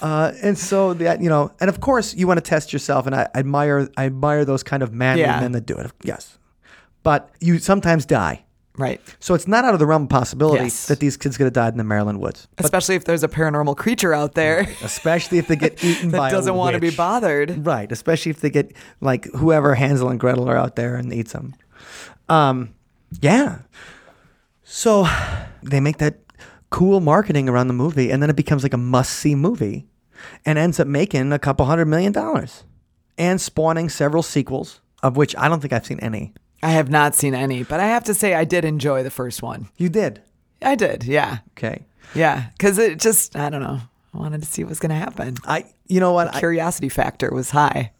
Uh, 0.00 0.33
and 0.42 0.57
so 0.59 0.94
that 0.94 1.20
you 1.22 1.29
know, 1.29 1.53
and 1.61 1.68
of 1.68 1.81
course, 1.81 2.14
you 2.14 2.26
want 2.26 2.38
to 2.38 2.42
test 2.42 2.72
yourself, 2.72 3.07
and 3.07 3.14
I 3.14 3.29
admire, 3.35 3.88
I 3.98 4.07
admire 4.07 4.44
those 4.46 4.62
kind 4.62 4.83
of 4.83 4.92
manly 4.94 5.22
Yeah. 5.22 5.40
men 5.40 5.53
that 5.53 5.66
do 5.66 5.74
it. 5.76 5.90
Yes, 6.03 6.38
but 7.03 7.31
you 7.40 7.59
sometimes 7.59 8.07
die, 8.07 8.44
right 8.79 9.00
so 9.20 9.35
it's 9.35 9.46
not 9.48 9.64
out 9.64 9.74
of 9.74 9.79
the 9.81 9.85
realm 9.87 10.05
of 10.05 10.09
possibility 10.09 10.64
Yes. 10.64 10.87
that 10.87 11.00
these 11.00 11.16
kids 11.18 11.37
could 11.37 11.44
have 11.44 11.53
died 11.53 11.74
in 11.74 11.79
the 11.79 11.85
Maryland 11.85 12.18
woods, 12.20 12.48
especially 12.59 12.94
if 12.94 13.05
there's 13.05 13.22
a 13.22 13.29
paranormal 13.29 13.76
creature 13.76 14.14
out 14.14 14.35
there 14.35 14.66
especially 14.83 15.38
if 15.38 15.48
they 15.48 15.57
get 15.57 15.83
eaten 15.90 16.11
by 16.11 16.29
that 16.31 16.35
a 16.35 16.37
doesn't 16.38 16.55
want 16.55 16.74
to 16.74 16.81
be 16.81 16.90
bothered 16.90 17.66
Right, 17.66 17.90
especially 17.92 18.31
if 18.31 18.40
they 18.40 18.48
get 18.50 18.72
like 19.03 19.24
whoever 19.35 19.74
Hansel 19.74 20.09
and 20.09 20.18
Gretel 20.20 20.48
are 20.48 20.57
out 20.57 20.76
there 20.76 20.94
and 20.96 21.12
eats 21.12 21.33
them. 21.33 21.55
Um, 22.29 22.74
yeah. 23.20 23.59
So 24.62 25.07
they 25.62 25.81
make 25.81 25.99
that 25.99 26.18
cool 26.70 27.01
marketing 27.01 27.49
around 27.49 27.68
the 27.68 27.75
movie, 27.75 28.11
and 28.11 28.23
then 28.23 28.31
it 28.31 28.37
becomes 28.37 28.62
like 28.62 28.75
a 28.75 28.79
must-see 28.79 29.35
movie, 29.35 29.87
and 30.46 30.59
ends 30.59 30.79
up 30.79 30.87
making 30.87 31.33
a 31.33 31.38
couple 31.38 31.66
hundred 31.66 31.87
million 31.87 32.12
dollars, 32.12 32.64
and 33.18 33.40
spawning 33.40 33.88
several 33.88 34.23
sequels, 34.23 34.81
of 35.03 35.16
which 35.16 35.35
I 35.37 35.49
don't 35.49 35.61
think 35.61 35.73
I've 35.73 35.87
seen 35.87 36.01
any. 36.01 36.33
I 36.62 36.70
have 36.70 36.90
not 36.90 37.14
seen 37.14 37.35
any, 37.35 37.64
but 37.64 37.81
I 37.81 37.87
have 37.87 38.05
to 38.05 38.14
say 38.14 38.35
I 38.35 38.44
did 38.44 38.64
enjoy 38.64 39.03
the 39.03 39.11
first 39.11 39.42
one. 39.42 39.68
You 39.77 39.88
did, 39.88 40.23
I 40.62 40.75
did, 40.75 41.05
yeah, 41.05 41.38
okay. 41.57 41.87
yeah, 42.14 42.51
because 42.57 42.79
it 42.79 43.01
just 43.01 43.35
I 43.35 43.51
don't 43.51 43.62
know. 43.62 43.81
I 44.12 44.18
wanted 44.18 44.42
to 44.42 44.46
see 44.49 44.62
what 44.64 44.70
was 44.70 44.81
going 44.81 44.90
to 44.90 44.96
happen. 44.96 45.37
I, 45.44 45.66
you 45.87 46.01
know 46.01 46.12
what? 46.12 46.35
I, 46.35 46.38
Curiosity 46.40 46.88
factor 46.88 47.31
was 47.33 47.51
high. 47.51 47.92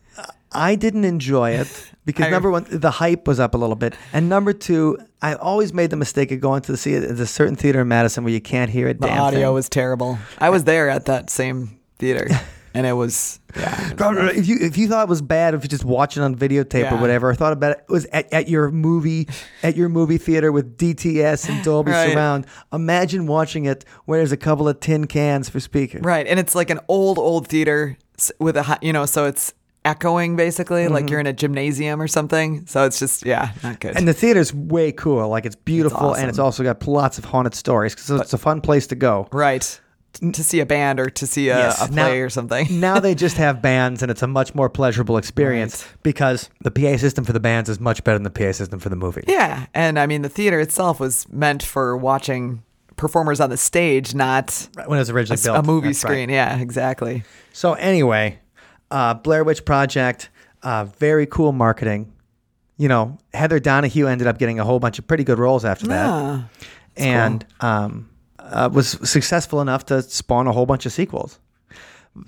I 0.52 0.74
didn't 0.74 1.04
enjoy 1.04 1.50
it 1.52 1.90
because 2.04 2.26
I- 2.26 2.30
number 2.30 2.50
one, 2.50 2.66
the 2.68 2.90
hype 2.90 3.26
was 3.28 3.38
up 3.40 3.54
a 3.54 3.58
little 3.58 3.76
bit, 3.76 3.94
and 4.12 4.28
number 4.28 4.52
two, 4.52 4.98
I 5.22 5.34
always 5.34 5.72
made 5.72 5.90
the 5.90 5.96
mistake 5.96 6.32
of 6.32 6.40
going 6.40 6.62
to 6.62 6.76
see 6.76 6.94
it 6.94 7.04
at 7.04 7.18
a 7.20 7.26
certain 7.26 7.56
theater 7.56 7.80
in 7.82 7.88
Madison 7.88 8.24
where 8.24 8.32
you 8.32 8.40
can't 8.40 8.70
hear 8.70 8.88
it. 8.88 9.00
The 9.00 9.10
audio 9.10 9.48
thing. 9.48 9.54
was 9.54 9.68
terrible. 9.68 10.18
I 10.38 10.50
was 10.50 10.64
there 10.64 10.88
at 10.88 11.04
that 11.06 11.30
same 11.30 11.78
theater, 11.98 12.26
and 12.74 12.86
it 12.86 12.92
was 12.94 13.38
yeah. 13.56 13.92
If 13.98 14.46
you 14.48 14.56
if 14.60 14.78
you 14.78 14.88
thought 14.88 15.02
it 15.02 15.08
was 15.08 15.22
bad 15.22 15.54
if 15.54 15.62
you 15.64 15.68
just 15.68 15.84
watch 15.84 16.16
it 16.16 16.20
on 16.22 16.34
videotape 16.36 16.90
or 16.90 16.96
whatever, 16.98 17.30
I 17.30 17.34
thought 17.34 17.52
about 17.52 17.72
it, 17.72 17.84
it 17.88 17.92
was 17.92 18.06
at, 18.06 18.32
at 18.32 18.48
your 18.48 18.70
movie 18.70 19.28
at 19.62 19.76
your 19.76 19.88
movie 19.88 20.18
theater 20.18 20.50
with 20.52 20.76
DTS 20.78 21.48
and 21.48 21.62
Dolby 21.64 21.90
Right. 21.92 22.12
Surround. 22.12 22.46
Imagine 22.72 23.26
watching 23.26 23.64
it 23.66 23.84
where 24.06 24.18
there's 24.20 24.32
a 24.32 24.36
couple 24.36 24.68
of 24.68 24.80
tin 24.80 25.06
cans 25.06 25.48
for 25.48 25.60
speakers. 25.60 26.02
Right, 26.02 26.26
and 26.26 26.38
it's 26.40 26.54
like 26.54 26.70
an 26.70 26.80
old 26.88 27.18
old 27.18 27.46
theater 27.48 27.98
with 28.38 28.56
a 28.56 28.78
you 28.82 28.92
know, 28.92 29.04
so 29.04 29.26
it's 29.26 29.52
echoing 29.84 30.36
basically 30.36 30.88
like 30.88 31.04
mm-hmm. 31.04 31.10
you're 31.10 31.20
in 31.20 31.26
a 31.26 31.32
gymnasium 31.32 32.00
or 32.00 32.08
something. 32.08 32.66
So 32.66 32.84
it's 32.84 32.98
just 32.98 33.24
yeah, 33.24 33.52
not 33.62 33.80
good. 33.80 33.96
And 33.96 34.06
the 34.06 34.12
theater's 34.14 34.52
way 34.54 34.92
cool. 34.92 35.28
Like 35.28 35.46
it's 35.46 35.56
beautiful, 35.56 36.14
and 36.14 36.28
it's 36.28 36.38
also 36.38 36.62
got 36.62 36.86
lots 36.86 37.18
of 37.18 37.24
haunted 37.24 37.54
stories 37.54 37.94
because 37.94 38.10
it's 38.10 38.32
a 38.32 38.38
fun 38.38 38.60
place 38.60 38.86
to 38.88 38.94
go. 38.94 39.28
right. 39.32 39.80
To 40.32 40.42
see 40.42 40.58
a 40.58 40.66
band 40.66 40.98
or 40.98 41.08
to 41.08 41.24
see 41.26 41.50
a, 41.50 41.56
Yes, 41.56 41.88
a 41.88 41.92
now- 41.92 42.08
play 42.08 42.20
or 42.20 42.28
something. 42.28 42.66
now 42.80 42.98
they 42.98 43.14
just 43.14 43.36
have 43.36 43.62
bands, 43.62 44.02
and 44.02 44.10
it's 44.10 44.22
a 44.22 44.26
much 44.26 44.56
more 44.56 44.68
pleasurable 44.68 45.16
experience 45.16 45.84
Right. 45.84 46.02
because 46.02 46.50
the 46.62 46.72
PA 46.72 46.96
system 46.96 47.24
for 47.24 47.32
the 47.32 47.38
bands 47.38 47.70
is 47.70 47.78
much 47.78 48.02
better 48.02 48.18
than 48.18 48.24
the 48.24 48.30
PA 48.30 48.50
system 48.50 48.80
for 48.80 48.88
the 48.88 48.96
movie. 48.96 49.22
Yeah, 49.28 49.66
and 49.72 50.00
I 50.00 50.06
mean 50.06 50.22
the 50.22 50.28
theater 50.28 50.58
itself 50.58 50.98
was 50.98 51.28
meant 51.32 51.62
for 51.62 51.96
watching 51.96 52.64
performers 52.96 53.38
on 53.40 53.50
the 53.50 53.56
stage, 53.56 54.12
not 54.12 54.68
When 54.84 54.98
it 54.98 55.00
was 55.00 55.10
originally 55.10 55.38
s- 55.38 55.44
built, 55.44 55.56
a 55.58 55.62
movie 55.62 55.86
That's 55.88 56.02
right. 56.04 56.10
screen. 56.10 56.28
Yeah, 56.28 56.58
exactly. 56.58 57.22
So 57.52 57.74
anyway, 57.74 58.40
uh, 58.90 59.14
Blair 59.14 59.44
Witch 59.44 59.64
Project, 59.64 60.31
uh, 60.62 60.85
very 60.85 61.26
cool 61.26 61.53
marketing. 61.53 62.12
You 62.76 62.88
know, 62.88 63.18
Heather 63.35 63.61
Donahue 63.61 64.07
ended 64.07 64.26
up 64.26 64.38
getting 64.38 64.59
a 64.59 64.64
whole 64.64 64.81
bunch 64.81 64.98
of 64.98 65.07
pretty 65.07 65.24
good 65.24 65.38
roles 65.38 65.64
after 65.64 65.87
that, 65.88 66.07
Ah, 66.09 66.48
and 66.96 67.44
um, 67.61 68.09
uh, 68.38 68.70
was 68.72 68.88
successful 69.09 69.61
enough 69.61 69.87
to 69.87 70.03
spawn 70.03 70.46
a 70.46 70.53
whole 70.53 70.66
bunch 70.66 70.87
of 70.87 70.92
sequels. 70.92 71.38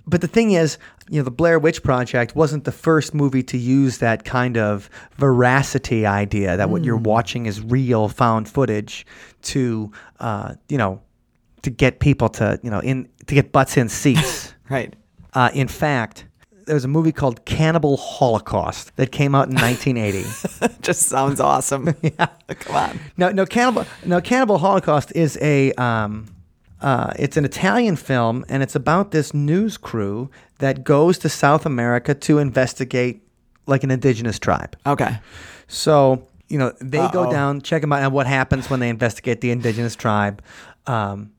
But 0.07 0.21
the 0.21 0.29
thing 0.29 0.53
is, 0.53 0.79
you 1.09 1.19
know, 1.19 1.25
the 1.25 1.31
Blair 1.31 1.59
Witch 1.59 1.83
Project 1.83 2.37
wasn't 2.37 2.65
the 2.65 2.73
first 2.73 3.15
movie 3.15 3.43
to 3.45 3.59
use 3.59 3.99
that 3.99 4.25
kind 4.25 4.57
of 4.57 4.89
veracity 5.17 6.07
idea 6.07 6.57
that 6.57 6.71
what 6.71 6.85
you're 6.85 6.97
watching 6.97 7.47
is 7.47 7.61
real 7.61 8.09
found 8.09 8.49
footage 8.49 9.05
to, 9.43 9.91
uh, 10.21 10.55
you 10.69 10.79
know, 10.79 11.01
to 11.63 11.71
get 11.71 11.99
people 11.99 12.29
to, 12.29 12.61
you 12.63 12.71
know, 12.71 12.81
in 12.81 13.09
to 13.27 13.35
get 13.35 13.51
butts 13.51 13.77
in 13.77 13.89
seats. 13.89 14.55
right. 14.71 14.95
Uh, 15.35 15.51
in 15.53 15.67
fact, 15.67 16.27
there 16.67 16.75
was 16.75 16.85
a 16.85 16.89
movie 16.89 17.13
called 17.13 17.45
Cannibal 17.45 17.97
Holocaust 17.97 18.95
that 18.97 19.13
came 19.13 19.35
out 19.35 19.49
in 19.49 19.55
1980. 19.61 20.79
Just 20.83 21.03
sounds 21.03 21.41
awesome. 21.41 21.95
yeah. 22.03 22.27
Come 22.49 22.77
on. 22.77 23.01
no, 23.17 23.31
no, 23.31 23.47
Cannibal, 23.47 23.87
no, 24.05 24.21
Cannibal 24.21 24.59
Holocaust 24.59 25.13
is 25.15 25.39
a, 25.41 25.73
um, 25.73 26.27
uh, 26.81 27.13
it's 27.19 27.37
an 27.37 27.45
Italian 27.45 27.97
film, 27.97 28.45
and 28.49 28.63
it's 28.63 28.75
about 28.75 29.11
this 29.13 29.33
news 29.33 29.77
crew 29.77 30.31
that 30.59 30.85
goes 30.85 31.19
to 31.19 31.29
South 31.29 31.65
America 31.67 32.15
to 32.15 32.39
investigate 32.39 33.23
like 33.67 33.85
an 33.85 33.91
indigenous 33.91 34.39
tribe. 34.39 34.77
Okay. 34.87 35.19
So, 35.69 36.27
you 36.49 36.59
know, 36.59 36.73
they 36.81 36.99
go 37.13 37.25
Uh-oh. 37.25 37.31
down, 37.33 37.61
check 37.63 37.81
them 37.81 37.93
out, 37.93 38.03
and 38.03 38.13
what 38.13 38.27
happens 38.27 38.69
when 38.69 38.81
they 38.81 38.89
investigate 38.89 39.41
the 39.41 39.51
indigenous 39.51 39.95
tribe. 39.97 40.43
Um, 40.87 41.33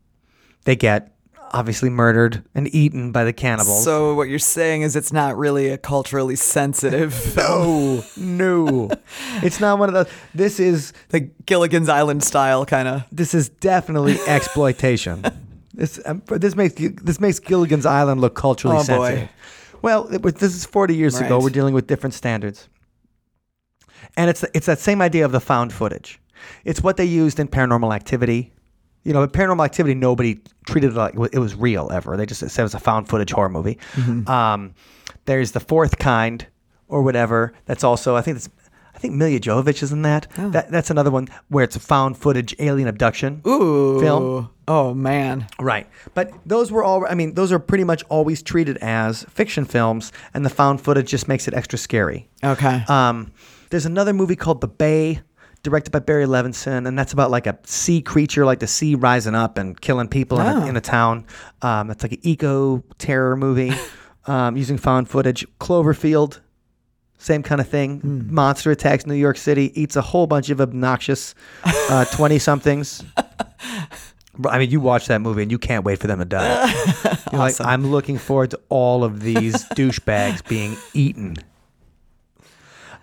they 0.63 0.75
get 0.75 1.12
obviously 1.53 1.89
murdered 1.89 2.43
and 2.55 2.67
eaten 2.73 3.11
by 3.11 3.23
the 3.23 3.31
cannibals. 3.31 3.83
So 3.83 4.15
what 4.15 4.27
you're 4.27 4.39
saying 4.39 4.81
is 4.81 4.95
it's 4.95 5.13
not 5.13 5.37
really 5.37 5.69
a 5.69 5.77
culturally 5.77 6.35
sensitive 6.35 7.35
no, 7.37 8.03
no, 8.17 8.89
it's 9.43 9.59
not 9.59 9.77
one 9.79 9.87
of 9.89 9.93
those. 9.93 10.07
This 10.33 10.59
is 10.59 10.93
the 11.09 11.21
Gilligan's 11.45 11.89
Island 11.89 12.23
style 12.23 12.65
kind 12.65 12.87
of. 12.87 13.03
this 13.11 13.33
is 13.33 13.49
definitely 13.49 14.17
exploitation. 14.27 15.23
This 15.73 15.99
um, 16.05 16.21
this 16.27 16.55
makes 16.55 16.75
this 16.77 17.19
makes 17.19 17.39
Gilligan's 17.39 17.85
Island 17.85 18.21
look 18.21 18.35
culturally 18.35 18.77
Oh, 18.77 18.79
boy. 18.85 19.07
sensitive. 19.09 19.29
Well, 19.81 20.07
it 20.13 20.21
was, 20.21 20.35
this 20.35 20.55
is 20.55 20.65
40 20.65 20.95
years 20.95 21.19
ago. 21.19 21.39
We're 21.39 21.49
dealing 21.49 21.73
with 21.73 21.87
different 21.87 22.13
standards, 22.13 22.69
and 24.15 24.29
it's 24.29 24.43
it's 24.53 24.65
that 24.65 24.79
same 24.79 25.01
idea 25.01 25.25
of 25.25 25.31
the 25.31 25.39
found 25.39 25.73
footage. 25.73 26.19
It's 26.63 26.81
what 26.81 26.97
they 26.97 27.05
used 27.05 27.39
in 27.39 27.47
Paranormal 27.47 27.93
Activity. 27.93 28.53
You 29.03 29.13
know, 29.13 29.27
Paranormal 29.27 29.65
Activity, 29.65 29.95
nobody 29.95 30.39
treated 30.65 30.91
it 30.91 30.95
like 30.95 31.15
it 31.33 31.39
was 31.39 31.55
real 31.55 31.89
ever. 31.91 32.15
They 32.15 32.25
just 32.25 32.39
said 32.39 32.61
it 32.61 32.63
was 32.63 32.73
a 32.73 32.79
found 32.79 33.09
footage 33.09 33.31
horror 33.31 33.49
movie. 33.49 33.77
Mm-hmm. 33.93 34.29
Um, 34.29 34.73
there's 35.25 35.51
the 35.51 35.59
fourth 35.59 35.97
kind, 35.99 36.45
or 36.87 37.01
whatever. 37.01 37.53
That's 37.65 37.83
also 37.83 38.15
I 38.15 38.21
think 38.21 38.37
it's 38.37 38.49
I 38.95 38.99
think 38.99 39.15
Milla 39.15 39.39
Jovovich 39.39 39.81
is 39.81 39.91
in 39.91 40.03
that. 40.03 40.27
That 40.37 40.69
that's 40.69 40.89
another 40.89 41.11
one 41.11 41.27
where 41.49 41.63
it's 41.63 41.75
a 41.75 41.79
found 41.79 42.17
footage 42.17 42.55
alien 42.59 42.87
abduction. 42.87 43.41
Ooh. 43.47 43.99
Film. 43.99 44.49
Oh 44.67 44.93
man. 44.93 45.47
Right. 45.59 45.89
But 46.13 46.31
those 46.45 46.71
were 46.71 46.83
all, 46.83 47.05
I 47.07 47.15
mean, 47.15 47.33
those 47.33 47.51
are 47.51 47.59
pretty 47.59 47.83
much 47.83 48.03
always 48.09 48.41
treated 48.41 48.77
as 48.77 49.23
fiction 49.23 49.65
films, 49.65 50.11
and 50.33 50.45
the 50.45 50.49
found 50.49 50.81
footage 50.81 51.09
just 51.09 51.27
makes 51.27 51.47
it 51.47 51.53
extra 51.53 51.77
scary. 51.77 52.29
Okay. 52.43 52.83
Um, 52.87 53.33
there's 53.71 53.85
another 53.85 54.13
movie 54.13 54.35
called 54.35 54.61
The 54.61 54.67
Bay, 54.67 55.21
directed 55.63 55.91
by 55.91 55.99
Barry 55.99 56.25
Levinson, 56.25 56.87
and 56.87 56.97
that's 56.99 57.13
about 57.13 57.31
like 57.31 57.47
a 57.47 57.57
sea 57.63 58.01
creature, 58.01 58.45
like 58.45 58.59
the 58.59 58.67
sea 58.67 58.95
rising 58.95 59.33
up 59.35 59.57
and 59.57 59.79
killing 59.79 60.07
people 60.07 60.39
in, 60.39 60.45
Oh. 60.45 60.61
a, 60.63 60.67
in 60.67 60.75
a 60.77 60.81
town. 60.81 61.25
Um, 61.61 61.89
it's 61.89 62.03
like 62.03 62.11
an 62.13 62.19
eco 62.21 62.83
terror 62.97 63.35
movie 63.35 63.71
um, 64.27 64.55
using 64.57 64.77
found 64.77 65.09
footage. 65.09 65.45
Cloverfield, 65.59 66.39
same 67.17 67.41
kind 67.43 67.61
of 67.61 67.67
thing. 67.69 68.27
Monster 68.29 68.71
attacks 68.71 69.05
New 69.05 69.13
York 69.15 69.37
City, 69.37 69.71
eats 69.81 69.95
a 69.95 70.01
whole 70.01 70.27
bunch 70.27 70.49
of 70.49 70.59
obnoxious 70.61 71.33
twenty 72.11 72.39
somethings. 72.39 73.03
I 74.49 74.57
mean, 74.57 74.71
you 74.71 74.79
watch 74.79 75.05
that 75.07 75.21
movie 75.21 75.43
and 75.43 75.51
you 75.51 75.59
can't 75.59 75.85
wait 75.85 75.99
for 75.99 76.07
them 76.07 76.17
to 76.17 76.25
die. 76.25 76.73
You're 77.31 77.39
like, 77.39 77.61
I'm 77.61 77.91
looking 77.91 78.17
forward 78.17 78.49
to 78.51 78.59
all 78.69 79.03
of 79.03 79.21
these 79.21 79.63
douchebags 79.75 80.43
being 80.47 80.75
eaten. 80.95 81.37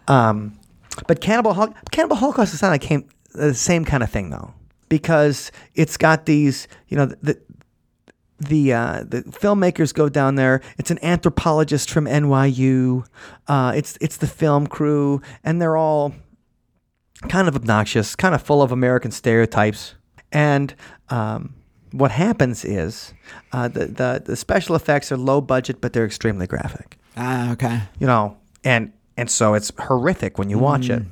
Um, 0.09 0.59
but 1.07 1.21
Cannibal 1.21 1.55
Hol- 1.55 1.75
Cannibal 1.91 2.17
Holocaust 2.17 2.55
is 2.55 2.63
not 2.63 2.71
like 2.71 2.83
came 2.83 3.09
the 3.33 3.55
same 3.55 3.85
kind 3.85 4.03
of 4.03 4.11
thing 4.11 4.31
though, 4.31 4.53
because 4.89 5.53
it's 5.75 5.97
got 5.97 6.27
these, 6.27 6.69
you 6.89 6.97
know, 6.97 7.07
the 7.07 7.41
the 8.39 8.73
uh, 8.73 9.05
the 9.07 9.23
filmmakers 9.23 9.93
go 9.93 10.09
down 10.09 10.35
there. 10.35 10.63
It's 10.79 10.91
an 10.91 10.99
anthropologist 11.03 11.91
from 11.91 12.07
NYU. 12.07 13.07
Uh, 13.47 13.73
it's 13.77 13.99
it's 14.01 14.17
the 14.17 14.27
film 14.27 14.67
crew, 14.67 15.21
and 15.45 15.61
they're 15.61 15.77
all 15.77 16.15
kind 17.29 17.49
of 17.49 17.55
obnoxious, 17.55 18.17
kind 18.17 18.35
of 18.35 18.43
full 18.43 18.63
of 18.63 18.73
American 18.73 19.11
stereotypes. 19.11 19.95
And 20.33 20.75
um, 21.11 21.55
what 21.93 22.11
happens 22.13 22.65
is 22.65 23.13
uh, 23.53 23.69
the, 23.69 23.87
the 23.87 24.23
the 24.25 24.37
special 24.37 24.75
effects 24.75 25.13
are 25.13 25.17
low 25.17 25.41
budget, 25.41 25.81
but 25.81 25.93
they're 25.93 26.07
extremely 26.07 26.47
graphic. 26.47 26.99
Ah, 27.17 27.53
okay. 27.53 27.83
You 27.99 28.07
know, 28.07 28.37
and 28.65 28.93
and 29.21 29.31
so 29.31 29.53
it's 29.53 29.71
horrific 29.79 30.39
when 30.39 30.49
you 30.49 30.59
watch 30.59 30.89
it. 30.89 31.03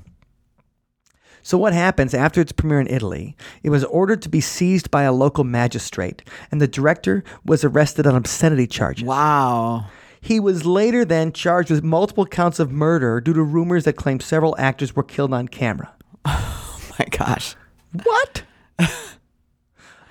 So 1.43 1.59
what 1.59 1.75
happens 1.75 2.15
after 2.15 2.41
its 2.41 2.53
premiere 2.53 2.81
in 2.81 2.87
Italy? 2.87 3.37
It 3.63 3.69
was 3.69 3.85
ordered 3.85 4.23
to 4.23 4.31
be 4.31 4.41
seized 4.41 4.91
by 4.91 5.03
a 5.03 5.13
local 5.13 5.45
magistrate, 5.45 6.23
and 6.51 6.59
the 6.59 6.67
director 6.67 7.23
was 7.45 7.65
arrested 7.65 8.07
on 8.07 8.17
obscenity 8.17 8.67
charges. 8.67 9.05
Wow. 9.05 9.87
He 10.23 10.41
was 10.41 10.65
later 10.65 11.05
then 11.05 11.33
charged 11.33 11.71
with 11.71 11.85
multiple 11.85 12.25
counts 12.25 12.59
of 12.59 12.73
murder 12.73 13.21
due 13.21 13.35
to 13.35 13.43
rumors 13.43 13.85
that 13.85 13.95
claimed 13.95 14.23
several 14.23 14.57
actors 14.59 14.97
were 14.97 15.03
killed 15.03 15.35
on 15.35 15.49
camera. 15.49 15.93
Oh 16.27 17.05
my 17.05 17.07
gosh. 17.17 17.55
What? 18.03 18.43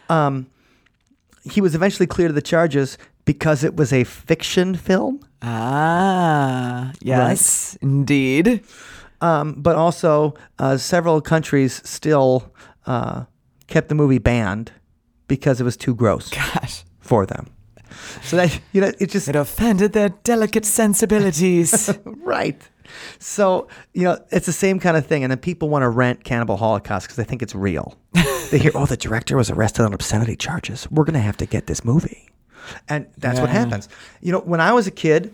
um, 0.10 0.48
he 1.44 1.60
was 1.60 1.76
eventually 1.76 2.08
cleared 2.08 2.32
of 2.32 2.36
the 2.36 2.42
charges 2.42 2.98
because 3.26 3.66
it 3.66 3.76
was 3.76 3.92
a 3.92 4.06
fiction 4.06 4.74
film, 4.76 5.27
Ah, 5.42 6.92
yes, 7.02 7.78
indeed. 7.82 8.64
um, 9.22 9.54
but 9.58 9.76
also 9.76 10.34
uh, 10.60 10.78
several 10.78 11.22
countries 11.22 11.82
still 11.88 12.54
uh, 12.86 13.26
kept 13.68 13.90
the 13.90 13.96
movie 13.96 14.20
banned 14.20 14.72
because 15.28 15.60
it 15.62 15.64
was 15.64 15.76
too 15.78 15.94
gross 15.96 16.30
Gosh, 16.30 16.84
for 17.00 17.26
them. 17.26 17.48
So 18.24 18.38
that 18.38 18.60
you 18.74 18.82
know, 18.82 18.92
it 19.00 19.10
just 19.10 19.28
it 19.28 19.36
offended 19.36 19.94
their 19.94 20.10
delicate 20.24 20.66
sensibilities. 20.66 21.90
right. 22.06 22.62
So 23.20 23.68
you 23.94 24.04
know, 24.04 24.18
it's 24.32 24.46
the 24.46 24.54
same 24.54 24.80
kind 24.80 24.96
of 24.98 25.06
thing, 25.06 25.24
and 25.24 25.32
then 25.32 25.40
people 25.40 25.70
want 25.70 25.84
to 25.84 25.90
rent 25.90 26.24
Cannibal 26.24 26.58
Holocaust 26.58 27.08
because 27.08 27.18
they 27.18 27.24
think 27.24 27.42
it's 27.42 27.56
real. 27.56 27.98
they 28.52 28.60
hear, 28.60 28.72
"Oh, 28.76 28.86
the 28.86 28.98
director 28.98 29.36
was 29.38 29.50
arrested 29.50 29.84
on 29.84 29.94
obscenity 29.94 30.36
charges. 30.36 30.88
We're 30.92 31.04
gonna 31.06 31.20
have 31.20 31.38
to 31.38 31.46
get 31.46 31.68
this 31.68 31.84
movie," 31.84 32.30
and 32.90 33.08
that's 33.18 33.40
what 33.40 33.50
happens. 33.50 33.90
You 34.22 34.32
know, 34.32 34.40
when 34.40 34.62
I 34.62 34.72
was 34.74 34.88
a 34.88 34.92
kid, 34.92 35.34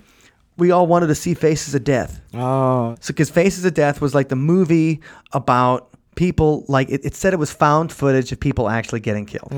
we 0.58 0.72
all 0.72 0.86
wanted 0.88 1.08
to 1.08 1.16
see 1.16 1.34
Faces 1.34 1.74
of 1.76 1.84
Death. 1.84 2.22
oh, 2.34 2.96
So, 3.00 3.14
because 3.14 3.30
Faces 3.30 3.66
of 3.66 3.74
Death 3.74 4.02
was 4.02 4.14
like 4.14 4.30
the 4.30 4.36
movie 4.36 5.02
about 5.32 5.90
people, 6.16 6.64
like 6.68 6.90
it, 6.90 7.04
it 7.04 7.16
said 7.16 7.34
it 7.34 7.38
was 7.40 7.52
found 7.52 7.92
footage 7.92 8.32
of 8.32 8.40
people 8.40 8.70
actually 8.70 9.00
getting 9.00 9.26
killed. 9.26 9.52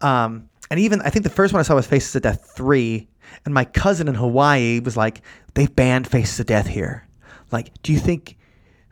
Um, 0.00 0.48
and 0.70 0.80
even 0.80 1.00
I 1.02 1.10
think 1.10 1.24
the 1.24 1.30
first 1.30 1.52
one 1.52 1.60
I 1.60 1.62
saw 1.62 1.74
was 1.74 1.86
Faces 1.86 2.14
of 2.16 2.22
Death 2.22 2.52
three, 2.56 3.08
and 3.44 3.52
my 3.54 3.64
cousin 3.64 4.08
in 4.08 4.14
Hawaii 4.14 4.80
was 4.80 4.96
like, 4.96 5.22
"They've 5.54 5.74
banned 5.74 6.06
Faces 6.06 6.40
of 6.40 6.46
Death 6.46 6.66
here. 6.66 7.06
Like, 7.52 7.70
do 7.82 7.92
you 7.92 7.98
think, 7.98 8.36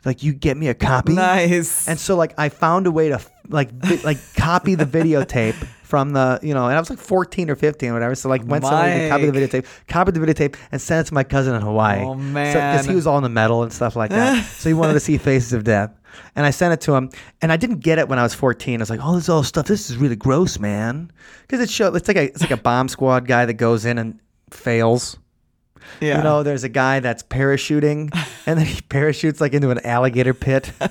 like, 0.05 0.21
you 0.23 0.33
get 0.33 0.57
me 0.57 0.67
a 0.67 0.73
copy?" 0.73 1.13
nice. 1.13 1.87
And 1.87 1.97
so 1.99 2.15
like 2.15 2.33
I 2.37 2.49
found 2.49 2.85
a 2.87 2.91
way 2.91 3.09
to 3.09 3.19
like 3.49 3.71
vi- 3.71 4.01
like 4.03 4.17
copy 4.35 4.75
the 4.75 4.85
videotape 4.85 5.55
from 5.83 6.11
the 6.13 6.39
you 6.43 6.53
know 6.53 6.67
and 6.67 6.75
I 6.75 6.79
was 6.79 6.89
like 6.89 6.99
14 6.99 7.49
or 7.49 7.55
15 7.55 7.89
or 7.89 7.93
whatever. 7.93 8.15
So 8.15 8.29
like 8.29 8.45
went 8.45 8.63
somewhere 8.63 8.85
and 8.89 9.11
copied 9.11 9.33
the 9.33 9.39
videotape 9.39 9.65
copied 9.87 10.13
the 10.13 10.19
videotape 10.19 10.55
and 10.71 10.79
sent 10.81 11.05
it 11.05 11.09
to 11.09 11.13
my 11.15 11.23
cousin 11.23 11.55
in 11.55 11.61
Hawaii. 11.61 12.01
Oh, 12.01 12.13
man, 12.15 12.53
because 12.53 12.85
he 12.85 12.95
was 12.95 13.07
all 13.07 13.17
in 13.17 13.23
the 13.23 13.29
metal 13.29 13.63
and 13.63 13.73
stuff 13.73 13.95
like 13.95 14.11
that. 14.11 14.45
So 14.59 14.69
he 14.69 14.73
wanted 14.73 14.93
to 14.93 14.99
see 14.99 15.17
Faces 15.17 15.53
of 15.53 15.63
Death. 15.63 15.91
And 16.35 16.45
I 16.45 16.49
sent 16.51 16.73
it 16.73 16.81
to 16.81 16.93
him 16.93 17.09
and 17.41 17.51
I 17.51 17.57
didn't 17.57 17.79
get 17.79 17.97
it 17.99 18.07
when 18.07 18.19
I 18.19 18.23
was 18.23 18.33
14 18.33 18.79
I 18.79 18.81
was 18.81 18.89
like 18.89 18.99
oh 19.03 19.15
this 19.15 19.23
is 19.23 19.29
all 19.29 19.43
stuff. 19.43 19.65
This 19.67 19.89
is 19.89 19.97
really 19.97 20.15
gross 20.15 20.59
man. 20.59 21.11
Because 21.41 21.59
it 21.61 21.69
showed 21.69 21.95
it's 21.95 22.07
like 22.07 22.17
a 22.17 22.25
it's 22.25 22.41
like 22.41 22.51
a 22.51 22.57
bomb 22.57 22.87
squad 22.87 23.27
guy 23.27 23.45
that 23.45 23.53
goes 23.53 23.85
in 23.85 23.97
and 23.97 24.19
fails. 24.51 25.17
Yeah. 26.01 26.17
you 26.17 26.23
know, 26.23 26.43
there's 26.43 26.63
a 26.63 26.69
guy 26.69 26.99
that's 26.99 27.23
parachuting 27.23 28.13
and 28.45 28.59
then 28.59 28.65
he 28.65 28.79
parachutes 28.81 29.41
like 29.41 29.53
into 29.53 29.71
an 29.71 29.83
alligator 29.85 30.35
pit. 30.35 30.71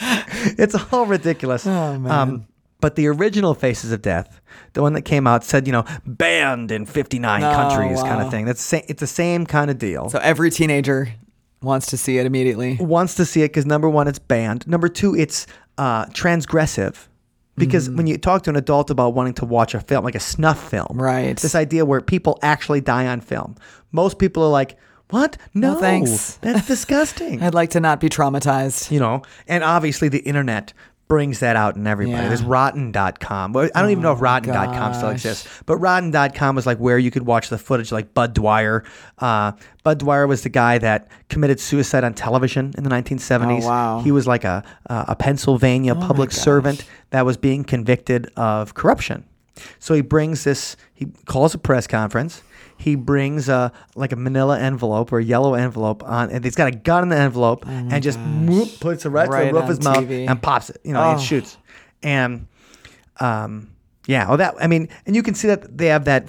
it's 0.58 0.74
all 0.92 1.06
ridiculous. 1.06 1.66
Oh, 1.66 1.98
man. 1.98 2.10
Um, 2.12 2.46
but 2.80 2.94
the 2.94 3.08
original 3.08 3.54
Faces 3.54 3.90
of 3.90 4.02
Death, 4.02 4.40
the 4.74 4.82
one 4.82 4.92
that 4.92 5.02
came 5.02 5.26
out, 5.26 5.42
said, 5.44 5.66
you 5.66 5.72
know, 5.72 5.84
banned 6.06 6.70
in 6.70 6.86
59 6.86 7.42
Oh, 7.42 7.52
countries 7.52 8.00
kind 8.02 8.22
of 8.22 8.30
thing. 8.30 8.44
That's 8.44 8.62
sa- 8.62 8.80
It's 8.86 9.00
the 9.00 9.06
same 9.06 9.46
kind 9.46 9.70
of 9.70 9.78
deal. 9.78 10.08
so 10.10 10.18
every 10.20 10.50
teenager 10.50 11.08
wants 11.60 11.86
to 11.88 11.96
see 11.96 12.18
it 12.18 12.26
immediately. 12.26 12.76
Wants 12.80 13.16
to 13.16 13.24
see 13.24 13.42
it 13.42 13.48
because 13.48 13.66
number 13.66 13.88
one, 13.90 14.06
it's 14.06 14.20
banned. 14.20 14.66
Number 14.68 14.88
two, 14.88 15.16
it's 15.16 15.46
uh, 15.76 16.06
transgressive. 16.06 17.08
Because 17.56 17.88
Mm. 17.88 17.96
when 17.96 18.06
you 18.06 18.16
talk 18.18 18.44
to 18.44 18.50
an 18.50 18.56
adult 18.56 18.88
about 18.90 19.14
wanting 19.14 19.34
to 19.34 19.44
watch 19.44 19.74
a 19.74 19.80
film, 19.80 20.04
like 20.04 20.14
a 20.14 20.20
snuff 20.20 20.70
film, 20.70 20.92
Right. 21.02 21.36
This 21.36 21.56
idea 21.56 21.84
where 21.84 22.00
people 22.00 22.38
actually 22.42 22.80
die 22.80 23.08
on 23.08 23.20
film. 23.20 23.56
Most 23.90 24.20
people 24.20 24.44
are 24.44 24.50
like, 24.50 24.76
"What? 25.10 25.36
No, 25.54 25.74
No, 25.74 25.80
thanks." 25.80 26.34
That's 26.42 26.66
disgusting." 26.66 27.42
I'd 27.42 27.54
like 27.54 27.70
to 27.70 27.80
not 27.80 28.00
be 28.00 28.08
traumatized. 28.08 28.90
you 28.90 29.00
know, 29.00 29.22
and 29.46 29.62
obviously 29.64 30.08
the 30.08 30.20
internet 30.20 30.72
brings 31.08 31.40
that 31.40 31.56
out 31.56 31.74
in 31.74 31.86
everybody. 31.86 32.22
Yeah. 32.22 32.28
There's 32.28 32.42
rotten.com. 32.42 33.56
I 33.56 33.68
don't 33.68 33.90
even 33.90 34.02
know 34.02 34.12
if 34.12 34.20
rotten.com 34.20 34.92
still 34.92 35.08
exists, 35.08 35.48
but 35.64 35.78
rotten.com 35.78 36.54
was 36.54 36.66
like 36.66 36.76
where 36.76 36.98
you 36.98 37.10
could 37.10 37.24
watch 37.24 37.48
the 37.48 37.56
footage 37.56 37.90
like 37.90 38.12
Budd 38.12 38.34
Dwyer. 38.34 38.84
Uh, 39.16 39.52
Budd 39.84 40.00
Dwyer 40.00 40.26
was 40.26 40.42
the 40.42 40.50
guy 40.50 40.76
that 40.76 41.08
committed 41.30 41.60
suicide 41.60 42.04
on 42.04 42.12
television 42.12 42.74
in 42.76 42.84
the 42.84 42.90
1970s. 42.90 43.62
Oh, 43.62 43.66
wow. 43.68 44.00
He 44.00 44.12
was 44.12 44.26
like 44.26 44.44
a, 44.44 44.62
a 44.86 45.16
Pennsylvania 45.16 45.94
public 45.94 46.30
servant 46.30 46.84
that 47.08 47.24
was 47.24 47.38
being 47.38 47.64
convicted 47.64 48.30
of 48.36 48.74
corruption. 48.74 49.24
So 49.78 49.94
he 49.94 50.02
brings 50.02 50.44
this, 50.44 50.76
he 50.92 51.06
calls 51.24 51.54
a 51.54 51.58
press 51.58 51.86
conference. 51.86 52.42
He 52.78 52.94
brings 52.94 53.48
a 53.48 53.72
like 53.96 54.12
a 54.12 54.16
manila 54.16 54.58
envelope 54.58 55.12
or 55.12 55.18
a 55.18 55.24
yellow 55.24 55.54
envelope 55.54 56.02
on, 56.04 56.30
and 56.30 56.44
he's 56.44 56.54
got 56.54 56.68
a 56.68 56.76
gun 56.76 57.02
in 57.02 57.08
the 57.10 57.16
envelope, 57.18 57.66
and 57.66 58.02
just 58.02 58.18
whoop, 58.20 58.68
puts 58.80 59.04
it 59.04 59.08
right, 59.10 59.26
to 59.28 59.32
Oh 59.36 59.44
the 59.46 59.52
roof 59.52 59.62
of 59.64 59.68
his 59.68 59.82
mouth 59.82 60.04
TV. 60.04 60.28
and 60.28 60.40
pops 60.40 60.70
it. 60.70 60.80
You 60.84 60.92
know, 60.92 61.02
and 61.02 61.18
Oh. 61.18 61.22
shoots. 61.22 61.56
And 62.02 62.46
um, 63.20 63.70
yeah, 64.06 64.28
well, 64.28 64.36
that 64.36 64.54
I 64.60 64.66
mean, 64.68 64.88
and 65.06 65.16
you 65.16 65.22
can 65.22 65.34
see 65.34 65.48
that 65.48 65.76
they 65.76 65.86
have 65.86 66.04
that. 66.06 66.28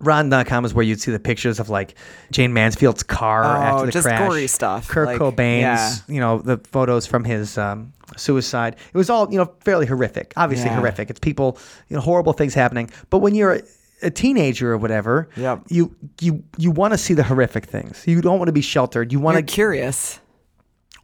Rotten.com 0.00 0.66
is 0.66 0.74
where 0.74 0.84
you'd 0.84 1.00
see 1.00 1.12
the 1.12 1.18
pictures 1.20 1.58
of 1.60 1.70
like 1.70 1.94
Jayne 2.30 2.52
Mansfield's 2.52 3.02
car 3.02 3.42
Oh, 3.44 3.48
after 3.62 3.86
the 3.86 3.92
just 3.92 4.06
crash. 4.06 4.28
gory 4.28 4.46
stuff, 4.48 4.86
Kurt 4.88 5.06
like, 5.06 5.18
Cobain's, 5.18 5.62
yeah. 5.62 6.14
you 6.14 6.20
know, 6.20 6.38
the 6.40 6.58
photos 6.58 7.06
from 7.06 7.24
his 7.24 7.56
um, 7.56 7.92
suicide. 8.16 8.76
It 8.92 8.98
was 8.98 9.08
all, 9.08 9.30
you 9.32 9.38
know, 9.38 9.50
fairly 9.60 9.86
horrific. 9.86 10.34
Obviously 10.36 10.66
Yeah. 10.68 10.76
horrific. 10.76 11.08
It's 11.08 11.20
people, 11.20 11.58
you 11.88 11.96
know, 11.96 12.02
horrible 12.02 12.34
things 12.34 12.52
happening. 12.52 12.90
But 13.08 13.18
when 13.18 13.34
you're 13.34 13.62
a, 14.02 14.10
teenager 14.10 14.72
or 14.72 14.78
whatever, 14.78 15.28
Yep. 15.36 15.64
you 15.68 15.94
you 16.20 16.42
you 16.58 16.70
want 16.70 16.92
to 16.94 16.98
see 16.98 17.14
the 17.14 17.22
horrific 17.24 17.66
things. 17.66 18.02
You 18.06 18.20
don't 18.20 18.38
want 18.38 18.48
to 18.48 18.52
be 18.52 18.60
sheltered. 18.62 19.12
You 19.12 19.20
want 19.20 19.36
to 19.36 19.42
curious. 19.42 20.20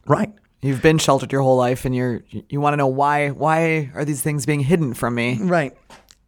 right. 0.07 0.31
You've 0.63 0.81
been 0.83 0.99
sheltered 0.99 1.31
your 1.31 1.41
whole 1.41 1.57
life, 1.57 1.85
and 1.85 1.95
you're 1.95 2.21
you 2.49 2.61
want 2.61 2.73
to 2.73 2.77
know 2.77 2.87
why 2.87 3.29
why 3.29 3.89
are 3.95 4.05
these 4.05 4.21
things 4.21 4.45
being 4.45 4.59
hidden 4.59 4.93
from 4.93 5.15
me? 5.15 5.39
Right. 5.41 5.75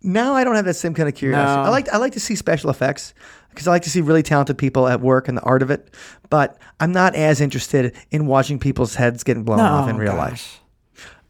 Now 0.02 0.34
I 0.34 0.44
don't 0.44 0.56
have 0.56 0.66
that 0.66 0.74
same 0.74 0.94
kind 0.96 1.08
of 1.08 1.16
curiosity. 1.16 1.62
No. 1.62 1.68
I 1.68 1.70
like 1.70 1.88
I 1.94 1.98
like 1.98 2.14
to 2.14 2.20
see 2.20 2.36
special 2.36 2.70
effects 2.72 3.14
because 3.52 3.68
I 3.68 3.72
like 3.72 3.84
to 3.84 3.90
see 3.92 4.02
really 4.02 4.24
talented 4.24 4.58
people 4.58 4.88
at 4.88 5.02
work 5.02 5.28
and 5.28 5.38
the 5.38 5.42
art 5.44 5.62
of 5.62 5.70
it. 5.70 5.94
But 6.30 6.58
I'm 6.80 6.92
not 6.92 7.14
as 7.16 7.40
interested 7.42 7.96
in 8.10 8.26
watching 8.26 8.58
people's 8.58 8.96
heads 8.96 9.24
getting 9.24 9.44
blown 9.44 9.60
off 9.60 9.88
in 9.88 9.98
real 9.98 10.16
life. 10.16 10.60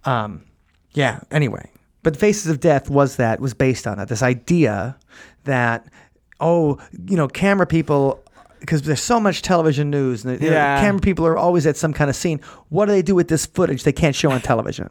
Um, 0.06 0.46
yeah. 0.94 1.20
Anyway, 1.30 1.70
but 2.04 2.16
Faces 2.18 2.48
of 2.50 2.60
Death 2.62 2.90
was 2.90 3.18
that 3.18 3.40
was 3.42 3.54
based 3.54 3.86
on 3.86 3.98
that. 3.98 4.08
This 4.08 4.24
idea 4.24 4.98
that 5.44 5.86
oh, 6.40 6.78
you 7.08 7.16
know, 7.18 7.28
camera 7.28 7.66
people. 7.66 8.20
Because 8.60 8.84
there's 8.84 9.02
so 9.02 9.20
much 9.20 9.42
television 9.42 9.90
news, 9.90 10.24
and 10.24 10.40
the, 10.40 10.44
you 10.46 10.50
know, 10.50 10.56
Yeah. 10.56 10.80
camera 10.80 11.02
people 11.02 11.26
are 11.26 11.36
always 11.36 11.68
at 11.68 11.76
some 11.76 11.92
kind 11.92 12.10
of 12.10 12.16
scene. 12.16 12.40
What 12.70 12.86
do 12.86 12.94
they 12.94 13.02
do 13.02 13.14
with 13.14 13.28
this 13.28 13.46
footage 13.46 13.84
they 13.84 13.92
can't 13.92 14.16
show 14.16 14.32
on 14.32 14.40
television? 14.40 14.90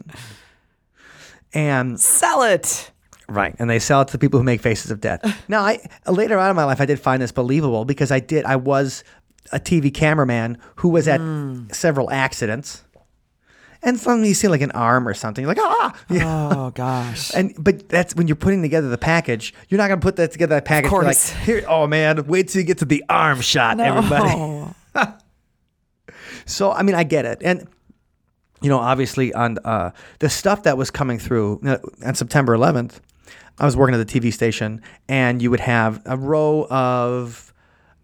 And 1.54 1.98
Sell 1.98 2.42
it. 2.42 2.90
Right, 3.28 3.54
and 3.58 3.70
they 3.70 3.78
sell 3.78 4.02
it 4.02 4.08
to 4.08 4.12
the 4.12 4.18
people 4.18 4.38
who 4.38 4.44
make 4.44 4.60
faces 4.60 4.90
of 4.90 5.00
death. 5.00 5.24
now, 5.48 5.62
I 5.62 5.78
later 6.06 6.38
on 6.38 6.50
in 6.50 6.56
my 6.56 6.64
life, 6.64 6.82
I 6.82 6.86
did 6.86 7.00
find 7.00 7.22
this 7.22 7.32
believable 7.32 7.86
because 7.86 8.10
I 8.10 8.20
did. 8.20 8.44
I 8.44 8.56
was 8.56 9.04
a 9.52 9.58
TV 9.58 9.92
cameraman 9.92 10.58
who 10.76 10.90
was 10.90 11.08
at 11.08 11.20
mm. 11.20 11.74
several 11.74 12.10
accidents, 12.10 12.84
and 13.82 13.98
suddenly 13.98 14.28
you 14.28 14.34
see 14.34 14.48
like 14.48 14.60
an 14.60 14.70
arm 14.72 15.06
or 15.08 15.14
something, 15.14 15.42
you're 15.42 15.54
like 15.54 15.62
ah, 15.62 16.00
yeah. 16.10 16.50
Oh 16.52 16.70
gosh. 16.70 17.34
And 17.34 17.54
but 17.58 17.88
that's 17.88 18.14
when 18.14 18.28
you're 18.28 18.36
putting 18.36 18.62
together 18.62 18.88
the 18.88 18.98
package. 18.98 19.54
You're 19.68 19.78
not 19.78 19.88
gonna 19.88 20.00
put 20.00 20.16
that 20.16 20.32
together 20.32 20.54
that 20.54 20.64
package. 20.64 20.90
You're 20.90 21.02
like 21.02 21.18
here. 21.18 21.64
Oh 21.68 21.86
man, 21.86 22.26
wait 22.26 22.48
till 22.48 22.60
you 22.60 22.66
get 22.66 22.78
to 22.78 22.84
the 22.84 23.04
arm 23.08 23.40
shot, 23.40 23.80
everybody. 23.80 24.72
So 26.44 26.72
I 26.72 26.82
mean, 26.82 26.96
I 26.96 27.04
get 27.04 27.24
it, 27.24 27.38
and 27.42 27.68
you 28.60 28.68
know, 28.68 28.78
obviously 28.78 29.32
on 29.34 29.58
uh, 29.64 29.90
the 30.20 30.28
stuff 30.28 30.62
that 30.64 30.76
was 30.76 30.90
coming 30.90 31.18
through 31.18 31.60
uh, 31.64 31.78
on 32.04 32.14
September 32.14 32.56
11th, 32.56 33.00
I 33.58 33.64
was 33.64 33.76
working 33.76 33.94
at 33.98 34.06
the 34.06 34.20
TV 34.20 34.32
station, 34.32 34.82
and 35.08 35.42
you 35.42 35.50
would 35.50 35.60
have 35.60 36.00
a 36.04 36.16
row 36.16 36.66
of 36.70 37.52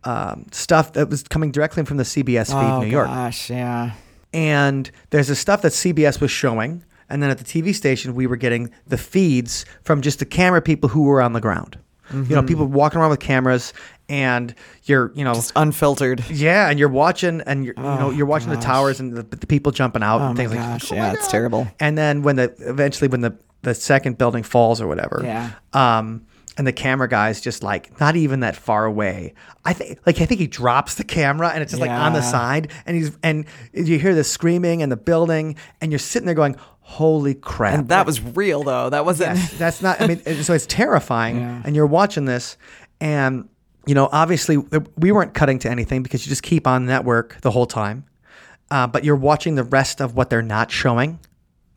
um, 0.04 0.46
stuff 0.52 0.92
that 0.94 1.08
was 1.08 1.22
coming 1.22 1.52
directly 1.52 1.84
from 1.84 1.96
the 1.96 2.04
CBS 2.04 2.48
feed 2.48 2.54
oh 2.54 2.80
in 2.80 2.88
New 2.88 2.92
York, 2.92 3.06
gosh, 3.06 3.50
yeah. 3.50 3.92
And 4.32 4.90
there's 5.10 5.28
the 5.28 5.36
stuff 5.36 5.62
that 5.62 5.72
CBS 5.72 6.20
was 6.20 6.30
showing, 6.30 6.84
and 7.08 7.22
then 7.22 7.30
at 7.30 7.38
the 7.38 7.44
TV 7.44 7.74
station 7.74 8.14
we 8.14 8.26
were 8.26 8.36
getting 8.36 8.70
the 8.86 8.98
feeds 8.98 9.64
from 9.82 10.00
just 10.02 10.18
the 10.18 10.24
camera 10.26 10.60
people 10.62 10.88
who 10.88 11.02
were 11.04 11.20
on 11.22 11.32
the 11.32 11.40
ground. 11.40 11.78
You 12.10 12.36
know, 12.36 12.42
people 12.42 12.64
walking 12.66 12.98
around 12.98 13.10
with 13.10 13.20
cameras, 13.20 13.74
and 14.08 14.54
you're, 14.84 15.12
you 15.14 15.24
know, 15.24 15.34
Just 15.34 15.52
unfiltered. 15.56 16.24
yeah, 16.30 16.70
and 16.70 16.78
you're 16.78 16.88
watching, 16.88 17.42
and 17.42 17.66
you're, 17.66 17.74
you 17.76 17.82
know, 17.82 17.98
Oh, 18.06 18.10
you're 18.10 18.24
watching 18.24 18.48
the 18.48 18.56
towers 18.56 18.98
and 18.98 19.12
the, 19.12 19.22
the 19.24 19.46
people 19.46 19.72
jumping 19.72 20.02
out 20.02 20.22
Oh 20.22 20.28
and 20.28 20.36
things 20.36 20.50
like. 20.50 20.58
gosh, 20.58 20.90
"Oh 20.90 20.94
yeah, 20.94 21.12
it's 21.12 21.24
God." 21.26 21.30
terrible. 21.30 21.68
And 21.78 21.98
then 21.98 22.22
when 22.22 22.36
the 22.36 22.54
eventually 22.60 23.08
when 23.08 23.20
the 23.20 23.36
the 23.60 23.74
second 23.74 24.16
building 24.16 24.42
falls 24.42 24.80
or 24.80 24.86
whatever, 24.86 25.20
Yeah. 25.22 25.50
um, 25.74 26.24
and 26.59 26.66
the 26.66 26.72
camera 26.72 27.09
guy's 27.09 27.40
just 27.40 27.62
like 27.62 27.98
not 28.00 28.16
even 28.16 28.40
that 28.40 28.56
far 28.56 28.84
away. 28.84 29.32
I 29.64 29.72
think 29.72 29.98
like 30.04 30.20
I 30.20 30.26
think 30.26 30.40
he 30.40 30.46
drops 30.46 30.96
the 30.96 31.04
camera 31.04 31.48
and 31.50 31.62
it's 31.62 31.72
just 31.72 31.80
like 31.80 31.90
on 31.90 32.12
the 32.12 32.20
side, 32.22 32.70
and 32.84 32.96
he's 32.96 33.16
and 33.22 33.46
you 33.72 33.98
hear 33.98 34.14
the 34.14 34.24
screaming 34.24 34.82
and 34.82 34.92
the 34.92 34.96
building, 34.96 35.56
and 35.80 35.90
you're 35.92 35.98
sitting 36.00 36.26
there 36.26 36.34
going, 36.34 36.56
"Holy 36.80 37.34
crap!" 37.34 37.78
And 37.78 37.88
that 37.88 38.04
was 38.04 38.20
real 38.20 38.62
though. 38.64 38.90
That 38.90 39.04
wasn't. 39.06 39.36
Yes, 39.38 39.52
that's 39.59 39.80
not. 39.82 40.00
I 40.00 40.06
mean, 40.09 40.18
so 40.42 40.52
it's 40.52 40.66
terrifying, 40.66 41.38
Yeah. 41.38 41.62
and 41.64 41.74
you're 41.76 41.86
watching 41.86 42.24
this, 42.26 42.56
and 43.00 43.48
you 43.86 43.94
know, 43.94 44.09
obviously, 44.12 44.59
we 44.98 45.12
weren't 45.12 45.32
cutting 45.32 45.59
to 45.61 45.70
anything 45.70 46.02
because 46.02 46.26
you 46.26 46.28
just 46.28 46.42
keep 46.42 46.66
on 46.66 46.84
network 46.84 47.40
the 47.40 47.50
whole 47.50 47.64
time, 47.66 48.04
uh, 48.70 48.86
but 48.86 49.02
you're 49.04 49.16
watching 49.16 49.54
the 49.54 49.64
rest 49.64 50.00
of 50.02 50.14
what 50.14 50.28
they're 50.28 50.42
not 50.42 50.70
showing 50.70 51.18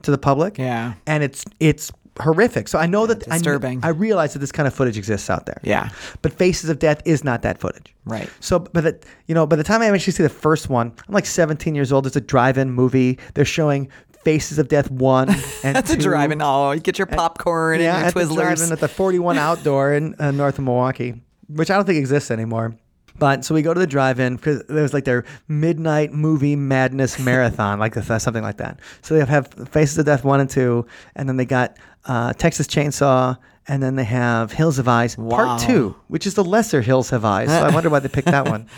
to 0.03 0.11
the 0.11 0.17
public, 0.17 0.57
Yeah. 0.57 0.93
and 1.07 1.23
it's 1.23 1.45
it's 1.59 1.91
horrific. 2.20 2.68
So 2.68 2.78
I 2.80 2.86
know 2.86 3.05
that 3.07 3.28
I 3.30 3.38
disturbing. 3.38 3.80
I, 3.84 3.89
realize 3.89 4.34
that 4.34 4.39
this 4.39 4.51
kind 4.51 4.68
of 4.68 4.74
footage 4.74 4.97
exists 4.97 5.30
out 5.30 5.45
there. 5.45 5.59
Yeah. 5.64 5.89
but 6.22 6.34
Faces 6.34 6.70
of 6.70 6.80
Death 6.80 7.01
is 7.05 7.24
not 7.24 7.41
that 7.43 7.59
footage. 7.59 7.95
Right. 8.05 8.30
So, 8.39 8.59
but 8.59 8.84
the, 8.84 8.99
you 9.28 9.36
know, 9.36 9.45
by 9.45 9.55
the 9.55 9.64
time 9.64 9.82
I 9.82 9.88
actually 9.88 10.14
see 10.14 10.24
the 10.24 10.30
first 10.30 10.70
one, 10.70 10.93
I'm 11.07 11.14
like 11.14 11.26
17 11.26 11.76
years 11.76 11.91
old. 11.91 12.07
It's 12.07 12.16
a 12.16 12.22
drive-in 12.22 12.72
movie. 12.72 13.18
They're 13.34 13.45
showing 13.45 13.89
Faces 14.24 14.59
of 14.59 14.68
Death 14.68 14.91
one 14.91 15.30
and 15.64 15.76
That's 15.76 15.91
a 15.91 15.95
two. 15.95 16.01
driving. 16.01 16.41
Oh, 16.41 16.72
you 16.72 16.80
get 16.80 16.97
your 16.99 17.07
popcorn 17.07 17.80
Yeah, 17.80 18.05
and 18.05 18.16
your 18.16 18.26
the 18.26 18.36
drive-in 18.36 18.72
at 18.72 18.80
the 18.80 18.88
41 18.88 19.38
Outdoor 19.39 19.93
in 19.93 20.16
uh, 20.20 20.32
north 20.32 20.59
of 20.59 20.66
Milwaukee, 20.66 21.22
which 21.47 21.72
I 21.72 21.76
don't 21.76 21.86
think 21.86 21.97
exists 21.97 22.32
anymore. 22.32 22.76
But 23.18 23.45
so 23.45 23.53
we 23.53 23.62
go 23.62 23.74
to 23.74 23.80
the 23.80 23.88
drive-in 23.88 24.38
because 24.38 24.64
there 24.68 24.82
was 24.82 24.93
like 24.93 25.03
their 25.03 25.26
midnight 25.47 26.12
movie 26.12 26.55
madness 26.55 27.20
marathon, 27.20 27.78
like 27.78 27.93
something 27.93 28.41
like 28.41 28.57
that. 28.57 28.80
So 29.01 29.14
they 29.14 29.24
have 29.26 29.47
Faces 29.70 29.97
of 29.97 30.05
Death 30.05 30.24
one 30.24 30.39
and 30.39 30.49
two, 30.49 30.88
and 31.16 31.30
then 31.30 31.38
they 31.38 31.45
got 31.45 31.78
uh, 32.05 32.33
Texas 32.33 32.67
Chainsaw, 32.67 33.37
and 33.67 33.81
then 33.81 33.95
they 33.95 34.03
have 34.03 34.51
Hills 34.51 34.77
Have 34.77 34.87
Eyes 34.87 35.17
Wow. 35.17 35.35
Part 35.37 35.61
Two, 35.61 35.95
which 36.07 36.25
is 36.27 36.33
the 36.35 36.43
lesser 36.43 36.81
Hills 36.81 37.09
Have 37.11 37.25
Eyes. 37.25 37.49
So 37.49 37.55
I 37.63 37.73
wonder 37.73 37.89
why 37.89 37.99
they 37.99 38.09
picked 38.09 38.27
that 38.27 38.47
one. 38.47 38.67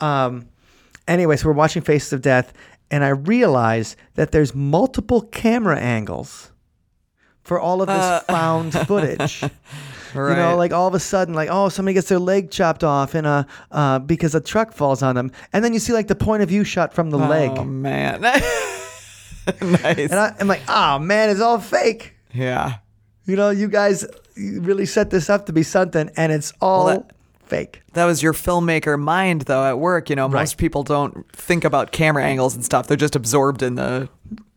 Um, 0.00 0.48
anyway, 1.06 1.36
so 1.36 1.46
we're 1.46 1.52
watching 1.54 1.80
Faces 1.80 2.12
of 2.12 2.22
Death, 2.22 2.52
and 2.90 3.04
I 3.04 3.10
realize 3.10 3.94
that 4.16 4.32
there's 4.32 4.52
multiple 4.52 5.20
camera 5.22 5.78
angles 5.78 6.50
for 7.44 7.60
all 7.60 7.82
of 7.82 7.86
this 7.86 7.96
Uh. 7.96 8.20
found 8.26 8.72
footage. 8.72 9.42
Right. 9.42 9.50
You 10.14 10.36
know, 10.36 10.56
like 10.56 10.72
all 10.72 10.86
of 10.88 10.94
a 10.94 11.00
sudden, 11.00 11.32
like 11.34 11.48
oh, 11.50 11.68
somebody 11.70 11.94
gets 11.94 12.08
their 12.10 12.18
leg 12.18 12.50
chopped 12.50 12.84
off 12.84 13.14
in 13.14 13.24
a 13.24 13.46
uh, 13.70 13.98
because 14.00 14.34
a 14.34 14.40
truck 14.42 14.72
falls 14.74 15.02
on 15.02 15.14
them, 15.14 15.30
and 15.54 15.64
then 15.64 15.72
you 15.72 15.78
see 15.78 15.92
like 15.94 16.06
the 16.08 16.14
point 16.14 16.42
of 16.42 16.48
view 16.50 16.64
shot 16.64 16.92
from 16.92 17.08
the 17.10 17.16
leg, 17.16 17.50
Oh 17.54 17.64
man. 17.64 18.20
nice. 18.20 20.10
and 20.10 20.14
I, 20.14 20.34
I'm 20.38 20.48
like, 20.48 20.62
oh 20.68 20.98
man, 20.98 21.30
it's 21.30 21.40
all 21.40 21.58
fake. 21.60 22.14
Yeah. 22.34 22.76
You 23.24 23.36
know, 23.36 23.50
you 23.50 23.68
guys 23.68 24.04
really 24.36 24.86
set 24.86 25.10
this 25.10 25.30
up 25.30 25.46
to 25.46 25.52
be 25.52 25.62
something, 25.62 26.10
and 26.16 26.32
it's 26.32 26.52
all 26.60 26.86
Well, 26.86 26.94
that- 27.00 27.14
fake. 27.44 27.82
That 27.92 28.06
was 28.06 28.22
your 28.22 28.32
filmmaker 28.32 28.98
mind, 28.98 29.42
though, 29.42 29.64
at 29.64 29.78
work. 29.78 30.10
You 30.10 30.16
know, 30.16 30.28
most 30.28 30.56
people 30.58 30.82
don't 30.82 31.30
think 31.32 31.64
about 31.64 31.92
camera 31.92 32.24
angles 32.24 32.54
and 32.54 32.64
stuff. 32.64 32.86
They're 32.88 32.96
just 32.96 33.14
absorbed 33.14 33.62
in 33.62 33.74
the 33.76 34.08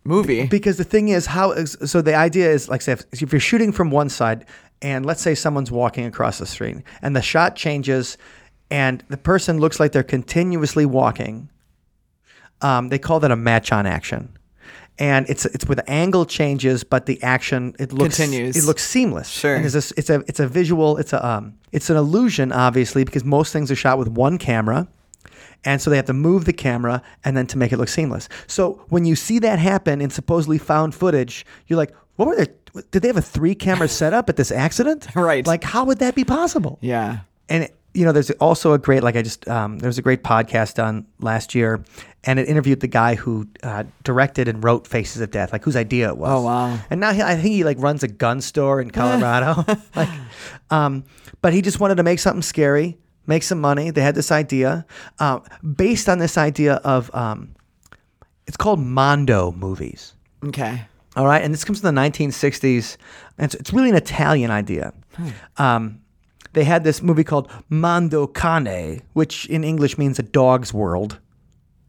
movie. 0.04 0.48
Because 0.48 0.78
the 0.78 0.84
thing 0.84 1.10
is, 1.10 1.26
how 1.28 1.54
so 1.66 2.02
the 2.02 2.16
idea 2.16 2.50
is 2.52 2.70
like, 2.70 2.82
say, 2.82 2.94
if, 2.94 3.04
if 3.12 3.32
you're 3.34 3.40
shooting 3.40 3.72
from 3.72 3.92
one 3.92 4.10
side, 4.10 4.46
and 4.82 5.06
let's 5.06 5.22
say 5.22 5.36
someone's 5.36 5.72
walking 5.72 6.06
across 6.06 6.38
the 6.40 6.46
street, 6.46 6.78
and 7.02 7.16
the 7.16 7.22
shot 7.22 7.56
changes, 7.56 8.18
and 8.72 9.04
the 9.10 9.18
person 9.18 9.60
looks 9.60 9.80
like 9.80 9.92
they're 9.92 10.02
continuously 10.04 10.86
walking. 10.86 11.50
Um, 12.62 12.90
they 12.90 12.98
call 13.00 13.20
that 13.20 13.32
a 13.32 13.36
match 13.36 13.72
on 13.72 13.86
action, 13.86 14.35
and 14.98 15.30
it's 15.30 15.46
it's 15.46 15.68
where 15.68 15.76
the 15.76 15.90
angle 15.90 16.26
changes, 16.26 16.84
but 16.84 17.06
the 17.06 17.22
action 17.22 17.76
it 17.80 17.92
looks 17.92 18.18
Continues. 18.18 18.56
It 18.56 18.66
looks 18.66 18.84
seamless. 18.84 19.30
Sure. 19.30 19.56
And 19.56 19.64
there's 19.64 19.74
this, 19.74 19.92
it's 19.98 20.10
a 20.10 20.24
it's 20.28 20.40
a 20.40 20.48
visual. 20.48 20.98
It's 20.98 21.14
a 21.14 21.26
um, 21.26 21.58
it's 21.72 21.90
an 21.90 21.98
illusion, 21.98 22.52
obviously, 22.52 23.04
because 23.04 23.26
most 23.26 23.52
things 23.52 23.70
are 23.72 23.76
shot 23.76 23.98
with 23.98 24.08
one 24.08 24.38
camera. 24.38 24.88
And 25.66 25.82
so 25.82 25.90
they 25.90 25.96
have 25.96 26.06
to 26.06 26.14
move 26.14 26.46
the 26.46 26.54
camera 26.54 27.02
and 27.24 27.36
then 27.36 27.48
to 27.48 27.58
make 27.58 27.72
it 27.74 27.78
look 27.78 27.90
seamless. 27.90 28.30
So 28.46 28.86
when 28.90 29.04
you 29.04 29.16
see 29.16 29.40
that 29.40 29.58
happen 29.58 30.00
in 30.00 30.12
supposedly 30.12 30.60
found 30.60 30.94
footage, 30.94 31.44
you're 31.66 31.78
like, 31.78 31.92
what 32.18 32.28
were 32.28 32.36
they? 32.36 32.48
Did 32.92 33.02
they 33.02 33.08
have 33.08 33.18
a 33.18 33.22
three 33.22 33.56
camera 33.56 33.88
setup 33.88 34.30
at 34.30 34.36
this 34.36 34.52
accident? 34.52 35.08
Right. 35.16 35.46
Like, 35.46 35.64
how 35.64 35.86
would 35.86 36.00
that 36.00 36.14
be 36.16 36.24
possible? 36.24 36.78
yeah. 36.82 37.20
And 37.50 37.64
it, 37.64 37.76
you 37.96 38.06
know, 38.06 38.12
there's 38.12 38.30
also 38.32 38.74
a 38.74 38.78
great 38.78 39.04
like 39.04 39.16
I 39.16 39.22
just 39.22 39.48
um, 39.48 39.80
there 39.80 39.88
was 39.88 39.98
a 39.98 40.02
great 40.02 40.24
podcast 40.24 40.76
done 40.76 41.08
last 41.20 41.56
year, 41.56 41.84
and 42.26 42.40
it 42.40 42.48
interviewed 42.48 42.82
the 42.82 42.88
guy 42.88 43.16
who 43.16 43.48
uh, 43.64 43.84
directed 44.04 44.48
and 44.48 44.64
wrote 44.64 44.86
Faces 44.86 45.22
of 45.22 45.32
Death, 45.32 45.54
like 45.54 45.64
whose 45.64 45.76
idea 45.76 46.10
it 46.10 46.18
was. 46.18 46.32
Oh, 46.32 46.42
wow. 46.42 46.78
And 46.90 47.00
now 47.00 47.14
he, 47.14 47.22
I 47.22 47.36
think 47.36 47.48
he 47.48 47.64
like 47.64 47.78
runs 47.80 48.04
a 48.04 48.08
gun 48.08 48.42
store 48.42 48.82
in 48.82 48.92
Colorado, 48.92 49.64
like, 49.96 50.10
um, 50.70 51.06
but 51.42 51.54
he 51.54 51.62
just 51.62 51.80
wanted 51.80 51.96
to 51.96 52.04
make 52.04 52.20
something 52.20 52.42
scary, 52.42 52.98
make 53.28 53.44
some 53.44 53.62
money. 53.62 53.92
They 53.92 54.02
had 54.02 54.16
this 54.16 54.32
idea 54.32 54.86
uh, 55.20 55.40
based 55.64 56.10
on 56.10 56.20
this 56.20 56.38
idea 56.38 56.76
of 56.76 57.14
um, 57.16 57.56
it's 58.46 58.58
called 58.58 58.80
Mondo 58.80 59.54
movies. 59.54 60.14
Okay. 60.44 60.82
All 61.16 61.26
right, 61.26 61.42
and 61.42 61.54
this 61.54 61.64
comes 61.64 61.80
from 61.80 61.96
the 61.96 62.02
1960s, 62.02 62.98
and 63.38 63.46
it's, 63.46 63.56
it's 63.56 63.72
really 63.72 63.90
an 63.90 63.96
Italian 63.96 64.52
idea. 64.52 64.94
Um, 65.56 66.02
they 66.56 66.64
had 66.64 66.84
this 66.84 67.02
movie 67.04 67.24
called 67.24 67.52
Mondo 67.70 68.26
Cane, 68.28 69.02
which 69.14 69.46
in 69.46 69.64
English 69.64 69.98
means 69.98 70.18
a 70.20 70.24
dog's 70.24 70.74
world. 70.74 71.20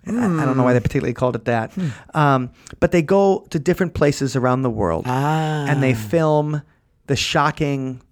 I, 0.06 0.10
I 0.10 0.44
don't 0.44 0.56
know 0.56 0.62
why 0.62 0.72
they 0.72 0.78
particularly 0.80 1.14
called 1.14 1.34
it 1.34 1.46
that, 1.46 1.72
um, 2.14 2.50
but 2.78 2.92
they 2.92 3.02
go 3.02 3.44
to 3.50 3.58
different 3.58 3.94
places 3.94 4.36
around 4.36 4.62
the 4.62 4.70
world, 4.70 5.04
Ah. 5.08 5.66
and 5.68 5.82
they 5.82 5.94
film 5.94 6.62
the 7.06 7.16
shocking. 7.16 8.02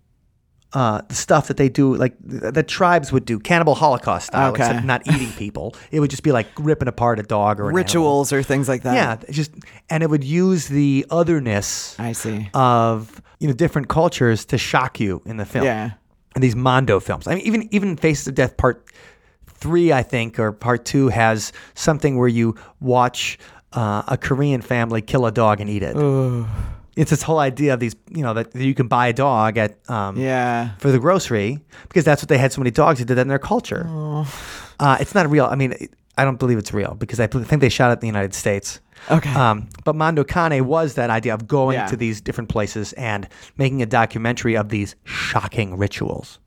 Uh, 0.73 1.03
the 1.07 1.15
stuff 1.15 1.47
that 1.47 1.57
they 1.57 1.69
do, 1.69 1.95
like 1.95 2.17
the, 2.21 2.51
the 2.51 2.65
tribes 2.65 3.13
would 3.13 3.25
do, 3.25 3.39
cannibal 3.39 3.77
Holocaust 3.77 4.27
style, 4.27 4.51
Okay. 4.53 4.65
except 4.67 4.85
not 4.85 5.07
eating 5.07 5.31
people. 5.39 5.73
It 5.93 6.01
would 6.01 6.11
just 6.11 6.25
be 6.25 6.33
like 6.33 6.49
ripping 6.59 6.89
apart 6.89 7.21
a 7.21 7.23
dog 7.23 7.61
or 7.61 7.67
animal. 7.67 7.77
Rituals 7.77 8.33
or 8.33 8.43
things 8.43 8.69
like 8.69 8.83
that. 8.83 8.95
Yeah, 8.97 9.33
just 9.33 9.53
and 9.89 10.03
it 10.03 10.11
would 10.11 10.25
use 10.25 10.67
the 10.67 11.07
otherness 11.11 11.95
I 12.01 12.11
see. 12.11 12.51
of 12.55 13.23
you 13.39 13.47
know 13.47 13.55
different 13.55 13.87
cultures 13.87 14.45
to 14.47 14.59
shock 14.59 14.99
you 14.99 15.23
in 15.27 15.37
the 15.37 15.45
film. 15.47 15.65
Yeah. 15.65 15.93
And 16.35 16.43
these 16.43 16.57
Mondo 16.57 17.01
films. 17.01 17.27
I 17.27 17.35
mean, 17.37 17.45
even 17.45 17.69
even 17.75 17.97
Faces 17.97 18.29
of 18.29 18.35
Death 18.35 18.57
Part 18.57 18.85
Three, 19.47 19.93
I 19.93 20.03
think, 20.03 20.39
or 20.39 20.53
Part 20.53 20.85
Two 20.85 21.09
has 21.09 21.53
something 21.75 22.17
where 22.19 22.29
you 22.29 22.55
watch 22.81 23.39
uh, 23.73 24.03
a 24.09 24.17
Korean 24.17 24.61
family 24.61 25.01
kill 25.03 25.27
a 25.27 25.33
dog 25.33 25.61
and 25.61 25.71
eat 25.71 25.83
it. 25.83 25.97
It's 26.97 27.11
this 27.11 27.23
whole 27.23 27.41
idea 27.41 27.75
of 27.75 27.81
these, 27.81 27.97
you 28.09 28.23
know, 28.23 28.35
that 28.35 28.55
you 28.55 28.73
can 28.73 28.87
buy 28.87 29.09
a 29.09 29.13
dog 29.13 29.59
at 29.59 29.79
um, 29.91 30.17
Yeah. 30.17 30.77
for 30.79 30.93
the 30.93 31.01
grocery 31.01 31.59
because 31.89 32.05
that's 32.05 32.23
what 32.23 32.29
they 32.29 32.39
had 32.39 32.53
so 32.53 32.61
many 32.61 32.71
dogs 32.71 33.01
who 33.01 33.05
did 33.05 33.17
that 33.17 33.23
in 33.23 33.29
their 33.29 33.39
culture. 33.41 33.85
Uh, 34.79 34.97
it's 35.01 35.13
not 35.13 35.29
real. 35.29 35.47
I 35.47 35.57
mean, 35.57 35.75
I 36.17 36.25
don't 36.25 36.39
believe 36.39 36.57
it's 36.59 36.73
real 36.73 36.95
because 36.95 37.19
I 37.19 37.27
think 37.27 37.61
they 37.61 37.69
shot 37.69 37.91
it 37.91 37.95
in 37.95 37.99
the 38.01 38.07
United 38.07 38.33
States. 38.33 38.79
Okay. 39.11 39.33
Um, 39.33 39.69
but 39.85 39.95
Mondo 39.95 40.25
Cane 40.25 40.65
was 40.67 40.95
that 40.95 41.11
idea 41.11 41.35
of 41.35 41.47
going 41.47 41.75
Yeah. 41.75 41.87
to 41.87 41.97
these 41.97 42.21
different 42.21 42.49
places 42.49 42.93
and 42.95 43.29
making 43.59 43.83
a 43.83 43.87
documentary 43.87 44.57
of 44.57 44.69
these 44.71 44.95
shocking 45.05 45.77
rituals. 45.77 46.39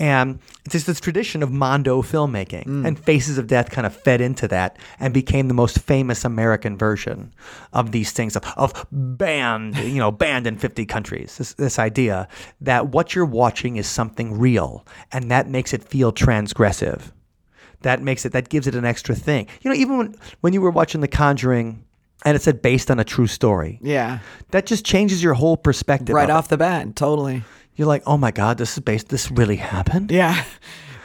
And 0.00 0.38
it's 0.64 0.74
just 0.74 0.86
this 0.86 1.00
tradition 1.00 1.42
of 1.42 1.50
Mondo 1.50 2.02
filmmaking, 2.02 2.66
Mm. 2.66 2.86
and 2.86 2.96
Faces 2.96 3.36
of 3.36 3.48
Death 3.48 3.70
kind 3.72 3.84
of 3.84 3.92
fed 3.92 4.20
into 4.20 4.46
that 4.46 4.76
and 5.00 5.12
became 5.12 5.48
the 5.48 5.54
most 5.54 5.80
famous 5.80 6.24
American 6.24 6.78
version 6.78 7.34
of 7.72 7.90
these 7.90 8.12
things 8.12 8.36
of, 8.36 8.44
of 8.56 8.86
banned, 8.92 9.76
you 9.78 9.98
know, 9.98 10.12
banned 10.12 10.46
in 10.46 10.56
50 10.56 10.86
countries. 10.86 11.36
This, 11.38 11.54
this 11.54 11.80
idea 11.80 12.28
that 12.60 12.90
what 12.90 13.16
you're 13.16 13.24
watching 13.24 13.74
is 13.74 13.88
something 13.88 14.38
real, 14.38 14.86
and 15.10 15.32
that 15.32 15.48
makes 15.48 15.72
it 15.74 15.82
feel 15.82 16.12
transgressive. 16.12 17.10
That 17.82 18.00
makes 18.00 18.24
it, 18.24 18.30
that 18.32 18.50
gives 18.50 18.68
it 18.68 18.76
an 18.76 18.84
extra 18.84 19.16
thing. 19.16 19.48
You 19.62 19.70
know, 19.72 19.76
even 19.76 19.98
when, 19.98 20.14
when 20.42 20.52
you 20.52 20.60
were 20.60 20.70
watching 20.70 21.00
The 21.00 21.08
Conjuring 21.08 21.84
and 22.24 22.36
it 22.36 22.42
said 22.42 22.62
based 22.62 22.90
on 22.90 22.98
a 22.98 23.04
true 23.04 23.26
story, 23.26 23.78
Yeah. 23.82 24.18
that 24.50 24.66
just 24.66 24.84
changes 24.84 25.22
your 25.22 25.34
whole 25.34 25.56
perspective. 25.56 26.14
Right 26.14 26.24
of 26.24 26.30
it. 26.30 26.32
off 26.38 26.48
the 26.48 26.56
bat. 26.56 26.96
Totally. 26.96 27.44
You're 27.76 27.86
like, 27.88 28.02
oh 28.06 28.16
my 28.16 28.30
God, 28.32 28.58
this 28.58 28.72
is 28.72 28.80
based, 28.80 29.08
this 29.08 29.30
really 29.30 29.56
happened? 29.56 30.10
Yeah. 30.10 30.44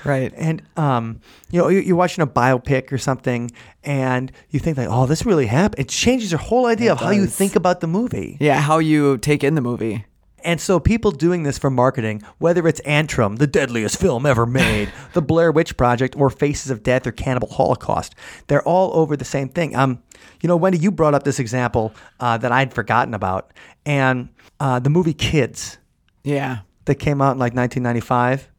Right. 0.06 0.34
And 0.36 0.62
um, 0.76 1.22
you 1.50 1.62
know, 1.62 1.70
you- 1.70 1.80
you're 1.80 1.96
watching 1.96 2.22
a 2.24 2.28
biopic 2.28 2.92
or 2.92 2.98
something, 2.98 3.50
and 3.86 4.34
you 4.50 4.60
think 4.60 4.78
like, 4.78 4.90
"Oh, 4.92 5.06
this 5.06 5.26
really 5.26 5.46
happened." 5.46 5.80
It 5.80 5.88
changes 5.88 6.30
your 6.30 6.40
whole 6.40 6.66
idea 6.66 6.92
of 6.92 7.00
how 7.00 7.12
you 7.12 7.26
think 7.26 7.56
about 7.56 7.80
the 7.80 7.88
movie. 7.88 8.36
Yeah, 8.42 8.60
how 8.60 8.80
you 8.80 9.18
take 9.18 9.46
in 9.46 9.56
the 9.56 9.62
movie. 9.62 10.04
And 10.44 10.60
so 10.60 10.78
people 10.78 11.12
doing 11.12 11.44
this 11.44 11.58
for 11.58 11.70
marketing, 11.70 12.22
whether 12.40 12.68
it's 12.68 12.82
Antrum, 12.82 13.38
the 13.38 13.48
deadliest 13.48 13.98
film 13.98 14.26
ever 14.26 14.46
made, 14.46 14.92
the 15.14 15.22
Blair 15.22 15.54
Witch 15.54 15.78
Project, 15.78 16.18
or 16.18 16.30
Faces 16.30 16.70
of 16.70 16.84
Death 16.84 17.08
or 17.08 17.14
Cannibal 17.14 17.48
Holocaust, 17.48 18.14
they're 18.48 18.62
all 18.68 18.92
over 19.00 19.16
the 19.16 19.24
same 19.24 19.48
thing. 19.48 19.74
Um, 19.74 20.00
you 20.44 20.48
know, 20.48 20.56
Wendy, 20.58 20.78
you 20.78 20.92
brought 20.92 21.16
up 21.16 21.24
this 21.24 21.40
example 21.40 21.96
uh, 22.20 22.38
that 22.38 22.52
I'd 22.52 22.74
forgotten 22.74 23.16
about, 23.16 23.52
and 23.86 24.30
uh, 24.60 24.78
the 24.80 24.90
movie 24.92 25.14
Kids 25.16 25.80
Yeah. 26.24 26.60
that 26.86 26.96
came 26.96 27.22
out 27.22 27.32
in 27.32 27.40
like 27.40 27.56
1995. 27.56 28.50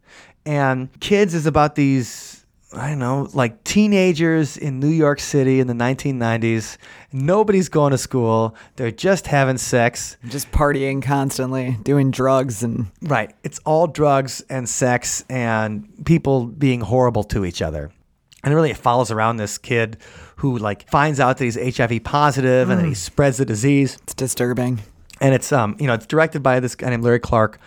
And 0.46 0.88
Kids 1.00 1.34
is 1.34 1.46
about 1.46 1.74
these, 1.74 2.44
I 2.74 2.88
don't 2.90 2.98
know, 2.98 3.28
like 3.32 3.62
teenagers 3.64 4.56
in 4.56 4.80
New 4.80 4.88
York 4.88 5.20
City 5.20 5.60
in 5.60 5.66
the 5.66 5.74
1990s. 5.74 6.76
Nobody's 7.12 7.68
going 7.68 7.92
to 7.92 7.98
school. 7.98 8.54
They're 8.76 8.90
just 8.90 9.26
having 9.26 9.56
sex. 9.58 10.16
Just 10.28 10.50
partying 10.52 11.02
constantly, 11.02 11.78
doing 11.82 12.10
drugs 12.10 12.62
and 12.62 12.86
Right. 13.02 13.34
It's 13.42 13.58
all 13.60 13.86
drugs 13.86 14.42
and 14.50 14.68
sex 14.68 15.24
and 15.30 15.86
people 16.04 16.46
being 16.46 16.80
horrible 16.80 17.24
to 17.24 17.44
each 17.44 17.62
other. 17.62 17.90
And 18.44 18.54
really, 18.54 18.70
it 18.70 18.76
follows 18.76 19.10
around 19.10 19.36
this 19.38 19.58
kid 19.58 19.96
who 20.36 20.58
like 20.58 20.88
finds 20.90 21.20
out 21.20 21.38
that 21.38 21.44
he's 21.44 21.76
HIV 21.76 22.04
positive 22.04 22.70
and 22.70 22.78
then 22.80 22.88
he 22.88 22.94
spreads 22.94 23.38
the 23.38 23.44
disease. 23.44 23.98
it's 24.02 24.14
disturbing. 24.14 24.80
And 25.20 25.34
it's 25.34 25.52
um 25.52 25.76
you 25.78 25.86
know 25.86 25.94
it's 25.94 26.06
directed 26.06 26.42
by 26.42 26.60
this 26.60 26.74
guy 26.74 26.90
named 26.90 27.04
Larry 27.04 27.20
Clark, 27.20 27.58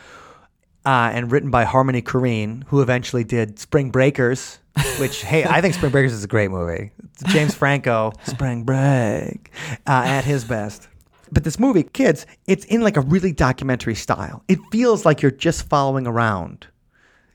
uh, 0.85 1.11
and 1.13 1.31
written 1.31 1.49
by 1.49 1.63
Harmony 1.65 2.01
Korine, 2.01 2.63
who 2.67 2.81
eventually 2.81 3.23
did 3.23 3.59
Spring 3.59 3.89
Breakers. 3.89 4.59
Which 4.99 5.23
hey, 5.23 5.43
I 5.43 5.59
think 5.61 5.73
Spring 5.73 5.91
Breakers 5.91 6.13
is 6.13 6.23
a 6.23 6.27
great 6.27 6.51
movie. 6.51 6.91
It's 7.13 7.33
James 7.33 7.55
Franco, 7.55 8.11
Spring 8.25 8.63
Break, 8.63 9.51
uh, 9.87 10.03
at 10.05 10.23
his 10.23 10.43
best. 10.45 10.87
But 11.31 11.43
this 11.43 11.59
movie, 11.59 11.83
kids, 11.83 12.25
it's 12.45 12.63
in 12.65 12.81
like 12.81 12.95
a 12.95 13.01
really 13.01 13.33
documentary 13.33 13.95
style. 13.95 14.43
It 14.47 14.59
feels 14.71 15.03
like 15.03 15.21
you're 15.21 15.31
just 15.31 15.67
following 15.67 16.05
around, 16.07 16.67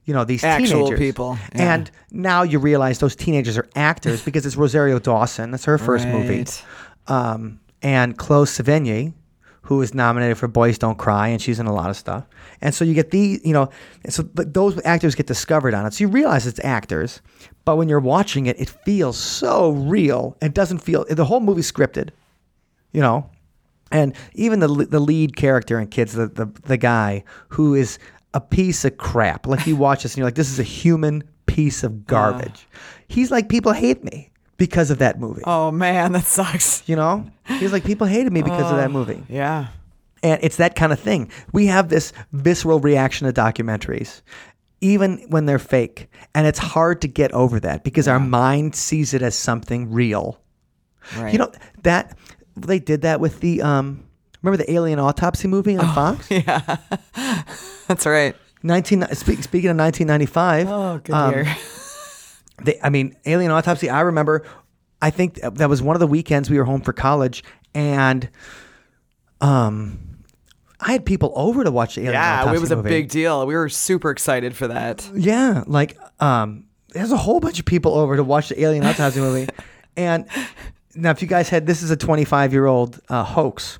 you 0.04 0.14
know, 0.14 0.24
these 0.24 0.42
Actual 0.42 0.84
teenagers. 0.86 0.98
people, 0.98 1.38
yeah. 1.54 1.74
And 1.74 1.90
now 2.10 2.42
you 2.42 2.58
realize 2.58 2.98
those 2.98 3.14
teenagers 3.16 3.56
are 3.56 3.68
actors 3.76 4.22
because 4.24 4.44
it's 4.46 4.56
Rosario 4.56 4.98
Dawson. 4.98 5.50
That's 5.50 5.64
her 5.64 5.78
first 5.78 6.06
movie 6.08 6.44
um, 7.06 7.60
and 7.82 8.16
Chloe 8.16 8.46
Sevigny, 8.46 9.14
who 9.62 9.80
is 9.80 9.94
nominated 9.94 10.38
for 10.38 10.48
Boys 10.48 10.78
Don't 10.78 10.98
Cry, 10.98 11.28
and 11.28 11.40
she's 11.40 11.60
in 11.60 11.66
a 11.66 11.72
lot 11.72 11.90
of 11.90 11.96
stuff. 11.96 12.26
And 12.60 12.74
so 12.74 12.84
you 12.84 12.94
get 12.94 13.10
the, 13.10 13.40
you 13.44 13.52
know, 13.52 13.70
so 14.08 14.22
but 14.22 14.54
those 14.54 14.80
actors 14.84 15.14
get 15.14 15.26
discovered 15.26 15.74
on 15.74 15.86
it. 15.86 15.94
So 15.94 16.04
you 16.04 16.08
realize 16.08 16.46
it's 16.46 16.60
actors, 16.64 17.20
but 17.64 17.76
when 17.76 17.88
you're 17.88 18.00
watching 18.00 18.46
it, 18.46 18.60
it 18.60 18.68
feels 18.68 19.16
so 19.16 19.70
real. 19.70 20.36
It 20.40 20.54
doesn't 20.54 20.78
feel 20.78 21.04
the 21.08 21.24
whole 21.24 21.40
movie's 21.40 21.70
scripted, 21.70 22.10
you 22.92 23.00
know. 23.00 23.28
And 23.90 24.14
even 24.34 24.60
the 24.60 24.68
the 24.68 25.00
lead 25.00 25.36
character 25.36 25.78
in 25.78 25.88
Kids, 25.88 26.14
the 26.14 26.26
the, 26.26 26.46
the 26.64 26.76
guy 26.78 27.24
who 27.48 27.74
is 27.74 27.98
a 28.34 28.40
piece 28.40 28.84
of 28.84 28.96
crap. 28.96 29.46
Like 29.46 29.66
you 29.66 29.76
watch 29.76 30.02
this 30.02 30.12
and 30.12 30.18
you're 30.18 30.26
like, 30.26 30.34
this 30.34 30.50
is 30.50 30.58
a 30.58 30.62
human 30.64 31.22
piece 31.46 31.82
of 31.84 32.06
garbage. 32.06 32.66
He's 33.08 33.30
like, 33.30 33.48
people 33.48 33.72
hate 33.72 34.02
me 34.02 34.30
because 34.56 34.90
of 34.90 34.98
that 34.98 35.18
movie. 35.20 35.42
Oh 35.44 35.70
man, 35.70 36.12
that 36.12 36.24
sucks. 36.24 36.82
You 36.88 36.96
know, 36.96 37.26
he's 37.46 37.72
like 37.72 37.84
people 37.84 38.06
hated 38.06 38.32
me 38.32 38.42
because 38.42 38.70
of 38.70 38.76
that 38.76 38.90
movie, 38.90 39.22
Yeah. 39.28 39.66
and 40.22 40.38
it's 40.42 40.56
that 40.56 40.74
kind 40.76 40.92
of 40.92 41.00
thing. 41.00 41.30
We 41.52 41.66
have 41.66 41.88
this 41.88 42.12
visceral 42.32 42.80
reaction 42.80 43.26
to 43.26 43.32
documentaries, 43.38 44.22
even 44.80 45.18
when 45.28 45.46
they're 45.46 45.58
fake, 45.58 46.08
and 46.34 46.46
it's 46.46 46.58
hard 46.58 47.00
to 47.02 47.08
get 47.08 47.32
over 47.32 47.60
that 47.60 47.84
because 47.84 48.08
our 48.08 48.20
mind 48.20 48.74
sees 48.74 49.12
it 49.14 49.20
as 49.22 49.34
something 49.34 49.90
real. 49.92 50.40
Right. 51.18 51.32
You 51.32 51.38
know 51.40 51.52
that 51.82 52.16
they 52.56 52.78
did 52.78 53.02
that 53.02 53.20
with 53.20 53.40
the 53.40 53.60
um. 53.62 54.04
Remember 54.42 54.62
the 54.64 54.72
alien 54.72 54.98
autopsy 54.98 55.48
movie 55.48 55.76
on 55.76 55.94
Fox? 55.94 56.26
yeah. 56.30 56.76
That's 57.86 58.06
right. 58.06 58.34
Nineteen. 58.62 59.06
Speak, 59.14 59.42
speaking 59.42 59.70
of 59.70 59.76
nineteen 59.76 60.06
ninety 60.06 60.26
five. 60.26 60.68
Oh, 60.68 61.00
good 61.02 61.14
um, 61.14 61.32
year. 61.34 61.56
they, 62.62 62.78
I 62.82 62.90
mean, 62.90 63.16
Alien 63.26 63.50
Autopsy. 63.50 63.88
I 63.90 64.00
remember. 64.00 64.44
I 65.00 65.10
think 65.10 65.40
that 65.40 65.68
was 65.68 65.82
one 65.82 65.96
of 65.96 66.00
the 66.00 66.06
weekends 66.06 66.48
we 66.48 66.58
were 66.58 66.64
home 66.64 66.80
for 66.80 66.92
college, 66.92 67.42
and 67.74 68.28
um, 69.40 69.98
I 70.80 70.92
had 70.92 71.04
people 71.04 71.32
over 71.34 71.64
to 71.64 71.70
watch 71.72 71.96
the 71.96 72.02
Alien 72.02 72.14
Yeah, 72.14 72.42
Autopsy 72.42 72.56
it 72.56 72.60
was 72.60 72.70
a 72.70 72.76
movie. 72.76 72.88
big 72.88 73.08
deal. 73.08 73.44
We 73.46 73.54
were 73.54 73.68
super 73.68 74.10
excited 74.10 74.56
for 74.56 74.68
that. 74.68 75.08
Yeah, 75.14 75.64
like 75.66 75.98
um, 76.20 76.66
there's 76.90 77.10
a 77.10 77.16
whole 77.16 77.40
bunch 77.40 77.58
of 77.58 77.64
people 77.64 77.94
over 77.94 78.16
to 78.16 78.22
watch 78.24 78.48
the 78.48 78.60
Alien 78.60 78.84
Autopsy 78.84 79.20
movie, 79.20 79.48
and 79.96 80.26
now 80.94 81.10
if 81.10 81.20
you 81.20 81.28
guys 81.28 81.48
had 81.48 81.66
this 81.66 81.82
is 81.82 81.90
a 81.90 81.96
25 81.96 82.52
year 82.52 82.66
old 82.66 83.00
uh, 83.08 83.24
hoax. 83.24 83.78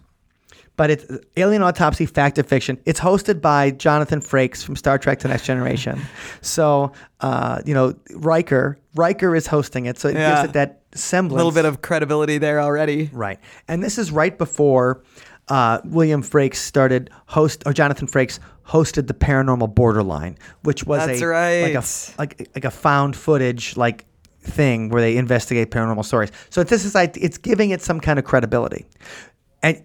But 0.77 0.91
it's 0.91 1.05
Alien 1.37 1.63
Autopsy 1.63 2.07
Fact 2.07 2.39
or 2.39 2.43
Fiction. 2.45 2.79
It's 2.87 2.99
hosted 2.99 3.41
by 3.41 3.73
Jonathan 3.73 4.21
Frakes 4.21 4.65
from 4.65 4.75
Star 4.77 4.99
Trek: 4.99 5.19
The 5.21 5.29
Next 5.29 5.45
Generation. 5.45 6.01
So, 6.41 6.93
uh, 7.21 7.61
you 7.65 7.75
know, 7.75 7.95
Riker, 8.15 8.79
Riker 8.95 9.37
is 9.37 9.47
hosting 9.47 9.87
it, 9.87 9.99
so 9.99 10.09
it 10.09 10.15
Yeah. 10.15 10.35
gives 10.43 10.49
it 10.51 10.53
that 10.55 10.81
semblance. 10.95 11.35
A 11.41 11.45
little 11.45 11.53
bit 11.53 11.65
of 11.67 11.83
credibility 11.83 12.39
there 12.39 12.61
already. 12.61 13.11
Right. 13.13 13.39
And 13.69 13.83
this 13.83 13.97
is 13.99 14.11
right 14.11 14.37
before 14.37 15.03
uh, 15.49 15.81
William 15.85 16.23
Frakes 16.23 16.57
started 16.57 17.11
host 17.27 17.63
or 17.67 17.73
Jonathan 17.73 18.09
Frakes 18.09 18.39
hosted 18.67 19.07
the 19.07 19.15
Paranormal 19.15 19.75
Borderline, 19.75 20.37
which 20.63 20.85
was 20.85 21.07
That's 21.07 21.21
a 21.21 21.27
right. 21.27 21.63
like 21.63 21.75
a 21.75 21.85
like 22.19 22.51
like 22.55 22.65
a 22.65 22.71
found 22.71 23.15
footage 23.17 23.77
like 23.77 24.05
thing 24.41 24.89
where 24.89 25.01
they 25.03 25.17
investigate 25.17 25.71
paranormal 25.71 26.05
stories. 26.05 26.31
So 26.51 26.65
this 26.65 26.85
is 26.85 26.95
like 26.95 27.17
it's 27.17 27.39
giving 27.39 27.71
it 27.71 27.83
some 27.83 28.01
kind 28.01 28.19
of 28.19 28.25
credibility. 28.25 28.87
And 29.63 29.83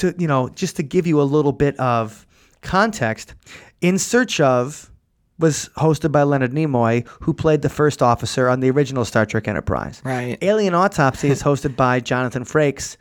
to 0.00 0.14
you 0.18 0.26
know, 0.26 0.48
just 0.50 0.76
to 0.76 0.82
give 0.82 1.06
you 1.06 1.20
a 1.20 1.24
little 1.24 1.52
bit 1.52 1.78
of 1.78 2.26
context, 2.62 3.34
In 3.80 3.98
Search 3.98 4.40
of 4.40 4.90
was 5.38 5.70
hosted 5.78 6.12
by 6.12 6.22
Leonard 6.22 6.52
Nimoy, 6.52 7.06
who 7.22 7.32
played 7.32 7.62
the 7.62 7.70
first 7.70 8.02
officer 8.02 8.48
on 8.48 8.60
the 8.60 8.70
original 8.70 9.06
Star 9.06 9.24
Trek 9.24 9.48
Enterprise. 9.48 10.02
Right. 10.04 10.36
Alien 10.42 10.74
Autopsy 10.74 11.30
is 11.30 11.42
hosted 11.42 11.76
by 11.76 12.00
Jonathan 12.00 12.44
Frakes, 12.44 12.98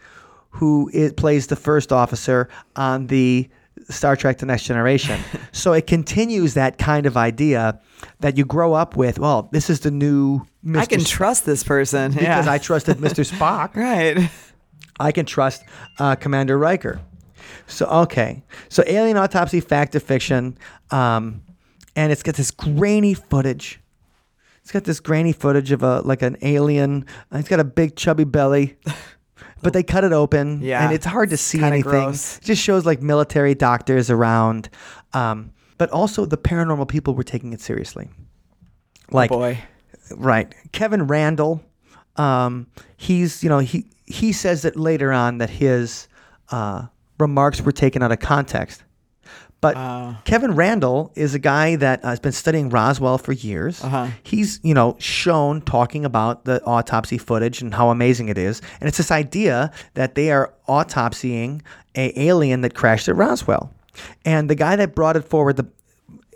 who 0.52 0.90
plays 1.18 1.48
the 1.48 1.58
first 1.58 1.92
officer 1.92 2.48
on 2.78 3.08
the 3.08 3.50
Star 3.90 4.16
Trek: 4.16 4.38
The 4.38 4.46
Next 4.46 4.64
Generation. 4.64 5.20
so 5.52 5.74
it 5.74 5.88
continues 5.88 6.54
that 6.54 6.78
kind 6.78 7.06
of 7.06 7.18
idea 7.18 7.80
that 8.20 8.38
you 8.38 8.46
grow 8.46 8.74
up 8.74 8.96
with. 8.96 9.20
Well, 9.20 9.50
this 9.52 9.70
is 9.70 9.82
the 9.82 9.92
new 9.92 10.46
Mr. 10.66 10.78
I 10.80 10.86
can 10.86 11.00
Sp- 11.04 11.10
trust 11.12 11.46
this 11.46 11.64
person. 11.64 12.12
because 12.12 12.46
yeah. 12.46 12.52
I 12.52 12.58
trusted 12.58 12.98
Mr. 12.98 13.30
Spock. 13.38 13.76
right. 13.76 14.30
I 15.00 15.12
can 15.12 15.26
trust 15.26 15.64
uh, 16.00 16.16
Commander 16.16 16.58
Riker. 16.58 17.00
So 17.68 17.86
okay, 17.88 18.44
so 18.68 18.84
Alien 18.86 19.18
Autopsy, 19.18 19.60
fact 19.60 19.96
or 19.96 20.00
fiction, 20.00 20.58
um, 20.92 21.42
and 21.96 22.12
it's 22.12 22.24
got 22.24 22.36
this 22.36 22.52
grainy 22.52 23.14
footage. 23.14 23.80
It's 24.62 24.72
got 24.72 24.84
this 24.84 25.00
grainy 25.00 25.32
footage 25.34 25.72
of 25.72 25.82
a 25.84 26.02
like 26.02 26.22
an 26.22 26.38
alien. 26.42 27.06
It's 27.32 27.50
got 27.50 27.60
a 27.60 27.64
big 27.64 27.96
chubby 27.96 28.24
belly, 28.24 28.78
but 29.62 29.74
they 29.74 29.84
cut 29.84 30.04
it 30.04 30.14
open, 30.14 30.62
Yeah, 30.62 30.84
and 30.84 30.94
it's 30.94 31.06
hard 31.06 31.30
to 31.32 31.38
see 31.38 31.58
kinda 31.60 31.74
anything. 31.74 31.92
gross. 31.92 32.38
It 32.38 32.44
just 32.44 32.62
shows 32.62 32.86
like 32.86 33.02
military 33.02 33.56
doctors 33.56 34.10
around, 34.12 34.70
um, 35.14 35.52
but 35.78 35.90
also 35.90 36.26
the 36.26 36.38
paranormal 36.38 36.88
people 36.88 37.16
were 37.16 37.24
taking 37.24 37.54
it 37.54 37.62
seriously. 37.62 38.10
Like 39.12 39.30
Boy. 39.32 39.60
Right. 40.16 40.54
Kevin 40.72 41.08
Randle, 41.08 41.64
um, 42.16 42.68
he's, 42.98 43.44
you 43.44 43.50
know, 43.50 43.60
he, 43.60 43.86
he 44.10 44.34
says 44.34 44.64
that 44.64 44.76
later 44.76 45.14
on 45.14 45.38
that 45.38 45.50
his 45.50 46.08
uh, 46.52 46.88
remarks 47.18 47.62
were 47.62 47.72
taken 47.72 48.04
out 48.04 48.12
of 48.12 48.20
context. 48.20 48.84
But 49.62 49.76
Oh. 49.76 50.18
Kevin 50.24 50.56
Randle 50.56 51.12
is 51.16 51.36
a 51.36 51.40
guy 51.40 51.76
that 51.76 52.04
uh, 52.04 52.10
has 52.10 52.20
been 52.20 52.32
studying 52.32 52.70
Roswell 52.70 53.18
for 53.18 53.34
years. 53.34 53.84
Uh-huh. 53.84 54.08
He's, 54.24 54.60
you 54.64 54.74
know, 54.74 54.96
shown 55.00 55.62
talking 55.62 56.06
about 56.06 56.46
the 56.46 56.64
autopsy 56.64 57.18
footage 57.18 57.62
and 57.62 57.74
how 57.74 57.90
amazing 57.90 58.30
it 58.30 58.38
is. 58.38 58.62
And 58.80 58.88
it's 58.88 58.98
this 58.98 59.12
idea 59.12 59.72
that 59.96 60.16
they 60.16 60.32
are 60.32 60.54
autopsying 60.70 61.62
a 61.96 62.18
alien 62.20 62.62
that 62.62 62.74
crashed 62.74 63.10
at 63.10 63.16
Roswell. 63.18 63.74
And 64.24 64.50
the 64.50 64.56
guy 64.56 64.78
that 64.78 64.96
brought 64.96 65.18
it 65.18 65.26
forward, 65.26 65.58
the 65.58 65.68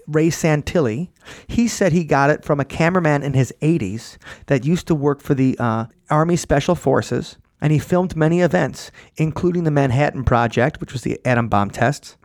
Ray 0.06 0.28
Santilli, 0.28 1.08
he 1.48 1.70
said 1.70 1.94
he 1.94 2.04
got 2.04 2.30
it 2.30 2.44
from 2.44 2.60
a 2.60 2.66
cameraman 2.66 3.24
in 3.24 3.34
his 3.34 3.54
80s 3.62 4.18
that 4.48 4.66
used 4.66 4.86
to 4.88 4.96
work 4.96 5.22
for 5.22 5.34
the 5.34 5.56
uh, 5.60 5.86
Army 6.10 6.36
Special 6.36 6.76
Forces, 6.76 7.38
and 7.64 7.72
he 7.72 7.80
filmed 7.80 8.18
many 8.18 8.42
events, 8.42 8.92
including 9.16 9.64
the 9.64 9.72
Manhattan 9.72 10.26
Project, 10.26 10.82
which 10.82 10.92
was 10.92 11.04
the 11.04 11.18
atom 11.26 11.48
bomb 11.48 11.72
tests. 11.72 12.18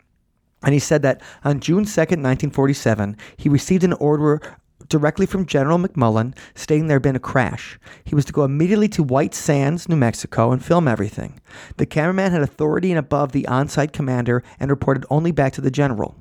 And 0.64 0.74
he 0.74 0.80
said 0.80 1.02
that 1.02 1.22
on 1.44 1.60
June 1.60 1.84
2nd, 1.84 2.20
1947, 2.20 3.16
he 3.36 3.48
received 3.48 3.84
an 3.84 3.92
order 3.94 4.40
directly 4.88 5.26
from 5.26 5.46
General 5.46 5.78
McMullen 5.78 6.36
stating 6.56 6.88
there 6.88 6.96
had 6.96 7.02
been 7.02 7.14
a 7.14 7.20
crash. 7.20 7.78
He 8.02 8.16
was 8.16 8.24
to 8.24 8.32
go 8.32 8.42
immediately 8.42 8.88
to 8.88 9.02
White 9.04 9.32
Sands, 9.32 9.88
New 9.88 9.94
Mexico, 9.94 10.50
and 10.50 10.64
film 10.64 10.88
everything. 10.88 11.40
The 11.76 11.86
cameraman 11.86 12.32
had 12.32 12.42
authority 12.42 12.90
and 12.90 12.98
above 12.98 13.30
the 13.30 13.46
on 13.46 13.68
site 13.68 13.92
commander 13.92 14.42
and 14.58 14.70
reported 14.70 15.06
only 15.08 15.30
back 15.30 15.52
to 15.52 15.60
the 15.60 15.70
general. 15.70 16.16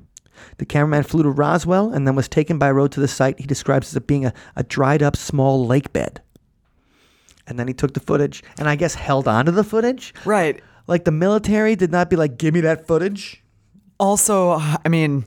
The 0.58 0.66
cameraman 0.66 1.02
flew 1.02 1.24
to 1.24 1.30
Roswell 1.30 1.92
and 1.92 2.06
then 2.06 2.14
was 2.14 2.28
taken 2.28 2.56
by 2.56 2.70
road 2.70 2.92
to 2.92 3.00
the 3.00 3.08
site 3.08 3.40
he 3.40 3.46
describes 3.46 3.96
as 3.96 4.02
being 4.02 4.26
a, 4.26 4.32
a 4.54 4.62
dried 4.62 5.02
up 5.02 5.16
small 5.16 5.66
lake 5.66 5.92
bed. 5.92 6.22
And 7.48 7.58
then 7.58 7.66
he 7.66 7.74
took 7.74 7.94
the 7.94 8.00
footage 8.00 8.42
and 8.58 8.68
I 8.68 8.76
guess 8.76 8.94
held 8.94 9.26
onto 9.26 9.50
the 9.50 9.64
footage. 9.64 10.14
Right. 10.24 10.60
Like 10.86 11.04
the 11.04 11.10
military 11.10 11.74
did 11.76 11.90
not 11.90 12.08
be 12.10 12.16
like, 12.16 12.38
give 12.38 12.54
me 12.54 12.60
that 12.60 12.86
footage. 12.86 13.42
Also, 13.98 14.52
I 14.52 14.88
mean, 14.88 15.24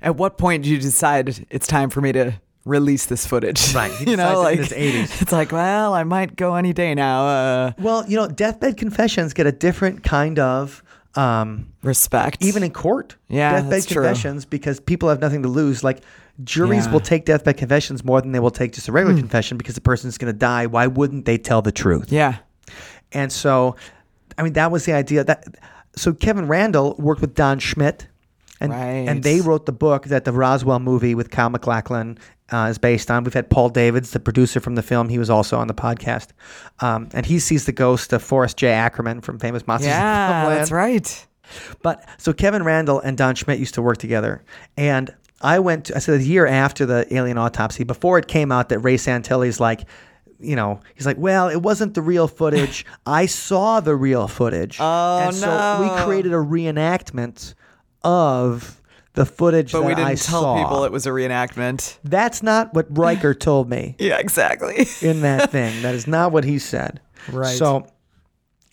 at 0.00 0.16
what 0.16 0.38
point 0.38 0.64
do 0.64 0.70
you 0.70 0.78
decide 0.78 1.46
it's 1.50 1.66
time 1.66 1.90
for 1.90 2.00
me 2.00 2.12
to 2.12 2.40
release 2.64 3.06
this 3.06 3.26
footage? 3.26 3.74
Right, 3.74 3.92
you 4.06 4.16
know, 4.16 4.40
like 4.40 4.58
it 4.58 4.72
in 4.72 4.92
his 4.92 5.10
80s. 5.10 5.22
it's 5.22 5.32
like, 5.32 5.52
well, 5.52 5.92
I 5.92 6.04
might 6.04 6.36
go 6.36 6.54
any 6.54 6.72
day 6.72 6.94
now. 6.94 7.26
Uh, 7.26 7.72
Well, 7.78 8.04
you 8.08 8.16
know, 8.16 8.26
deathbed 8.28 8.76
confessions 8.76 9.34
get 9.34 9.46
a 9.46 9.52
different 9.52 10.02
kind 10.02 10.38
of 10.38 10.82
um, 11.14 11.72
respect. 11.82 12.42
even 12.44 12.62
in 12.62 12.70
court. 12.72 13.16
Yeah, 13.28 13.52
deathbed 13.52 13.72
that's 13.72 13.86
true. 13.86 14.02
confessions 14.02 14.44
because 14.44 14.80
people 14.80 15.08
have 15.08 15.20
nothing 15.20 15.42
to 15.42 15.48
lose. 15.48 15.84
Like 15.84 16.00
juries 16.44 16.86
Yeah. 16.86 16.92
will 16.92 17.00
take 17.00 17.24
deathbed 17.24 17.56
confessions 17.56 18.04
more 18.04 18.20
than 18.20 18.32
they 18.32 18.40
will 18.40 18.50
take 18.50 18.72
just 18.72 18.88
a 18.88 18.92
regular 18.92 19.16
confession 19.18 19.56
because 19.58 19.74
the 19.74 19.80
person's 19.80 20.18
going 20.18 20.32
to 20.32 20.38
die. 20.38 20.66
Why 20.66 20.86
wouldn't 20.86 21.24
they 21.24 21.38
tell 21.38 21.62
the 21.62 21.72
truth? 21.72 22.10
yeah. 22.12 22.36
And 23.12 23.32
so, 23.32 23.74
I 24.38 24.42
mean, 24.44 24.52
that 24.52 24.70
was 24.70 24.84
the 24.84 24.92
idea. 24.92 25.24
That 25.24 25.56
so 25.96 26.12
Kevin 26.12 26.46
Randle 26.46 26.94
worked 26.98 27.20
with 27.20 27.34
Don 27.34 27.58
Schmitt, 27.58 28.06
and 28.60 28.70
Right. 28.72 28.80
and 29.08 29.22
they 29.24 29.40
wrote 29.40 29.66
the 29.66 29.72
book 29.72 30.04
that 30.06 30.24
the 30.24 30.32
Roswell 30.32 30.78
movie 30.78 31.14
with 31.16 31.30
Kyle 31.30 31.50
MacLachlan 31.50 32.18
uh, 32.52 32.68
is 32.70 32.78
based 32.78 33.10
on. 33.10 33.24
We've 33.24 33.34
had 33.34 33.50
Paul 33.50 33.68
Davids, 33.70 34.10
the 34.12 34.20
producer 34.20 34.60
from 34.60 34.76
the 34.76 34.82
film. 34.82 35.08
He 35.08 35.18
was 35.18 35.28
also 35.30 35.58
on 35.58 35.66
the 35.66 35.74
podcast, 35.74 36.28
um, 36.80 37.08
and 37.12 37.26
he 37.26 37.38
sees 37.40 37.66
the 37.66 37.72
ghost 37.72 38.12
of 38.12 38.22
Forrest 38.22 38.56
J. 38.56 38.68
Ackerman 38.68 39.20
from 39.22 39.38
famous 39.40 39.66
Monsters. 39.66 39.88
Yeah, 39.88 40.48
that's 40.50 40.70
right. 40.70 41.26
But 41.82 42.08
so 42.18 42.32
Kevin 42.32 42.62
Randle 42.62 43.00
and 43.00 43.16
Don 43.18 43.34
Schmitt 43.34 43.58
used 43.58 43.74
to 43.74 43.82
work 43.82 43.96
together, 43.98 44.42
and 44.76 45.12
I 45.40 45.58
went. 45.58 45.86
To, 45.86 45.96
I 45.96 45.98
said 46.00 46.20
a 46.20 46.22
year 46.22 46.46
after 46.46 46.84
the 46.86 47.06
alien 47.14 47.38
autopsy, 47.38 47.84
before 47.84 48.18
it 48.18 48.28
came 48.28 48.52
out 48.52 48.68
that 48.70 48.78
Ray 48.80 48.96
Santilli's 48.96 49.58
like, 49.60 49.82
you 50.38 50.56
know, 50.56 50.80
he's 50.94 51.06
like, 51.06 51.18
well, 51.18 51.48
it 51.48 51.62
wasn't 51.62 51.94
the 51.94 52.02
real 52.02 52.28
footage. 52.28 52.84
I 53.06 53.26
saw 53.26 53.80
the 53.80 53.94
real 53.96 54.28
footage, 54.28 54.78
Oh, 54.80 55.18
and 55.26 55.34
so 55.34 55.78
we 55.82 56.02
created 56.04 56.32
a 56.32 56.36
reenactment 56.36 57.54
of 58.02 58.80
the 59.14 59.26
footage 59.26 59.72
But 59.72 59.80
that 59.80 59.86
we 59.86 59.94
didn't 59.94 60.06
I 60.08 60.14
tell 60.14 60.42
saw. 60.42 60.62
people 60.62 60.84
it 60.84 60.92
was 60.92 61.06
a 61.06 61.10
reenactment. 61.10 61.98
That's 62.04 62.42
not 62.42 62.72
what 62.74 62.86
Riker 62.96 63.34
told 63.48 63.68
me 63.68 63.96
Yeah, 63.98 64.18
exactly. 64.18 64.86
in 65.02 65.22
that 65.22 65.50
thing. 65.52 65.82
That 65.82 65.94
is 65.94 66.06
not 66.06 66.32
what 66.32 66.44
he 66.44 66.58
said. 66.58 67.00
Right. 67.30 67.56
So, 67.56 67.86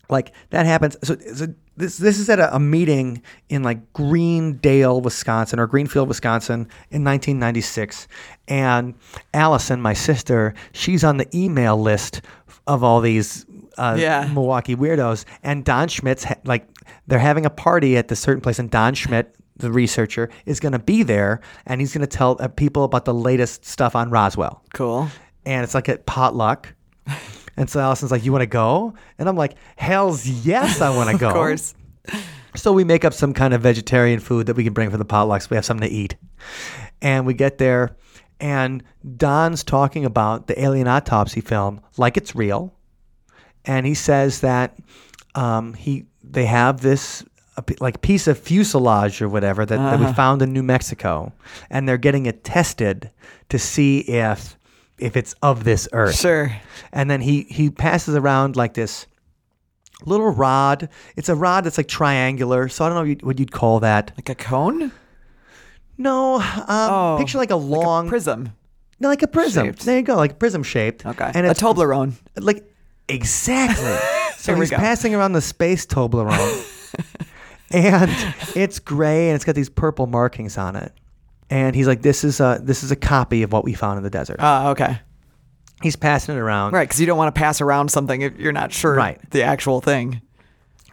like 0.09 0.31
that 0.51 0.65
happens. 0.65 0.95
So, 1.03 1.17
so 1.33 1.47
this 1.77 1.97
this 1.97 2.19
is 2.19 2.29
at 2.29 2.39
a, 2.39 2.55
a 2.55 2.59
meeting 2.59 3.21
in 3.49 3.63
like 3.63 3.93
Greendale, 3.93 4.99
Wisconsin, 5.01 5.59
or 5.59 5.67
Greenfield, 5.67 6.07
Wisconsin, 6.07 6.61
in 6.91 7.03
1996, 7.03 8.07
and 8.47 8.93
Allison, 9.33 9.81
my 9.81 9.93
sister, 9.93 10.53
she's 10.73 11.03
on 11.03 11.17
the 11.17 11.27
email 11.37 11.79
list 11.79 12.21
of 12.67 12.83
all 12.83 12.99
these. 13.01 13.45
Uh, 13.77 13.95
Yeah. 13.99 14.27
Milwaukee 14.33 14.75
weirdos 14.75 15.23
and 15.43 15.63
Don 15.63 15.87
Schmitt's 15.87 16.23
ha- 16.23 16.33
like 16.45 16.67
they're 17.05 17.19
having 17.19 17.45
a 17.45 17.49
party 17.51 17.95
at 17.95 18.07
this 18.07 18.19
certain 18.19 18.41
place 18.41 18.57
and 18.57 18.71
Don 18.71 18.95
Schmitt 18.95 19.35
the 19.57 19.71
researcher 19.71 20.29
is 20.47 20.59
going 20.59 20.71
to 20.71 20.79
be 20.79 21.03
there 21.03 21.41
and 21.67 21.79
he's 21.79 21.93
going 21.93 22.01
to 22.01 22.07
tell 22.07 22.37
uh, 22.39 22.47
people 22.47 22.83
about 22.83 23.05
the 23.05 23.13
latest 23.13 23.65
stuff 23.65 23.95
on 23.95 24.09
Roswell 24.09 24.63
cool. 24.73 25.09
and 25.45 25.63
it's 25.63 25.75
like 25.75 25.87
a 25.89 25.97
potluck. 25.99 26.73
And 27.57 27.69
so 27.69 27.79
Allison's 27.79 28.11
like, 28.11 28.23
"You 28.23 28.31
want 28.31 28.43
to 28.43 28.47
go?" 28.47 28.93
And 29.17 29.27
I'm 29.27 29.35
like, 29.35 29.55
"Hell's 29.75 30.25
yes, 30.25 30.79
I 30.79 30.95
want 30.95 31.09
to 31.09 31.17
go." 31.19 31.27
Of 31.27 31.33
course. 31.33 31.73
So 32.55 32.71
we 32.71 32.83
make 32.83 33.03
up 33.03 33.13
some 33.13 33.33
kind 33.33 33.53
of 33.53 33.61
vegetarian 33.61 34.19
food 34.19 34.45
that 34.45 34.55
we 34.55 34.63
can 34.63 34.73
bring 34.73 34.89
for 34.89 34.97
the 34.97 35.05
potlucks. 35.05 35.49
We 35.49 35.55
have 35.55 35.65
something 35.65 35.87
to 35.87 35.93
eat, 35.93 36.15
and 37.01 37.25
we 37.25 37.33
get 37.33 37.57
there, 37.57 37.97
and 38.39 38.83
Don's 39.17 39.63
talking 39.63 40.05
about 40.05 40.47
the 40.47 40.59
alien 40.61 40.87
autopsy 40.87 41.41
film 41.41 41.81
like 41.97 42.15
it's 42.15 42.35
real, 42.35 42.73
and 43.65 43.85
he 43.85 43.93
says 43.95 44.41
that 44.41 44.77
um, 45.35 45.73
he 45.73 46.05
they 46.23 46.45
have 46.45 46.81
this 46.81 47.23
like 47.79 48.01
piece 48.01 48.27
of 48.27 48.37
fuselage 48.37 49.19
or 49.19 49.27
whatever 49.27 49.65
that, 49.65 49.77
that 49.77 49.99
we 49.99 50.13
found 50.13 50.43
in 50.43 50.53
New 50.53 50.63
Mexico, 50.63 51.33
and 51.69 51.89
they're 51.89 51.97
getting 51.97 52.27
it 52.27 52.43
tested 52.43 53.09
to 53.49 53.57
see 53.57 53.99
if 53.99 54.57
if 54.99 55.15
it's 55.15 55.33
of 55.41 55.63
this 55.63 55.87
earth. 55.93 56.19
Sure. 56.19 56.55
And 56.91 57.09
then 57.09 57.21
he 57.21 57.43
he 57.43 57.69
passes 57.69 58.15
around 58.15 58.55
like 58.55 58.73
this 58.73 59.07
little 60.05 60.29
rod. 60.29 60.89
It's 61.15 61.29
a 61.29 61.35
rod 61.35 61.63
that's 61.63 61.77
like 61.77 61.87
triangular. 61.87 62.67
So 62.69 62.85
I 62.85 62.89
don't 62.89 62.95
know 62.95 63.15
what 63.25 63.39
you'd, 63.39 63.51
call 63.51 63.79
that. 63.81 64.11
Like 64.15 64.29
a 64.29 64.35
cone? 64.35 64.91
No, 65.97 66.39
um, 66.67 67.17
picture 67.17 67.39
like 67.39 67.49
a 67.49 67.55
long, 67.55 68.07
Prism. 68.07 68.53
no, 68.99 69.09
like 69.09 69.23
a 69.23 69.27
prism. 69.27 69.65
Shaped. 69.67 69.79
There 69.83 69.97
you 69.97 70.03
go, 70.03 70.15
like 70.15 70.37
prism 70.37 70.61
shaped. 70.61 71.05
Okay. 71.05 71.31
and 71.33 71.47
a 71.47 71.55
Toblerone. 71.55 72.13
like 72.35 72.71
exactly. 73.09 73.95
so 74.37 74.53
he's 74.53 74.69
go. 74.69 74.77
passing 74.77 75.15
around 75.15 75.33
the 75.33 75.41
space 75.41 75.87
Toblerone, 75.87 76.93
and 77.71 78.11
it's 78.55 78.77
gray 78.77 79.29
and 79.29 79.35
it's 79.35 79.43
got 79.43 79.55
these 79.55 79.69
purple 79.69 80.05
markings 80.05 80.55
on 80.55 80.75
it. 80.75 80.93
And 81.49 81.75
he's 81.75 81.87
like, 81.87 82.01
"This 82.01 82.23
is 82.23 82.39
a 82.39 82.59
this 82.61 82.83
is 82.83 82.91
a 82.91 82.95
copy 82.95 83.43
of 83.43 83.51
what 83.53 83.63
we 83.63 83.73
found 83.73 83.97
in 83.97 84.03
the 84.03 84.09
desert." 84.09 84.37
Oh, 84.39 84.69
okay. 84.71 84.99
he's 85.81 85.95
passing 85.95 86.35
it 86.35 86.39
around, 86.39 86.73
Right, 86.73 86.87
because 86.87 86.99
you 86.99 87.05
don't 87.05 87.17
want 87.17 87.33
to 87.33 87.39
pass 87.39 87.61
around 87.61 87.89
something 87.91 88.21
if 88.21 88.37
you're 88.37 88.51
not 88.51 88.71
sure 88.73 88.95
Right. 88.95 89.19
the 89.31 89.43
actual 89.43 89.79
thing. 89.79 90.21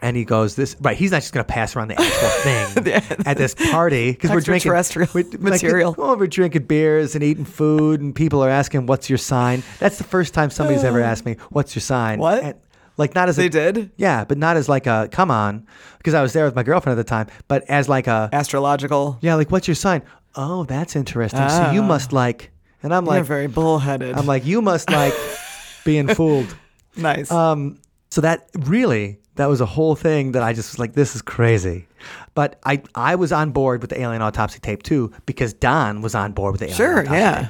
And 0.01 0.15
he 0.15 0.23
goes, 0.25 0.55
"This 0.55 0.75
right." 0.81 0.95
He's 0.95 1.11
not 1.11 1.21
just 1.21 1.33
going 1.33 1.45
to 1.45 1.51
pass 1.51 1.75
around 1.75 1.87
the 1.87 1.99
actual 1.99 2.29
thing 2.83 2.93
at 3.25 3.37
this 3.37 3.55
party 3.55 4.11
because 4.11 4.29
we're 4.29 4.41
drinking 4.41 4.71
Extraterrestrial 4.73 5.41
material. 5.41 5.95
Oh, 5.97 6.15
we're 6.15 6.27
drinking 6.27 6.63
beers 6.63 7.15
and 7.15 7.23
eating 7.23 7.45
food, 7.45 8.01
and 8.01 8.13
people 8.13 8.43
are 8.43 8.49
asking, 8.49 8.85
"What's 8.85 9.09
your 9.09 9.17
sign?" 9.17 9.63
That's 9.79 9.97
the 9.97 10.03
first 10.03 10.33
time 10.33 10.49
somebody's 10.51 10.83
ever 10.83 11.01
asked 11.11 11.25
me, 11.25 11.37
"What's 11.49 11.75
your 11.75 11.81
sign?" 11.81 12.19
What? 12.19 12.43
And, 12.43 12.55
like 12.97 13.15
not 13.15 13.27
as 13.29 13.35
They 13.37 13.47
a, 13.47 13.49
did? 13.49 13.91
yeah, 13.97 14.23
but 14.25 14.37
not 14.37 14.55
as 14.57 14.69
like 14.69 14.85
a 14.85 15.07
come 15.11 15.31
on, 15.31 15.65
because 15.97 16.13
I 16.13 16.21
was 16.21 16.33
there 16.33 16.45
with 16.45 16.55
my 16.55 16.63
girlfriend 16.63 16.99
at 16.99 17.03
the 17.03 17.09
time, 17.09 17.27
but 17.47 17.63
as 17.69 17.89
like 17.89 18.07
a 18.07 18.29
Astrological. 18.31 19.17
yeah, 19.21 19.35
like 19.35 19.49
what's 19.49 19.67
your 19.67 19.75
sign? 19.75 20.01
Oh, 20.35 20.63
that's 20.65 20.95
interesting. 20.95 21.47
So 21.49 21.71
you 21.71 21.81
Ah. 21.81 21.87
must 21.87 22.11
like, 22.13 22.51
and 22.83 22.93
I'm 22.93 23.05
You're 23.05 23.15
like, 23.15 23.25
very 23.25 23.47
bullheaded. 23.47 24.15
I'm 24.15 24.25
like, 24.25 24.45
you 24.45 24.61
must 24.61 24.89
like 24.89 25.13
being 25.85 26.07
fooled. 26.07 26.55
nice. 26.95 27.31
Um, 27.31 27.79
so 28.11 28.21
that 28.21 28.49
really, 28.59 29.19
that 29.35 29.47
was 29.47 29.61
a 29.61 29.65
whole 29.65 29.95
thing 29.95 30.33
that 30.33 30.43
I 30.43 30.53
just 30.53 30.73
was 30.73 30.79
like, 30.79 30.93
this 30.93 31.15
is 31.15 31.21
crazy. 31.21 31.87
But 32.33 32.59
I, 32.65 32.81
I 32.95 33.15
was 33.15 33.31
on 33.31 33.51
board 33.51 33.81
with 33.81 33.89
the 33.89 33.99
alien 34.01 34.21
autopsy 34.21 34.59
tape 34.59 34.83
too 34.83 35.11
because 35.25 35.53
Don 35.53 36.01
was 36.01 36.15
on 36.15 36.31
board 36.33 36.51
with 36.53 36.59
the 36.59 36.65
alien 36.67 36.77
Sure, 36.77 36.99
autopsy 36.99 37.17
yeah. 37.19 37.39
tape. 37.41 37.49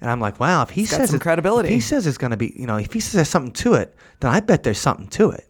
And 0.00 0.10
I'm 0.10 0.20
like, 0.20 0.38
wow, 0.40 0.62
if 0.62 0.70
he 0.70 0.82
got 0.82 0.90
says 0.90 1.08
some 1.10 1.16
it- 1.16 1.22
credibility. 1.22 1.68
if 1.68 1.74
he 1.74 1.80
says 1.80 2.06
it's 2.06 2.18
going 2.18 2.30
to 2.30 2.36
be, 2.36 2.54
you 2.56 2.66
know, 2.66 2.76
if 2.76 2.92
he 2.92 3.00
says 3.00 3.12
there's 3.12 3.28
something 3.28 3.52
to 3.54 3.74
it, 3.74 3.94
then 4.20 4.30
I 4.30 4.40
bet 4.40 4.62
there's 4.62 4.78
something 4.78 5.08
to 5.08 5.30
it. 5.30 5.48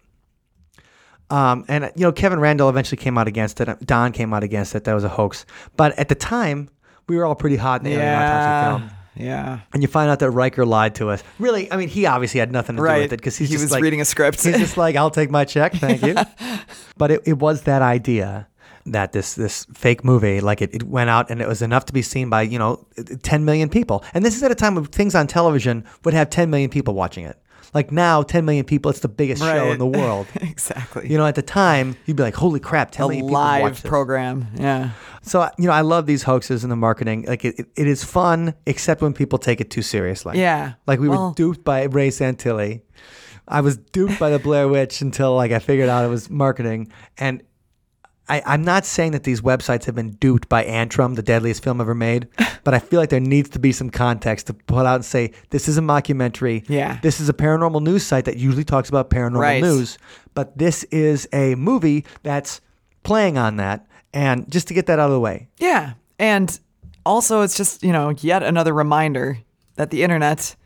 Um, 1.29 1.65
and 1.67 1.91
you 1.97 2.03
know, 2.03 2.13
Kevin 2.13 2.39
Randle 2.39 2.69
eventually 2.69 2.97
came 2.99 3.19
out 3.19 3.27
against 3.27 3.61
it. 3.61 3.85
Don 3.85 4.13
came 4.13 4.33
out 4.33 4.45
against 4.45 4.75
it. 4.77 4.85
That 4.85 4.95
was 4.95 5.03
a 5.03 5.09
hoax. 5.09 5.45
But 5.77 5.99
at 5.99 6.09
the 6.09 6.15
time, 6.15 6.69
we 7.09 7.17
were 7.17 7.25
all 7.25 7.35
pretty 7.35 7.57
hot 7.57 7.81
in 7.81 7.85
the 7.85 7.93
alien 7.93 8.09
autopsy 8.09 8.47
yeah. 8.47 8.79
film. 8.79 8.91
Yeah. 9.19 9.61
And 9.73 9.83
you 9.83 9.89
find 9.89 10.11
out 10.11 10.19
that 10.19 10.31
Riker 10.31 10.67
lied 10.67 10.97
to 10.97 11.09
us. 11.09 11.25
Really, 11.39 11.73
I 11.73 11.77
mean, 11.77 11.89
he 11.89 12.07
obviously 12.07 12.41
had 12.41 12.53
nothing 12.53 12.77
to 12.77 12.83
do 12.83 12.89
with 12.89 13.13
it 13.13 13.17
because 13.17 13.37
he's 13.37 13.49
he 13.49 13.55
just 13.55 13.65
was 13.65 13.73
like, 13.73 13.83
reading 13.83 14.01
a 14.01 14.05
script. 14.05 14.43
He's 14.43 14.59
just 14.59 14.77
like, 14.77 14.97
I'll 14.97 15.11
take 15.11 15.31
my 15.31 15.45
check, 15.45 15.75
thank 15.75 16.03
you. 16.03 16.15
but 16.99 17.11
it, 17.11 17.23
it 17.25 17.39
was 17.39 17.63
that 17.63 17.83
idea 17.83 18.49
that 18.87 19.13
this 19.13 19.35
this 19.35 19.67
fake 19.73 20.05
movie, 20.05 20.41
like 20.41 20.63
it, 20.63 20.75
it 20.75 20.83
went 20.85 21.11
out 21.11 21.31
and 21.31 21.41
it 21.41 21.49
was 21.49 21.63
enough 21.63 21.87
to 21.87 21.93
be 21.93 22.03
seen 22.03 22.31
by, 22.31 22.43
you 22.43 22.59
know, 22.59 22.87
10 23.23 23.45
million 23.45 23.69
people. 23.69 24.05
And 24.15 24.25
this 24.25 24.37
is 24.37 24.43
at 24.43 24.51
a 24.51 24.55
time 24.55 24.75
when 24.75 24.85
things 24.85 25.15
on 25.15 25.27
television 25.27 25.85
would 26.05 26.15
have 26.15 26.31
10 26.31 26.51
million 26.51 26.71
people 26.71 26.95
watching 26.95 27.25
it. 27.25 27.41
Like 27.75 27.91
now, 27.93 28.23
10 28.23 28.45
million 28.45 28.65
people, 28.65 28.91
it's 28.91 29.01
the 29.01 29.09
biggest 29.09 29.43
show 29.43 29.71
in 29.71 29.79
the 29.79 29.87
world. 29.87 30.27
exactly. 30.37 31.11
You 31.11 31.19
know, 31.19 31.27
at 31.27 31.35
the 31.35 31.43
time, 31.43 31.97
you'd 32.07 32.17
be 32.17 32.23
like, 32.23 32.35
holy 32.35 32.61
crap, 32.61 32.91
10 32.91 33.05
a 33.05 33.09
million 33.09 33.27
people 33.27 33.33
watch 33.35 33.63
live 33.63 33.73
this. 33.83 33.89
program. 33.91 34.47
Yeah. 34.55 34.91
So, 35.23 35.49
you 35.59 35.67
know, 35.67 35.73
I 35.73 35.81
love 35.81 36.07
these 36.07 36.23
hoaxes 36.23 36.63
and 36.65 36.71
the 36.71 36.77
marketing. 36.77 37.25
Like, 37.27 37.45
it, 37.45 37.59
it, 37.59 37.67
it 37.77 37.87
is 37.87 38.05
fun, 38.05 38.55
except 38.67 39.03
when 39.03 39.13
people 39.13 39.39
take 39.39 39.61
it 39.61 39.71
too 39.71 39.83
seriously. 39.83 40.39
Yeah. 40.39 40.75
Like 40.87 41.01
we 41.01 41.09
Well- 41.09 41.29
were 41.29 41.35
duped 41.35 41.65
by 41.65 41.83
Ray 41.85 42.09
Santilli. 42.11 42.83
I 43.49 43.61
was 43.61 43.77
duped 43.77 44.19
by 44.19 44.31
the 44.31 44.39
Blair 44.41 44.67
Witch 44.69 45.01
until 45.03 45.37
like 45.37 45.53
I 45.53 45.61
figured 45.61 45.89
out 45.89 46.05
it 46.05 46.09
was 46.09 46.29
marketing. 46.29 46.91
And 47.17 47.43
I, 48.29 48.43
I'm 48.45 48.63
not 48.63 48.85
saying 48.85 49.13
that 49.13 49.23
these 49.25 49.41
websites 49.41 49.85
have 49.85 49.95
been 49.95 50.11
duped 50.13 50.49
by 50.49 50.65
Antrum, 50.65 51.15
the 51.15 51.23
deadliest 51.23 51.63
film 51.63 51.81
ever 51.81 51.95
made, 51.95 52.27
but 52.65 52.75
I 52.75 52.79
feel 52.81 52.99
like 52.99 53.11
there 53.11 53.21
needs 53.21 53.49
to 53.51 53.59
be 53.59 53.71
some 53.73 53.89
context 53.91 54.49
to 54.49 54.55
put 54.55 54.85
out 54.87 54.97
and 54.97 55.05
say 55.05 55.33
this 55.51 55.69
is 55.69 55.79
a 55.79 55.81
mockumentary. 55.81 56.65
Yeah. 56.69 56.99
This 57.03 57.21
is 57.21 57.29
a 57.29 57.33
paranormal 57.33 57.83
news 57.83 58.05
site 58.05 58.25
that 58.25 58.37
usually 58.37 58.65
talks 58.65 58.89
about 58.89 59.11
paranormal 59.11 59.39
Right. 59.41 59.63
news, 59.63 59.97
but 60.35 60.59
this 60.59 60.83
is 60.85 61.29
a 61.33 61.55
movie 61.55 62.05
that's 62.23 62.61
playing 63.05 63.39
on 63.39 63.57
that. 63.59 63.87
And 64.13 64.51
just 64.51 64.67
to 64.69 64.75
get 64.75 64.87
that 64.87 64.99
out 64.99 65.07
of 65.07 65.13
the 65.13 65.21
way, 65.21 65.49
Yeah. 65.59 65.93
And 66.19 66.59
also, 67.05 67.43
it's 67.43 67.57
just, 67.57 67.83
you 67.85 67.93
know, 67.93 68.11
yet 68.19 68.43
another 68.43 68.73
reminder 68.73 69.39
that 69.77 69.91
the 69.91 70.03
internet 70.03 70.57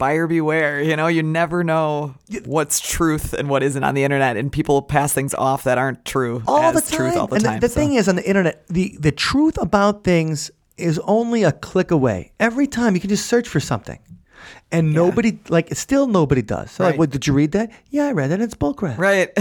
buyer 0.00 0.26
beware. 0.26 0.82
You 0.82 0.96
know, 0.96 1.06
you 1.06 1.22
never 1.22 1.62
know 1.62 2.16
what's 2.44 2.80
truth 2.80 3.32
and 3.32 3.48
what 3.48 3.62
isn't 3.62 3.84
on 3.84 3.94
the 3.94 4.02
internet, 4.02 4.36
and 4.36 4.50
people 4.50 4.82
pass 4.82 5.12
things 5.12 5.32
off 5.34 5.62
that 5.64 5.78
aren't 5.78 6.04
true 6.04 6.42
all 6.48 6.72
the 6.72 6.80
time. 6.80 6.96
truth 6.96 7.16
all 7.16 7.26
the 7.28 7.36
and 7.36 7.44
time. 7.44 7.60
the, 7.60 7.68
the 7.68 7.72
so- 7.72 7.80
thing 7.80 7.94
is, 7.94 8.08
on 8.08 8.16
the 8.16 8.26
internet, 8.28 8.66
the 8.66 8.96
the 8.98 9.12
truth 9.12 9.56
about 9.62 10.02
things 10.02 10.50
is 10.76 10.98
only 11.04 11.44
a 11.44 11.52
click 11.52 11.92
away. 11.92 12.32
Every 12.40 12.66
time 12.66 12.94
you 12.96 13.00
can 13.00 13.10
just 13.10 13.26
search 13.26 13.46
for 13.48 13.60
something, 13.60 13.98
and 14.72 14.92
nobody 14.94 15.38
like 15.50 15.72
still 15.76 16.06
nobody 16.06 16.42
does. 16.42 16.70
So 16.72 16.84
like, 16.84 16.98
what 16.98 17.10
did 17.10 17.26
you 17.26 17.32
read 17.34 17.52
that? 17.52 17.70
Yeah, 17.90 18.06
I 18.06 18.12
read 18.12 18.30
it. 18.32 18.40
It's 18.40 18.54
bullcrap. 18.54 18.98
right. 18.98 19.28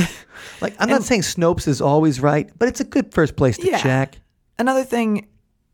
Like 0.62 0.74
I'm 0.80 0.88
not 0.90 1.04
saying 1.04 1.22
Snopes 1.22 1.68
is 1.68 1.82
always 1.82 2.20
right, 2.22 2.50
but 2.60 2.68
it's 2.70 2.80
a 2.80 2.86
good 2.86 3.14
first 3.14 3.36
place 3.36 3.58
to 3.58 3.68
Yeah. 3.68 3.78
check. 3.78 4.16
Another 4.58 4.84
thing, 4.86 5.28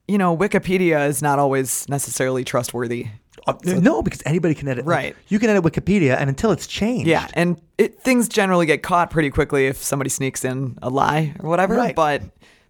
you 0.08 0.18
know, 0.18 0.36
Wikipedia 0.38 1.08
is 1.08 1.22
not 1.22 1.38
always 1.40 1.88
necessarily 1.90 2.44
trustworthy. 2.44 3.08
Uh, 3.48 3.54
no, 3.64 4.02
because 4.02 4.22
anybody 4.26 4.56
can 4.56 4.68
edit. 4.68 4.86
Right. 4.86 5.16
you 5.28 5.38
can 5.40 5.50
edit 5.50 5.64
Wikipedia, 5.64 6.16
and 6.18 6.30
until 6.30 6.52
it's 6.52 6.66
changed. 6.68 7.08
Yeah, 7.08 7.28
and 7.34 7.62
it, 7.78 8.00
things 8.02 8.28
generally 8.28 8.66
get 8.66 8.82
caught 8.84 9.12
pretty 9.12 9.30
quickly 9.30 9.68
if 9.68 9.78
somebody 9.78 10.10
sneaks 10.10 10.44
in 10.44 10.78
a 10.82 10.90
lie 10.90 11.36
or 11.40 11.50
whatever. 11.50 11.76
Right. 11.76 11.96
But 11.96 12.24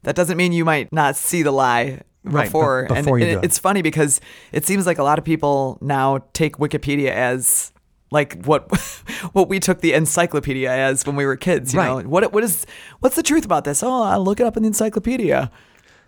that 0.03 0.15
doesn't 0.15 0.35
mean 0.37 0.51
you 0.51 0.65
might 0.65 0.91
not 0.91 1.15
see 1.15 1.43
the 1.43 1.51
lie 1.51 2.01
Right, 2.23 2.43
be- 2.43 2.47
before. 2.47 2.87
before 2.87 3.17
and 3.17 3.25
you 3.25 3.33
do 3.35 3.39
it. 3.39 3.45
it's 3.45 3.57
funny 3.59 3.81
because 3.83 4.19
it 4.51 4.65
seems 4.65 4.85
like 4.87 4.97
a 4.97 5.03
lot 5.03 5.17
of 5.19 5.25
people 5.25 5.77
now 5.81 6.19
take 6.33 6.57
Wikipedia 6.57 7.09
as 7.11 7.71
like 8.11 8.43
what 8.45 8.69
what 9.33 9.47
we 9.47 9.59
took 9.59 9.79
the 9.81 9.93
encyclopedia 9.93 10.69
as 10.71 11.05
when 11.05 11.15
we 11.15 11.25
were 11.25 11.35
kids. 11.37 11.73
You 11.73 11.79
Right. 11.79 12.03
know, 12.03 12.09
what 12.09 12.33
what 12.33 12.43
is 12.43 12.65
what's 12.99 13.15
the 13.15 13.23
truth 13.23 13.45
about 13.45 13.63
this? 13.63 13.81
Oh, 13.83 14.03
I'll 14.03 14.23
look 14.23 14.39
it 14.39 14.45
up 14.45 14.57
in 14.57 14.63
the 14.63 14.67
encyclopedia. 14.67 15.51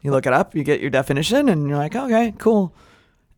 You 0.02 0.12
look 0.12 0.26
it 0.26 0.34
up, 0.34 0.56
you 0.56 0.64
get 0.64 0.80
your 0.82 0.90
definition, 0.90 1.48
and 1.50 1.68
you're 1.70 1.78
like, 1.78 1.96
okay, 1.96 2.34
cool. 2.38 2.74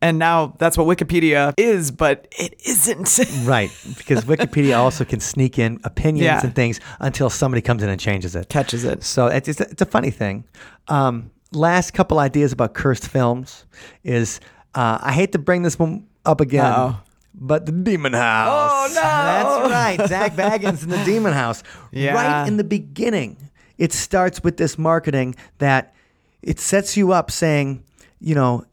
And 0.01 0.17
now 0.17 0.53
that's 0.59 0.77
what 0.77 0.87
Wikipedia 0.87 1.53
is, 1.57 1.91
but 1.91 2.27
it 2.39 2.55
isn't. 2.65 3.19
Right, 3.45 3.69
because 3.97 4.23
Wikipedia 4.23 4.77
also 4.77 5.03
can 5.03 5.19
sneak 5.19 5.59
in 5.59 5.79
opinions 5.83 6.23
Yeah. 6.23 6.41
and 6.43 6.55
things 6.55 6.79
until 6.99 7.29
somebody 7.29 7.61
comes 7.61 7.83
in 7.83 7.89
and 7.89 7.99
changes 7.99 8.35
it. 8.35 8.47
Catches 8.49 8.85
it. 8.85 9.03
So 9.03 9.27
it's, 9.27 9.47
it's, 9.49 9.59
a, 9.59 9.69
it's 9.69 9.81
a 9.81 9.85
funny 9.85 10.11
thing. 10.11 10.45
Um, 10.87 11.31
last 11.51 11.93
couple 11.93 12.19
ideas 12.19 12.51
about 12.53 12.73
cursed 12.75 13.07
films 13.07 13.65
is 14.03 14.39
uh, 14.75 14.99
I 15.01 15.11
hate 15.11 15.31
to 15.33 15.39
bring 15.39 15.63
this 15.63 15.77
one 15.77 16.07
up 16.25 16.39
again, 16.41 16.65
Uh-oh. 16.65 16.99
but 17.33 17.65
the 17.65 17.71
Demon 17.73 18.13
House. 18.13 18.71
Oh, 18.71 18.87
no. 18.89 19.01
That's 19.01 19.71
right, 19.71 20.07
Zak 20.07 20.33
Bagans 20.33 20.83
in 20.83 20.89
the 20.89 21.03
Demon 21.03 21.33
House. 21.33 21.61
Yeah. 21.91 22.13
Right 22.13 22.47
in 22.47 22.55
the 22.57 22.63
beginning, 22.63 23.35
it 23.77 23.91
starts 23.93 24.43
with 24.43 24.57
this 24.57 24.77
marketing 24.77 25.35
that 25.57 25.93
it 26.41 26.59
sets 26.59 26.95
you 26.95 27.11
up 27.11 27.31
saying, 27.31 27.83
you 28.21 28.35
know, 28.35 28.63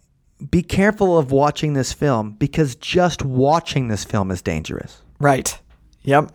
be 0.51 0.62
careful 0.62 1.18
of 1.18 1.32
watching 1.32 1.72
this 1.72 1.93
film 1.93 2.32
because 2.32 2.74
just 2.76 3.24
watching 3.24 3.89
this 3.89 4.05
film 4.05 4.30
is 4.30 4.43
dangerous. 4.43 5.03
Right. 5.18 5.59
Yep. 6.03 6.32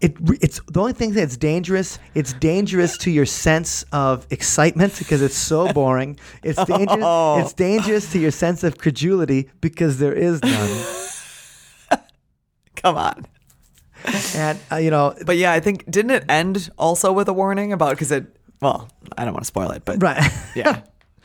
It 0.00 0.16
it's 0.40 0.60
the 0.68 0.80
only 0.80 0.92
thing 0.92 1.12
that's 1.12 1.36
dangerous. 1.36 1.98
It's 2.14 2.32
dangerous 2.34 2.96
to 2.98 3.10
your 3.10 3.26
sense 3.26 3.84
of 3.92 4.26
excitement 4.30 4.96
because 4.98 5.22
it's 5.22 5.36
so 5.36 5.72
boring. 5.74 6.18
It's 6.42 6.62
dangerous. 6.64 7.00
Oh. 7.02 7.40
It's 7.40 7.52
dangerous 7.52 8.10
to 8.12 8.18
your 8.18 8.30
sense 8.30 8.62
of 8.64 8.78
credulity 8.78 9.50
because 9.60 9.98
there 9.98 10.12
is 10.12 10.42
none. 10.42 10.86
Come 12.76 12.96
on. 12.96 13.26
and 14.34 14.58
uh, 14.70 14.76
you 14.76 14.90
know, 14.90 15.14
But 15.24 15.36
yeah, 15.36 15.52
I 15.52 15.60
think 15.60 15.88
didn't 15.90 16.10
it 16.12 16.24
end 16.28 16.70
also 16.78 17.12
with 17.12 17.28
a 17.28 17.32
warning 17.32 17.72
about 17.72 17.90
because 17.90 18.10
it? 18.12 18.26
Well, 18.60 18.88
I 19.18 19.24
don't 19.24 19.34
want 19.34 19.42
to 19.42 19.48
spoil 19.48 19.70
it, 19.70 19.84
but 19.84 20.00
right? 20.02 20.22
yeah. 20.56 20.82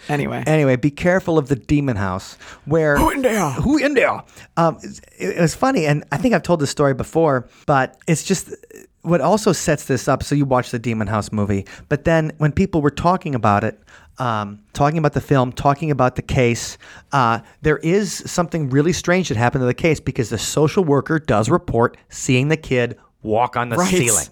Anyway, 0.09 0.43
anyway, 0.45 0.75
be 0.75 0.91
careful 0.91 1.37
of 1.37 1.47
the 1.47 1.55
demon 1.55 1.97
house 1.97 2.37
where 2.65 2.97
Who 2.97 3.09
in 3.09 3.21
there? 3.21 3.49
Who 3.51 3.77
in 3.77 3.93
there? 3.93 4.23
Um, 4.55 4.77
it, 4.81 5.37
it 5.37 5.41
was 5.41 5.55
funny, 5.55 5.85
and 5.85 6.03
I 6.11 6.17
think 6.17 6.33
I've 6.33 6.43
told 6.43 6.59
this 6.59 6.69
story 6.69 6.93
before, 6.93 7.47
but 7.65 7.97
it's 8.07 8.23
just 8.23 8.53
what 9.01 9.21
also 9.21 9.53
sets 9.53 9.85
this 9.85 10.07
up. 10.07 10.23
So 10.23 10.35
you 10.35 10.45
watch 10.45 10.71
the 10.71 10.79
Demon 10.79 11.07
House 11.07 11.31
movie, 11.31 11.65
but 11.89 12.05
then 12.05 12.31
when 12.37 12.51
people 12.51 12.81
were 12.81 12.91
talking 12.91 13.35
about 13.35 13.63
it, 13.63 13.79
um, 14.19 14.59
talking 14.73 14.97
about 14.97 15.13
the 15.13 15.21
film, 15.21 15.51
talking 15.51 15.91
about 15.91 16.15
the 16.15 16.21
case, 16.21 16.77
uh, 17.11 17.39
there 17.61 17.77
is 17.77 18.23
something 18.25 18.69
really 18.69 18.93
strange 18.93 19.29
that 19.29 19.37
happened 19.37 19.61
to 19.61 19.67
the 19.67 19.73
case 19.73 19.99
because 19.99 20.29
the 20.29 20.37
social 20.37 20.83
worker 20.83 21.19
does 21.19 21.49
report 21.49 21.97
seeing 22.09 22.47
the 22.47 22.57
kid 22.57 22.97
walk 23.27 23.55
on 23.57 23.69
the 23.69 23.75
Right. 23.77 23.89
ceiling. 23.93 24.27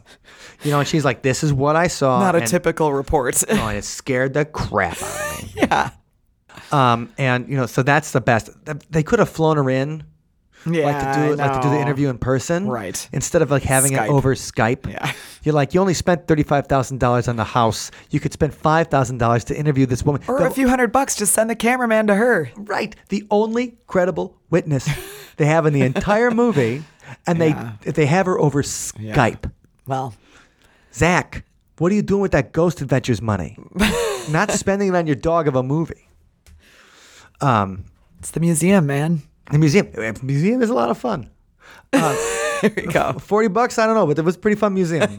You 0.64 0.72
know, 0.72 0.80
and 0.80 0.88
she's 0.88 1.06
like, 1.06 1.22
"This 1.22 1.44
is 1.44 1.54
what 1.54 1.76
I 1.76 1.88
saw." 1.88 2.20
not 2.20 2.34
a 2.36 2.40
and- 2.40 2.48
typical 2.48 2.94
report. 2.94 3.44
Oh, 3.50 3.68
and 3.68 3.78
it 3.78 3.84
scared 3.84 4.34
the 4.34 4.46
crap 4.46 5.02
out 5.04 5.40
of 5.42 5.44
me. 5.44 5.52
yeah. 5.56 5.90
Um, 6.72 7.10
and 7.18 7.48
you 7.50 7.58
know, 7.58 7.66
so 7.66 7.84
that's 7.84 8.12
the 8.12 8.22
best. 8.22 8.50
They 8.90 9.04
could 9.04 9.20
have 9.20 9.30
flown 9.30 9.58
her 9.58 9.70
in, 9.70 10.04
Yeah. 10.66 10.86
like 10.86 11.00
to 11.14 11.20
do 11.20 11.34
it, 11.34 11.38
like 11.38 11.54
to 11.54 11.60
do 11.62 11.70
the 11.70 11.80
interview 11.80 12.10
in 12.10 12.18
person, 12.18 12.68
Right. 12.68 13.08
Instead 13.12 13.42
of 13.42 13.52
like 13.52 13.64
having 13.64 13.92
Skype. 13.92 14.06
it 14.06 14.10
over 14.10 14.34
Skype. 14.34 14.90
Yeah. 14.90 15.12
You're 15.44 15.54
like, 15.54 15.74
you 15.74 15.82
only 15.82 15.94
spent 15.94 16.28
thirty 16.28 16.44
five 16.44 16.68
thousand 16.68 17.00
dollars 17.00 17.28
on 17.28 17.36
the 17.36 17.44
house. 17.44 17.92
You 18.10 18.20
could 18.20 18.34
spend 18.34 18.54
five 18.56 18.88
thousand 18.88 19.18
dollars 19.20 19.44
to 19.46 19.58
interview 19.58 19.86
this 19.86 20.04
woman. 20.04 20.22
Or 20.28 20.40
The- 20.40 20.46
a 20.48 20.50
few 20.52 20.68
hundred 20.70 20.92
bucks, 20.92 21.16
just 21.16 21.34
send 21.34 21.50
the 21.50 21.56
cameraman 21.56 22.08
to 22.08 22.16
her. 22.16 22.50
right, 22.58 22.96
the 23.10 23.28
only 23.30 23.78
credible 23.88 24.38
witness 24.50 24.90
they 25.38 25.46
have 25.46 25.66
in 25.66 25.74
the 25.74 25.82
entire 25.82 26.32
movie, 26.32 26.84
and 27.28 27.38
Yeah. 27.40 27.74
they 27.84 27.92
they 27.92 28.06
have 28.06 28.26
her 28.26 28.40
over 28.40 28.62
Skype. 28.64 29.52
Well, 29.88 30.14
Zach, 30.94 31.44
what 31.78 31.92
are 31.92 31.96
you 31.96 32.02
doing 32.02 32.22
with 32.22 32.32
that 32.32 32.52
Ghost 32.54 32.82
Adventures 32.82 33.22
money? 33.22 33.58
Not 34.32 34.52
spending 34.52 34.90
it 34.90 34.96
on 34.96 35.06
your 35.08 35.16
dog 35.16 35.48
of 35.48 35.56
a 35.56 35.64
movie. 35.64 36.08
Um. 37.42 37.86
it's 38.20 38.32
the 38.32 38.40
museum, 38.40 38.86
man. 38.86 39.22
The 39.52 39.60
museum. 39.60 39.92
The 39.92 40.20
museum 40.24 40.62
is 40.62 40.70
a 40.70 40.74
lot 40.74 40.90
of 40.90 40.98
fun. 40.98 41.30
Here 41.94 42.72
we 42.76 42.84
go. 42.88 43.14
Forty 43.20 43.48
bucks, 43.50 43.78
I 43.78 43.86
don't 43.86 43.96
know, 43.96 44.08
but 44.08 44.18
it 44.18 44.24
was 44.24 44.36
a 44.36 44.40
pretty 44.40 44.56
fun 44.60 44.74
museum. 44.74 45.18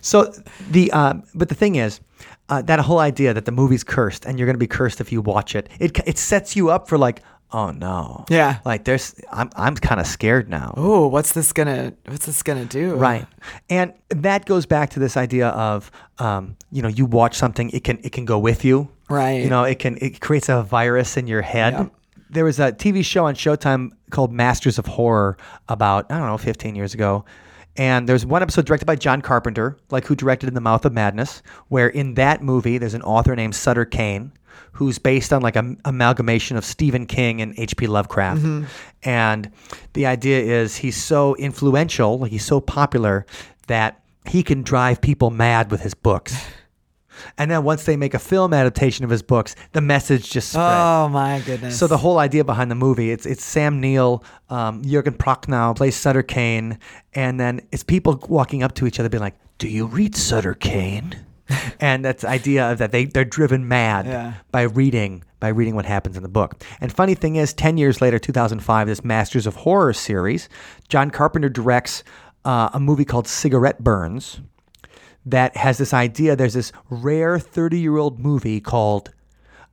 so 0.00 0.32
the 0.70 0.92
um, 0.92 1.22
but 1.34 1.48
the 1.48 1.54
thing 1.54 1.76
is, 1.76 2.00
uh, 2.48 2.62
that 2.62 2.78
whole 2.80 2.98
idea 3.00 3.34
that 3.34 3.44
the 3.46 3.52
movie's 3.52 3.82
cursed 3.84 4.26
and 4.26 4.38
you're 4.38 4.46
going 4.46 4.54
to 4.54 4.58
be 4.58 4.66
cursed 4.66 5.00
if 5.00 5.10
you 5.10 5.20
watch 5.22 5.54
it, 5.56 5.68
it 5.80 5.98
it 6.06 6.18
sets 6.18 6.54
you 6.54 6.70
up 6.70 6.88
for 6.88 6.98
like, 6.98 7.22
oh 7.52 7.70
no, 7.70 8.24
Yeah. 8.30 8.58
like 8.64 8.84
there's 8.84 9.14
I'm 9.30 9.50
I'm 9.56 9.74
kind 9.76 10.00
of 10.00 10.06
scared 10.06 10.48
now. 10.48 10.74
Oh, 10.76 11.06
what's 11.08 11.32
this 11.32 11.52
gonna? 11.52 11.92
What's 12.06 12.26
this 12.26 12.42
gonna 12.42 12.64
do? 12.64 12.94
Right, 12.94 13.26
and 13.70 13.92
that 14.10 14.44
goes 14.46 14.66
back 14.66 14.90
to 14.90 15.00
this 15.00 15.16
idea 15.16 15.48
of, 15.48 15.90
um, 16.18 16.56
you 16.70 16.82
know, 16.82 16.88
you 16.88 17.06
watch 17.06 17.36
something, 17.36 17.70
it 17.70 17.84
can 17.84 17.98
it 18.02 18.12
can 18.12 18.24
go 18.24 18.38
with 18.38 18.64
you. 18.64 18.88
Right. 19.08 19.42
You 19.44 19.50
know, 19.50 19.64
it 19.64 19.78
can 19.78 19.98
it 20.00 20.20
creates 20.20 20.48
a 20.48 20.62
virus 20.62 21.16
in 21.16 21.26
your 21.26 21.42
head. 21.42 21.90
There 22.30 22.44
was 22.46 22.58
a 22.58 22.72
TV 22.72 23.04
show 23.04 23.26
on 23.26 23.34
Showtime 23.34 23.90
called 24.10 24.32
Masters 24.32 24.78
of 24.78 24.86
Horror 24.86 25.36
about 25.68 26.10
I 26.10 26.16
don't 26.18 26.26
know 26.28 26.38
15 26.38 26.74
years 26.74 26.94
ago. 26.94 27.24
And 27.76 28.06
there's 28.06 28.26
one 28.26 28.42
episode 28.42 28.66
directed 28.66 28.84
by 28.84 28.96
John 28.96 29.22
Carpenter, 29.22 29.78
like 29.90 30.04
who 30.06 30.14
directed 30.14 30.46
In 30.48 30.54
the 30.54 30.60
Mouth 30.60 30.84
of 30.84 30.92
Madness, 30.92 31.42
where 31.68 31.88
in 31.88 32.14
that 32.14 32.42
movie 32.42 32.76
there's 32.76 32.92
an 32.92 33.00
author 33.02 33.34
named 33.34 33.54
Sutter 33.54 33.86
Kane, 33.86 34.30
who's 34.72 34.98
based 34.98 35.32
on 35.32 35.42
like 35.42 35.56
an 35.56 35.80
amalgamation 35.84 36.56
of 36.56 36.64
Stephen 36.64 37.06
King 37.06 37.40
and 37.42 37.54
H.P. 37.58 37.86
Lovecraft. 37.86 38.42
And 39.02 39.50
the 39.92 40.06
idea 40.06 40.40
is 40.40 40.76
he's 40.76 40.96
so 40.96 41.34
influential, 41.36 42.18
like 42.18 42.30
he's 42.30 42.44
so 42.44 42.60
popular 42.60 43.26
that 43.66 44.02
he 44.26 44.42
can 44.42 44.62
drive 44.62 45.00
people 45.00 45.30
mad 45.30 45.70
with 45.70 45.80
his 45.82 45.94
books. 45.94 46.34
And 47.38 47.50
then 47.50 47.62
once 47.62 47.84
they 47.84 47.96
make 47.96 48.14
a 48.14 48.18
film 48.18 48.52
adaptation 48.54 49.04
of 49.04 49.10
his 49.10 49.22
books, 49.22 49.54
the 49.72 49.82
message 49.82 50.30
just 50.30 50.48
spreads. 50.48 50.80
Oh 50.80 51.08
my 51.08 51.40
goodness. 51.44 51.78
So 51.78 51.86
the 51.86 51.98
whole 51.98 52.18
idea 52.18 52.42
behind 52.42 52.70
the 52.70 52.74
movie, 52.74 53.10
it's 53.12 53.26
it's 53.26 53.44
Sam 53.44 53.80
Neill, 53.80 54.24
um, 54.48 54.82
Jurgen 54.82 55.14
Prochnow 55.14 55.76
plays 55.76 55.94
Sutter 55.94 56.22
Kane, 56.22 56.78
and 57.14 57.38
then 57.38 57.60
it's 57.70 57.84
people 57.84 58.18
walking 58.28 58.62
up 58.62 58.74
to 58.76 58.86
each 58.86 58.98
other, 58.98 59.10
being 59.10 59.20
like, 59.22 59.36
"Do 59.58 59.68
you 59.68 59.86
read 59.86 60.16
Sutter 60.16 60.54
Kane?" 60.54 61.14
and 61.80 62.04
that's 62.04 62.22
the 62.22 62.28
idea 62.28 62.70
of 62.70 62.78
that 62.78 62.92
they 62.92 63.04
they're 63.06 63.24
driven 63.24 63.66
mad 63.68 64.06
Yeah. 64.06 64.34
by 64.50 64.62
reading 64.62 65.24
by 65.40 65.48
reading 65.48 65.74
what 65.74 65.84
happens 65.86 66.16
in 66.16 66.22
the 66.22 66.28
book. 66.28 66.62
And 66.80 66.92
funny 66.92 67.14
thing 67.14 67.36
is, 67.36 67.52
ten 67.52 67.76
years 67.76 68.00
later, 68.00 68.18
2005, 68.18 68.86
this 68.86 69.02
Masters 69.04 69.46
of 69.46 69.56
Horror 69.56 69.92
series, 69.92 70.48
John 70.88 71.10
Carpenter 71.10 71.48
directs 71.48 72.04
uh, 72.44 72.70
a 72.72 72.78
movie 72.80 73.04
called 73.04 73.26
Cigarette 73.26 73.82
Burns 73.82 74.40
that 75.26 75.56
has 75.56 75.78
this 75.78 75.92
idea. 75.92 76.34
There's 76.36 76.54
this 76.54 76.72
rare 76.90 77.38
30 77.38 77.78
year 77.78 77.96
old 77.96 78.18
movie 78.20 78.60
called 78.60 79.10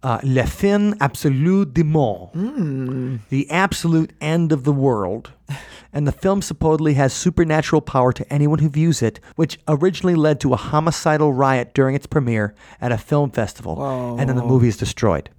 uh, 0.02 0.20
Le 0.24 0.46
Fin 0.48 0.94
Absolu 1.00 1.72
du 1.72 1.84
Monde, 1.84 3.20
the 3.30 3.50
absolute 3.52 4.12
end 4.22 4.52
of 4.52 4.64
the 4.64 4.74
world. 4.74 5.32
And 5.92 6.08
the 6.08 6.12
film 6.12 6.42
supposedly 6.44 6.94
has 6.96 7.14
supernatural 7.14 7.82
power 7.82 8.14
to 8.14 8.32
anyone 8.34 8.60
who 8.60 8.70
views 8.70 9.02
it, 9.02 9.20
which 9.36 9.60
originally 9.68 10.14
led 10.16 10.40
to 10.42 10.54
a 10.54 10.56
homicidal 10.58 11.34
riot 11.34 11.74
during 11.74 11.96
its 11.96 12.06
premiere 12.06 12.54
at 12.80 12.92
a 12.92 12.98
film 12.98 13.32
festival. 13.32 14.16
And 14.20 14.30
then 14.30 14.36
the 14.36 14.44
movie 14.46 14.68
is 14.68 14.78
destroyed. 14.78 15.30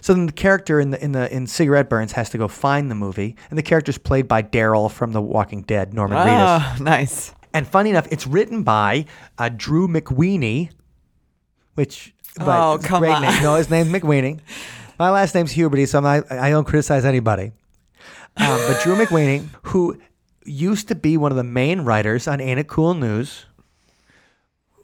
So 0.00 0.12
then 0.14 0.26
the 0.26 0.32
character 0.32 0.78
in 0.80 0.90
the 0.90 1.02
in 1.02 1.12
the 1.12 1.34
in 1.34 1.46
Cigarette 1.46 1.88
Burns 1.88 2.12
has 2.12 2.28
to 2.30 2.38
go 2.38 2.48
find 2.48 2.90
the 2.90 2.94
movie, 2.94 3.34
and 3.48 3.58
the 3.58 3.62
character 3.62 3.88
is 3.90 3.96
played 3.98 4.28
by 4.28 4.42
Daryl 4.42 4.90
from 4.90 5.12
The 5.12 5.22
Walking 5.22 5.62
Dead, 5.62 5.94
Norman 5.94 6.18
Reedus. 6.18 6.76
Oh, 6.80 6.82
nice. 6.82 7.32
And 7.54 7.66
funny 7.66 7.88
enough, 7.90 8.06
it's 8.10 8.26
written 8.26 8.62
by 8.62 9.06
uh, 9.38 9.48
Drew 9.54 9.88
McWeeny, 9.88 10.70
which 11.74 12.14
Oh, 12.38 12.78
come 12.82 13.00
great 13.00 13.12
on. 13.12 13.22
name. 13.22 13.42
No, 13.42 13.56
his 13.56 13.70
name's 13.70 13.88
McWeeny. 13.92 14.40
My 14.98 15.10
last 15.10 15.34
name's 15.34 15.52
Huberty, 15.54 15.88
so 15.88 15.98
I'm 15.98 16.04
not, 16.04 16.30
I 16.30 16.50
don't 16.50 16.64
criticize 16.66 17.04
anybody. 17.06 17.52
Um, 18.36 18.58
but 18.66 18.80
Drew 18.82 18.94
McWeeny, 18.96 19.46
who 19.64 19.98
used 20.44 20.88
to 20.88 20.94
be 20.94 21.16
one 21.16 21.30
of 21.32 21.36
the 21.36 21.44
main 21.44 21.80
writers 21.82 22.26
on 22.26 22.40
Ain't 22.40 22.58
It 22.60 22.68
Cool 22.68 22.94
News, 22.94 23.44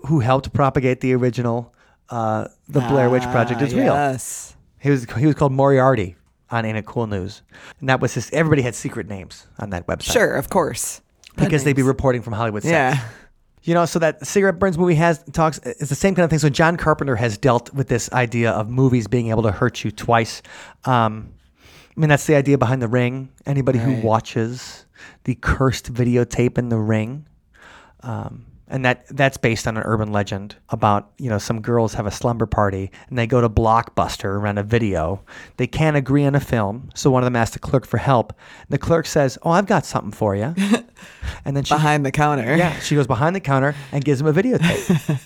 who 0.07 0.21
helped 0.21 0.53
propagate 0.53 1.01
the 1.01 1.15
original 1.15 1.75
uh, 2.11 2.49
The 2.69 2.81
Blair 2.81 3.11
Witch 3.11 3.23
Project 3.25 3.63
is 3.63 3.73
Ah, 3.73 3.77
real. 3.77 3.87
Yes. 3.95 4.57
He 4.79 4.91
was 4.91 5.05
he 5.19 5.27
was 5.27 5.35
called 5.35 5.53
Moriarty 5.53 6.17
on 6.51 6.65
Ain't 6.65 6.79
It 6.79 6.87
Cool 6.87 7.07
News, 7.09 7.43
and 7.81 7.89
that 7.89 8.01
was 8.01 8.15
his. 8.15 8.31
Everybody 8.31 8.63
had 8.63 8.75
secret 8.75 9.09
names 9.09 9.47
on 9.59 9.71
that 9.71 9.87
website, 9.89 10.13
Sure, 10.13 10.35
of 10.37 10.49
course. 10.51 11.01
because 11.37 11.65
they'd 11.65 11.75
be 11.75 11.83
reporting 11.83 12.23
from 12.23 12.35
Hollywood 12.35 12.63
sets. 12.63 12.73
Yeah. 12.73 13.09
You 13.65 13.75
know, 13.75 13.85
so 13.85 13.99
that 13.99 14.25
cigarette 14.25 14.61
burns 14.61 14.79
movie 14.79 14.95
has 14.95 15.25
talks. 15.33 15.59
It's 15.65 15.89
the 15.89 15.97
same 15.97 16.15
kind 16.15 16.23
of 16.25 16.31
thing. 16.31 16.39
So 16.39 16.49
John 16.49 16.77
Carpenter 16.77 17.17
has 17.17 17.37
dealt 17.37 17.75
with 17.75 17.89
this 17.89 18.13
idea 18.13 18.53
of 18.53 18.71
movies 18.71 19.09
being 19.09 19.31
able 19.31 19.43
to 19.43 19.51
hurt 19.51 19.83
you 19.83 19.91
twice. 19.91 20.41
Um, 20.85 21.33
I 21.97 22.01
mean, 22.01 22.09
that's 22.11 22.27
the 22.27 22.35
idea 22.35 22.59
behind 22.59 22.83
The 22.83 22.89
Ring. 22.89 23.31
Anybody 23.47 23.79
Right. 23.79 23.87
who 23.97 24.07
watches 24.07 24.85
the 25.25 25.35
cursed 25.35 25.93
videotape 25.93 26.59
in 26.59 26.69
The 26.69 26.79
Ring, 26.79 27.27
um, 28.03 28.45
and 28.69 28.85
that 28.85 29.07
that's 29.09 29.37
based 29.37 29.67
on 29.69 29.77
an 29.77 29.83
urban 29.87 30.11
legend 30.13 30.57
about 30.71 31.11
you 31.19 31.31
know 31.31 31.39
some 31.39 31.61
girls 31.61 31.95
have 31.95 32.05
a 32.07 32.11
slumber 32.11 32.47
party 32.47 32.91
and 33.09 33.17
they 33.19 33.27
go 33.27 33.41
to 33.41 33.49
Blockbuster 33.49 34.41
rent 34.43 34.59
a 34.59 34.63
video. 34.63 35.23
They 35.57 35.67
can't 35.69 35.97
agree 35.97 36.25
on 36.25 36.35
a 36.35 36.41
film, 36.41 36.91
so 36.95 37.11
one 37.11 37.23
of 37.23 37.27
them 37.27 37.37
asks 37.37 37.55
the 37.55 37.61
clerk 37.61 37.87
for 37.87 37.99
help. 37.99 38.33
The 38.69 38.79
clerk 38.79 39.07
says, 39.07 39.39
"Oh, 39.43 39.51
I've 39.51 39.67
got 39.67 39.87
something 39.87 40.13
for 40.13 40.35
you," 40.37 40.55
and 41.45 41.57
then 41.57 41.63
she 41.65 41.75
Behind 41.75 42.05
the 42.05 42.11
counter. 42.13 42.57
yeah, 42.57 42.79
she 42.81 42.95
goes 42.95 43.07
behind 43.07 43.35
the 43.37 43.41
counter 43.41 43.75
and 43.93 44.05
gives 44.05 44.21
him 44.21 44.27
a 44.27 44.33
videotape. 44.35 45.21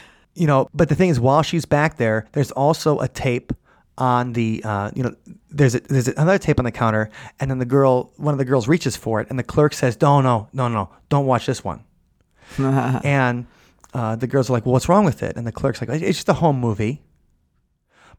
you 0.34 0.46
know, 0.46 0.68
but 0.74 0.88
the 0.88 0.94
thing 0.94 1.10
is, 1.10 1.20
while 1.20 1.42
she's 1.42 1.66
back 1.66 1.98
there, 1.98 2.26
there's 2.32 2.50
also 2.52 2.98
a 3.00 3.08
tape 3.08 3.52
on 3.98 4.34
the, 4.34 4.62
uh, 4.62 4.90
you 4.94 5.02
know, 5.02 5.14
there's 5.56 5.74
a, 5.74 5.80
there's 5.80 6.08
another 6.08 6.38
tape 6.38 6.58
on 6.58 6.64
the 6.64 6.72
counter, 6.72 7.10
and 7.40 7.50
then 7.50 7.58
the 7.58 7.64
girl, 7.64 8.12
one 8.16 8.34
of 8.34 8.38
the 8.38 8.44
girls 8.44 8.68
reaches 8.68 8.96
for 8.96 9.20
it, 9.20 9.28
and 9.30 9.38
the 9.38 9.42
clerk 9.44 9.72
says, 9.72 10.00
"No, 10.00 10.20
no, 10.20 10.48
no, 10.52 10.68
no, 10.68 10.90
don't 11.08 11.26
watch 11.26 11.46
this 11.46 11.64
one." 11.64 11.84
and 12.58 13.46
uh, 13.94 14.16
the 14.16 14.26
girls 14.26 14.50
are 14.50 14.52
like, 14.52 14.66
"Well, 14.66 14.72
what's 14.74 14.88
wrong 14.88 15.04
with 15.04 15.22
it?" 15.22 15.36
And 15.36 15.46
the 15.46 15.52
clerk's 15.52 15.80
like, 15.80 15.88
"It's 15.90 16.18
just 16.18 16.28
a 16.28 16.34
home 16.34 16.60
movie." 16.60 17.02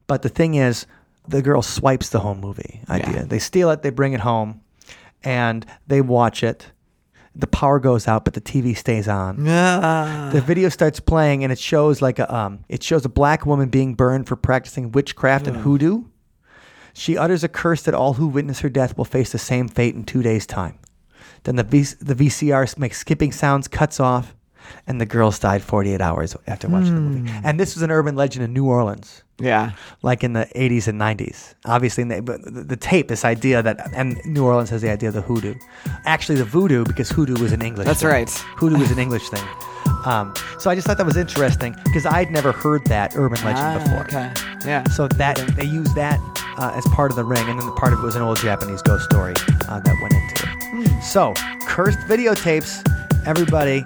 But 0.07 0.21
the 0.21 0.29
thing 0.29 0.55
is, 0.55 0.85
the 1.27 1.41
girl 1.41 1.61
swipes 1.61 2.09
the 2.09 2.19
home 2.19 2.39
movie 2.39 2.81
idea. 2.89 3.15
Yeah. 3.17 3.23
They 3.23 3.39
steal 3.39 3.69
it, 3.71 3.81
they 3.81 3.89
bring 3.89 4.13
it 4.13 4.21
home, 4.21 4.61
and 5.23 5.65
they 5.85 6.01
watch 6.01 6.43
it. 6.43 6.71
The 7.35 7.47
power 7.47 7.79
goes 7.79 8.07
out, 8.07 8.25
but 8.25 8.33
the 8.33 8.41
TV 8.41 8.75
stays 8.75 9.07
on. 9.07 9.45
The 10.31 10.41
video 10.41 10.69
starts 10.69 10.99
playing, 10.99 11.43
and 11.43 11.53
it 11.53 11.59
shows 11.59 12.01
like 12.01 12.17
a 12.19 12.33
um, 12.35 12.63
it 12.67 12.81
shows 12.81 13.05
a 13.05 13.09
black 13.09 13.45
woman 13.45 13.69
being 13.69 13.93
burned 13.93 14.27
for 14.27 14.35
practicing 14.35 14.91
witchcraft 14.91 15.45
and 15.47 15.57
hoodoo. 15.57 16.05
She 16.97 17.15
utters 17.15 17.43
a 17.43 17.47
curse 17.47 17.83
that 17.83 17.93
all 17.93 18.13
who 18.13 18.27
witness 18.27 18.61
her 18.61 18.69
death 18.69 18.97
will 18.97 19.05
face 19.05 19.31
the 19.31 19.37
same 19.37 19.67
fate 19.67 19.93
in 19.93 20.03
two 20.03 20.23
days' 20.23 20.47
time. 20.47 20.79
Then 21.43 21.55
the 21.55 21.63
v- 21.63 21.83
the 22.01 22.15
VCR 22.15 22.77
makes 22.77 22.97
skipping 22.97 23.31
sounds, 23.31 23.67
cuts 23.67 23.99
off, 23.99 24.35
and 24.87 24.99
the 24.99 25.05
girls 25.05 25.37
died 25.37 25.61
48 25.61 26.01
hours 26.01 26.35
after 26.47 26.67
watching 26.67 26.95
the 26.95 27.01
movie. 27.01 27.29
Hmm. 27.29 27.45
And 27.45 27.59
this 27.59 27.75
was 27.75 27.83
an 27.83 27.91
urban 27.91 28.15
legend 28.15 28.43
in 28.43 28.51
New 28.53 28.65
Orleans 28.65 29.23
yeah. 29.39 29.71
like 30.01 30.23
in 30.23 30.33
the 30.33 30.47
80s 30.55 30.88
and 30.88 30.99
90s. 30.99 31.53
Obviously, 31.65 32.03
in 32.03 32.07
the, 32.09 32.21
but 32.21 32.41
the, 32.43 32.75
tape, 32.75 33.07
this 33.07 33.23
idea 33.25 33.61
that, 33.63 33.91
and 33.93 34.19
New 34.25 34.43
Orleans 34.45 34.69
has 34.69 34.81
the 34.81 34.89
idea 34.89 35.09
of 35.09 35.15
the 35.15 35.21
hoodoo. 35.21 35.55
Actually, 36.05 36.35
the 36.38 36.45
voodoo, 36.45 36.83
because 36.85 37.09
hoodoo 37.09 37.41
was 37.41 37.51
an 37.51 37.61
English 37.61 37.85
That's 37.85 38.01
thing. 38.01 38.09
right. 38.09 38.29
Hoodoo 38.29 38.77
is 38.81 38.91
an 38.91 38.99
English 38.99 39.29
thing. 39.29 39.43
Um, 40.05 40.33
so 40.59 40.69
I 40.69 40.75
just 40.75 40.88
thought 40.88 40.97
that 40.97 41.05
was 41.05 41.17
interesting 41.17 41.75
because 41.83 42.05
I'd 42.05 42.31
never 42.31 42.51
heard 42.51 42.85
that 42.85 43.13
urban 43.15 43.43
legend 43.43 43.57
Ah, 43.59 43.83
before. 43.83 44.01
Okay. 44.05 44.31
Yeah. 44.65 44.83
So 44.89 45.07
that 45.07 45.38
they 45.55 45.65
used 45.65 45.95
that 45.95 46.19
uh, 46.57 46.71
as 46.75 46.85
part 46.88 47.11
of 47.11 47.17
the 47.17 47.23
ring, 47.25 47.47
and 47.49 47.59
then 47.59 47.65
the 47.65 47.73
part 47.73 47.93
of 47.93 47.99
it 47.99 48.03
was 48.03 48.15
an 48.15 48.21
old 48.21 48.39
Japanese 48.39 48.81
ghost 48.81 49.05
story 49.05 49.33
uh, 49.67 49.79
that 49.79 49.95
went 50.01 50.13
into 50.13 50.47
it. 50.47 50.88
Hmm. 50.88 51.01
So 51.01 51.33
cursed 51.67 51.99
videotapes, 51.99 52.85
everybody. 53.25 53.83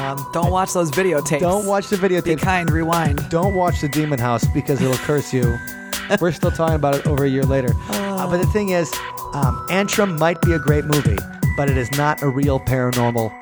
Um, 0.00 0.26
Don't 0.32 0.50
watch 0.50 0.72
those 0.72 0.90
videotapes. 0.90 1.40
don't 1.40 1.66
watch 1.66 1.88
the 1.88 1.96
videotapes. 1.96 2.24
Be 2.24 2.36
kind. 2.36 2.70
Rewind. 2.70 3.28
Don't 3.28 3.54
watch 3.54 3.80
the 3.80 3.88
Demon 3.88 4.18
House 4.18 4.44
because 4.48 4.80
it'll 4.82 4.96
curse 4.96 5.32
you. 5.32 5.56
We're 6.20 6.32
still 6.32 6.50
talking 6.50 6.74
about 6.76 6.96
it 6.96 7.06
over 7.06 7.24
a 7.24 7.28
year 7.28 7.44
later. 7.44 7.72
Uh, 7.88 8.28
but 8.28 8.38
the 8.38 8.46
thing 8.48 8.70
is, 8.70 8.92
um, 9.32 9.64
Antrum 9.70 10.18
might 10.18 10.40
be 10.42 10.52
a 10.52 10.58
great 10.58 10.84
movie, 10.84 11.16
but 11.56 11.70
it 11.70 11.76
is 11.76 11.90
not 11.92 12.22
a 12.22 12.28
real 12.28 12.60
paranormal 12.60 13.32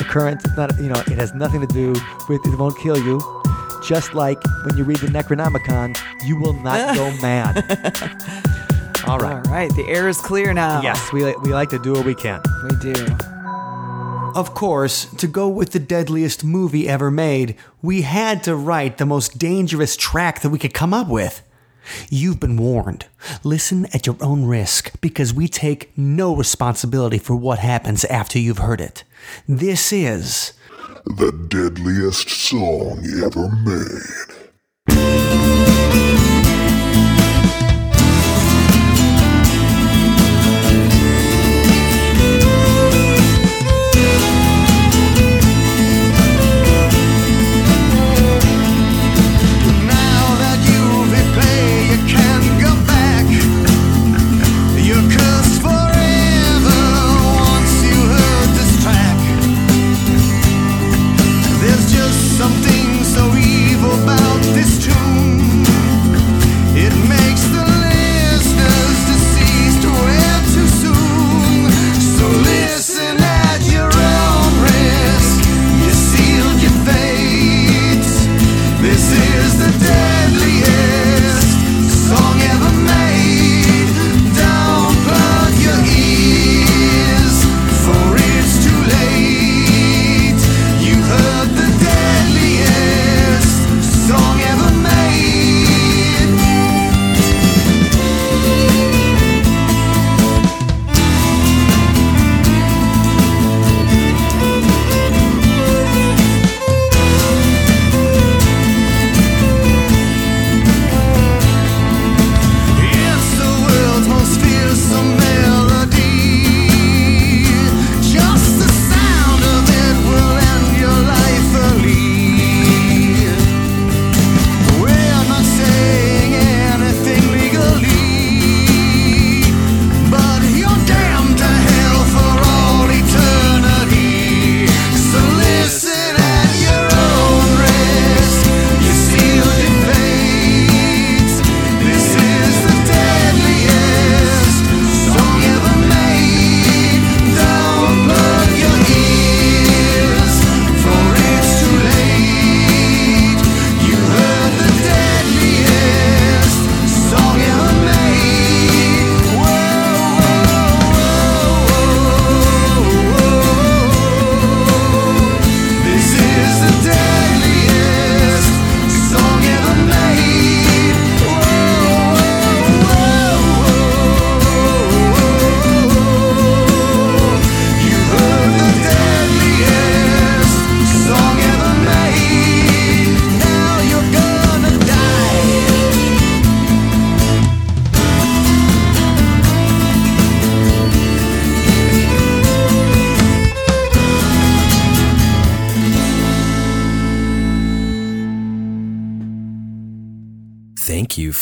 occurrence. 0.00 0.44
It's 0.44 0.56
not, 0.56 0.76
you 0.78 0.88
know, 0.88 1.00
it 1.06 1.18
has 1.18 1.34
nothing 1.34 1.60
to 1.62 1.66
do 1.66 1.92
with 2.28 2.44
it 2.46 2.58
won't 2.58 2.78
kill 2.78 2.98
you. 2.98 3.20
Just 3.84 4.14
like 4.14 4.38
when 4.64 4.76
you 4.76 4.84
read 4.84 4.98
the 4.98 5.06
Necronomicon, 5.08 5.96
you 6.24 6.36
will 6.36 6.52
not 6.54 6.94
go 6.96 7.10
mad. 7.22 7.56
All 9.06 9.18
right. 9.18 9.34
All 9.46 9.52
right. 9.52 9.70
The 9.74 9.84
air 9.88 10.08
is 10.08 10.18
clear 10.20 10.52
now. 10.52 10.80
Yes, 10.82 11.12
we, 11.12 11.24
we 11.36 11.52
like 11.54 11.70
to 11.70 11.78
do 11.78 11.92
what 11.92 12.04
we 12.04 12.14
can. 12.14 12.40
We 12.64 12.76
do. 12.76 12.94
Of 14.36 14.52
course, 14.52 15.06
to 15.14 15.26
go 15.26 15.48
with 15.48 15.70
the 15.70 15.78
deadliest 15.78 16.44
movie 16.44 16.86
ever 16.86 17.10
made, 17.10 17.56
we 17.80 18.02
had 18.02 18.44
to 18.44 18.54
write 18.54 18.98
the 18.98 19.06
most 19.06 19.38
dangerous 19.38 19.96
track 19.96 20.42
that 20.42 20.50
we 20.50 20.58
could 20.58 20.74
come 20.74 20.92
up 20.92 21.08
with. 21.08 21.40
You've 22.10 22.38
been 22.38 22.58
warned. 22.58 23.06
Listen 23.44 23.86
at 23.94 24.06
your 24.06 24.16
own 24.20 24.44
risk 24.44 24.92
because 25.00 25.32
we 25.32 25.48
take 25.48 25.90
no 25.96 26.36
responsibility 26.36 27.16
for 27.16 27.34
what 27.34 27.60
happens 27.60 28.04
after 28.04 28.38
you've 28.38 28.58
heard 28.58 28.82
it. 28.82 29.04
This 29.48 29.90
is 29.90 30.52
The 31.06 31.32
deadliest 31.48 32.28
song 32.28 33.06
ever 33.24 33.48
made. 33.64 34.36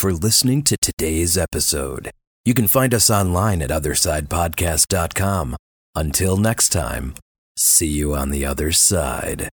For 0.04 0.12
listening 0.12 0.62
to 0.62 0.76
today's 0.76 1.38
episode. 1.38 2.10
You 2.44 2.52
can 2.52 2.68
find 2.68 2.92
us 2.92 3.08
online 3.08 3.62
at 3.62 3.70
OthersidePodcast.com. 3.70 5.56
Until 5.94 6.36
next 6.36 6.68
time, 6.68 7.14
see 7.56 7.86
you 7.86 8.14
on 8.14 8.28
the 8.28 8.44
other 8.44 8.70
side. 8.70 9.48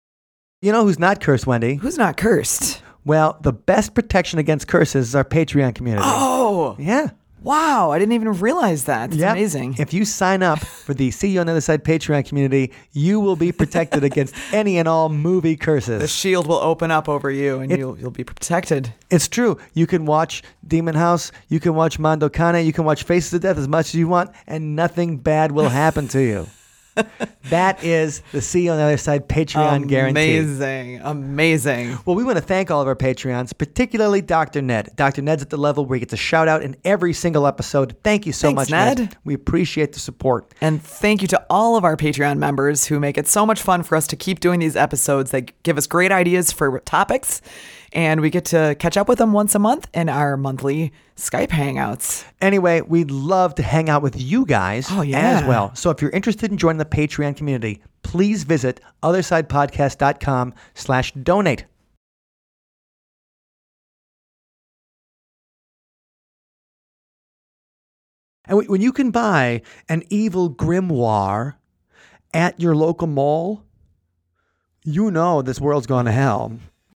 You 0.60 0.72
know 0.72 0.82
who's 0.82 0.98
not 0.98 1.20
cursed, 1.20 1.46
Wendy? 1.46 1.76
Who's 1.76 1.96
not 1.96 2.16
cursed? 2.16 2.82
Well, 3.04 3.38
the 3.42 3.52
best 3.52 3.94
protection 3.94 4.40
against 4.40 4.66
curses 4.66 5.10
is 5.10 5.14
our 5.14 5.24
Patreon 5.24 5.72
community. 5.76 6.02
Oh, 6.04 6.74
Yeah. 6.80 7.10
Wow. 7.42 7.90
I 7.90 7.98
didn't 7.98 8.12
even 8.12 8.32
realize 8.38 8.84
that. 8.84 9.10
It's 9.10 9.18
Yep. 9.18 9.32
amazing. 9.32 9.76
If 9.78 9.92
you 9.94 10.04
sign 10.04 10.42
up 10.42 10.58
for 10.58 10.92
the 10.94 11.10
See 11.10 11.28
You 11.28 11.40
on 11.40 11.46
the 11.46 11.52
Other 11.52 11.60
Side 11.60 11.82
Patreon 11.84 12.26
community, 12.28 12.72
you 12.92 13.18
will 13.20 13.36
be 13.36 13.50
protected 13.52 14.04
against 14.04 14.34
any 14.52 14.78
and 14.78 14.86
all 14.86 15.08
movie 15.08 15.56
curses. 15.56 16.00
the 16.00 16.08
shield 16.08 16.46
will 16.46 16.56
open 16.60 16.90
up 16.90 17.08
over 17.08 17.30
you 17.30 17.60
and 17.60 17.72
It- 17.72 17.78
you'll, 17.78 17.98
you'll 17.98 18.10
be 18.10 18.24
protected. 18.24 18.92
It's 19.10 19.26
true. 19.28 19.56
You 19.74 19.86
can 19.86 20.04
watch 20.06 20.42
Demon 20.66 20.94
House, 20.94 21.32
you 21.48 21.60
can 21.60 21.74
watch 21.74 21.98
Mondo 21.98 22.28
Cane, 22.28 22.64
you 22.66 22.72
can 22.72 22.84
watch 22.84 23.04
Faces 23.04 23.32
of 23.34 23.40
Death 23.40 23.58
as 23.58 23.68
much 23.68 23.86
as 23.88 23.94
you 23.94 24.06
want, 24.08 24.30
and 24.46 24.76
nothing 24.76 25.16
bad 25.16 25.52
will 25.52 25.68
happen 25.70 26.08
to 26.08 26.20
you. 26.20 26.46
that 27.50 27.82
is 27.84 28.22
the 28.32 28.40
See 28.40 28.64
You 28.64 28.72
on 28.72 28.78
the 28.78 28.84
Other 28.84 28.96
Side 28.96 29.28
Patreon 29.28 29.88
guarantee. 29.88 30.38
Amazing. 30.38 31.00
Amazing. 31.02 31.98
Well, 32.04 32.16
we 32.16 32.24
want 32.24 32.38
to 32.38 32.44
thank 32.44 32.70
all 32.70 32.80
of 32.80 32.88
our 32.88 32.96
Patreons, 32.96 33.56
particularly 33.56 34.20
Dr. 34.22 34.62
Ned. 34.62 34.90
Dr. 34.96 35.22
Ned's 35.22 35.42
at 35.42 35.50
the 35.50 35.56
level 35.56 35.86
where 35.86 35.96
he 35.96 36.00
gets 36.00 36.12
a 36.12 36.16
shout 36.18 36.48
out 36.48 36.62
in 36.62 36.76
every 36.84 37.12
single 37.12 37.46
episode. 37.46 37.96
Thank 38.02 38.26
you 38.26 38.32
so 38.32 38.48
Thanks, 38.48 38.56
much, 38.56 38.70
Ned. 38.70 38.98
Ned. 38.98 39.16
We 39.24 39.34
appreciate 39.34 39.92
the 39.92 40.00
support. 40.00 40.52
And 40.60 40.82
thank 40.82 41.22
you 41.22 41.28
to 41.28 41.46
all 41.48 41.76
of 41.76 41.84
our 41.84 41.96
Patreon 41.96 42.38
members 42.38 42.86
who 42.86 43.00
make 43.00 43.18
it 43.18 43.26
so 43.26 43.46
much 43.46 43.62
fun 43.62 43.82
for 43.82 43.96
us 43.96 44.06
to 44.08 44.16
keep 44.16 44.40
doing 44.40 44.60
these 44.60 44.76
episodes. 44.76 45.30
They 45.30 45.42
give 45.62 45.78
us 45.78 45.86
great 45.86 46.12
ideas 46.12 46.52
for 46.52 46.80
topics, 46.80 47.40
and 47.92 48.20
we 48.20 48.30
get 48.30 48.44
to 48.46 48.76
catch 48.78 48.96
up 48.96 49.08
with 49.08 49.18
them 49.18 49.32
once 49.32 49.54
a 49.54 49.58
month 49.58 49.88
in 49.94 50.08
our 50.08 50.36
monthly 50.36 50.92
Skype 51.16 51.48
hangouts. 51.48 52.24
Anyway, 52.40 52.80
we'd 52.82 53.10
love 53.10 53.54
to 53.56 53.62
hang 53.62 53.88
out 53.88 54.02
with 54.02 54.20
you 54.20 54.46
guys 54.46 54.86
Oh, 54.90 55.02
yeah. 55.02 55.40
as 55.40 55.44
well. 55.44 55.74
So 55.74 55.90
if 55.90 56.00
you're 56.00 56.10
interested 56.12 56.50
in 56.50 56.56
joining 56.58 56.78
the 56.78 56.84
Patreon 56.84 57.36
community, 57.36 57.82
please 58.02 58.44
visit 58.44 58.80
othersidepodcast.com 59.02 60.54
slash 60.74 61.12
donate. 61.12 61.64
And 68.46 68.66
when 68.68 68.80
you 68.80 68.92
can 68.92 69.10
buy 69.10 69.62
an 69.88 70.02
evil 70.10 70.50
grimoire 70.52 71.54
at 72.34 72.60
your 72.60 72.74
local 72.74 73.06
mall, 73.06 73.62
you 74.84 75.10
know 75.10 75.42
this 75.42 75.60
world's 75.60 75.86
gone 75.86 76.06
to 76.06 76.12
hell. 76.12 76.58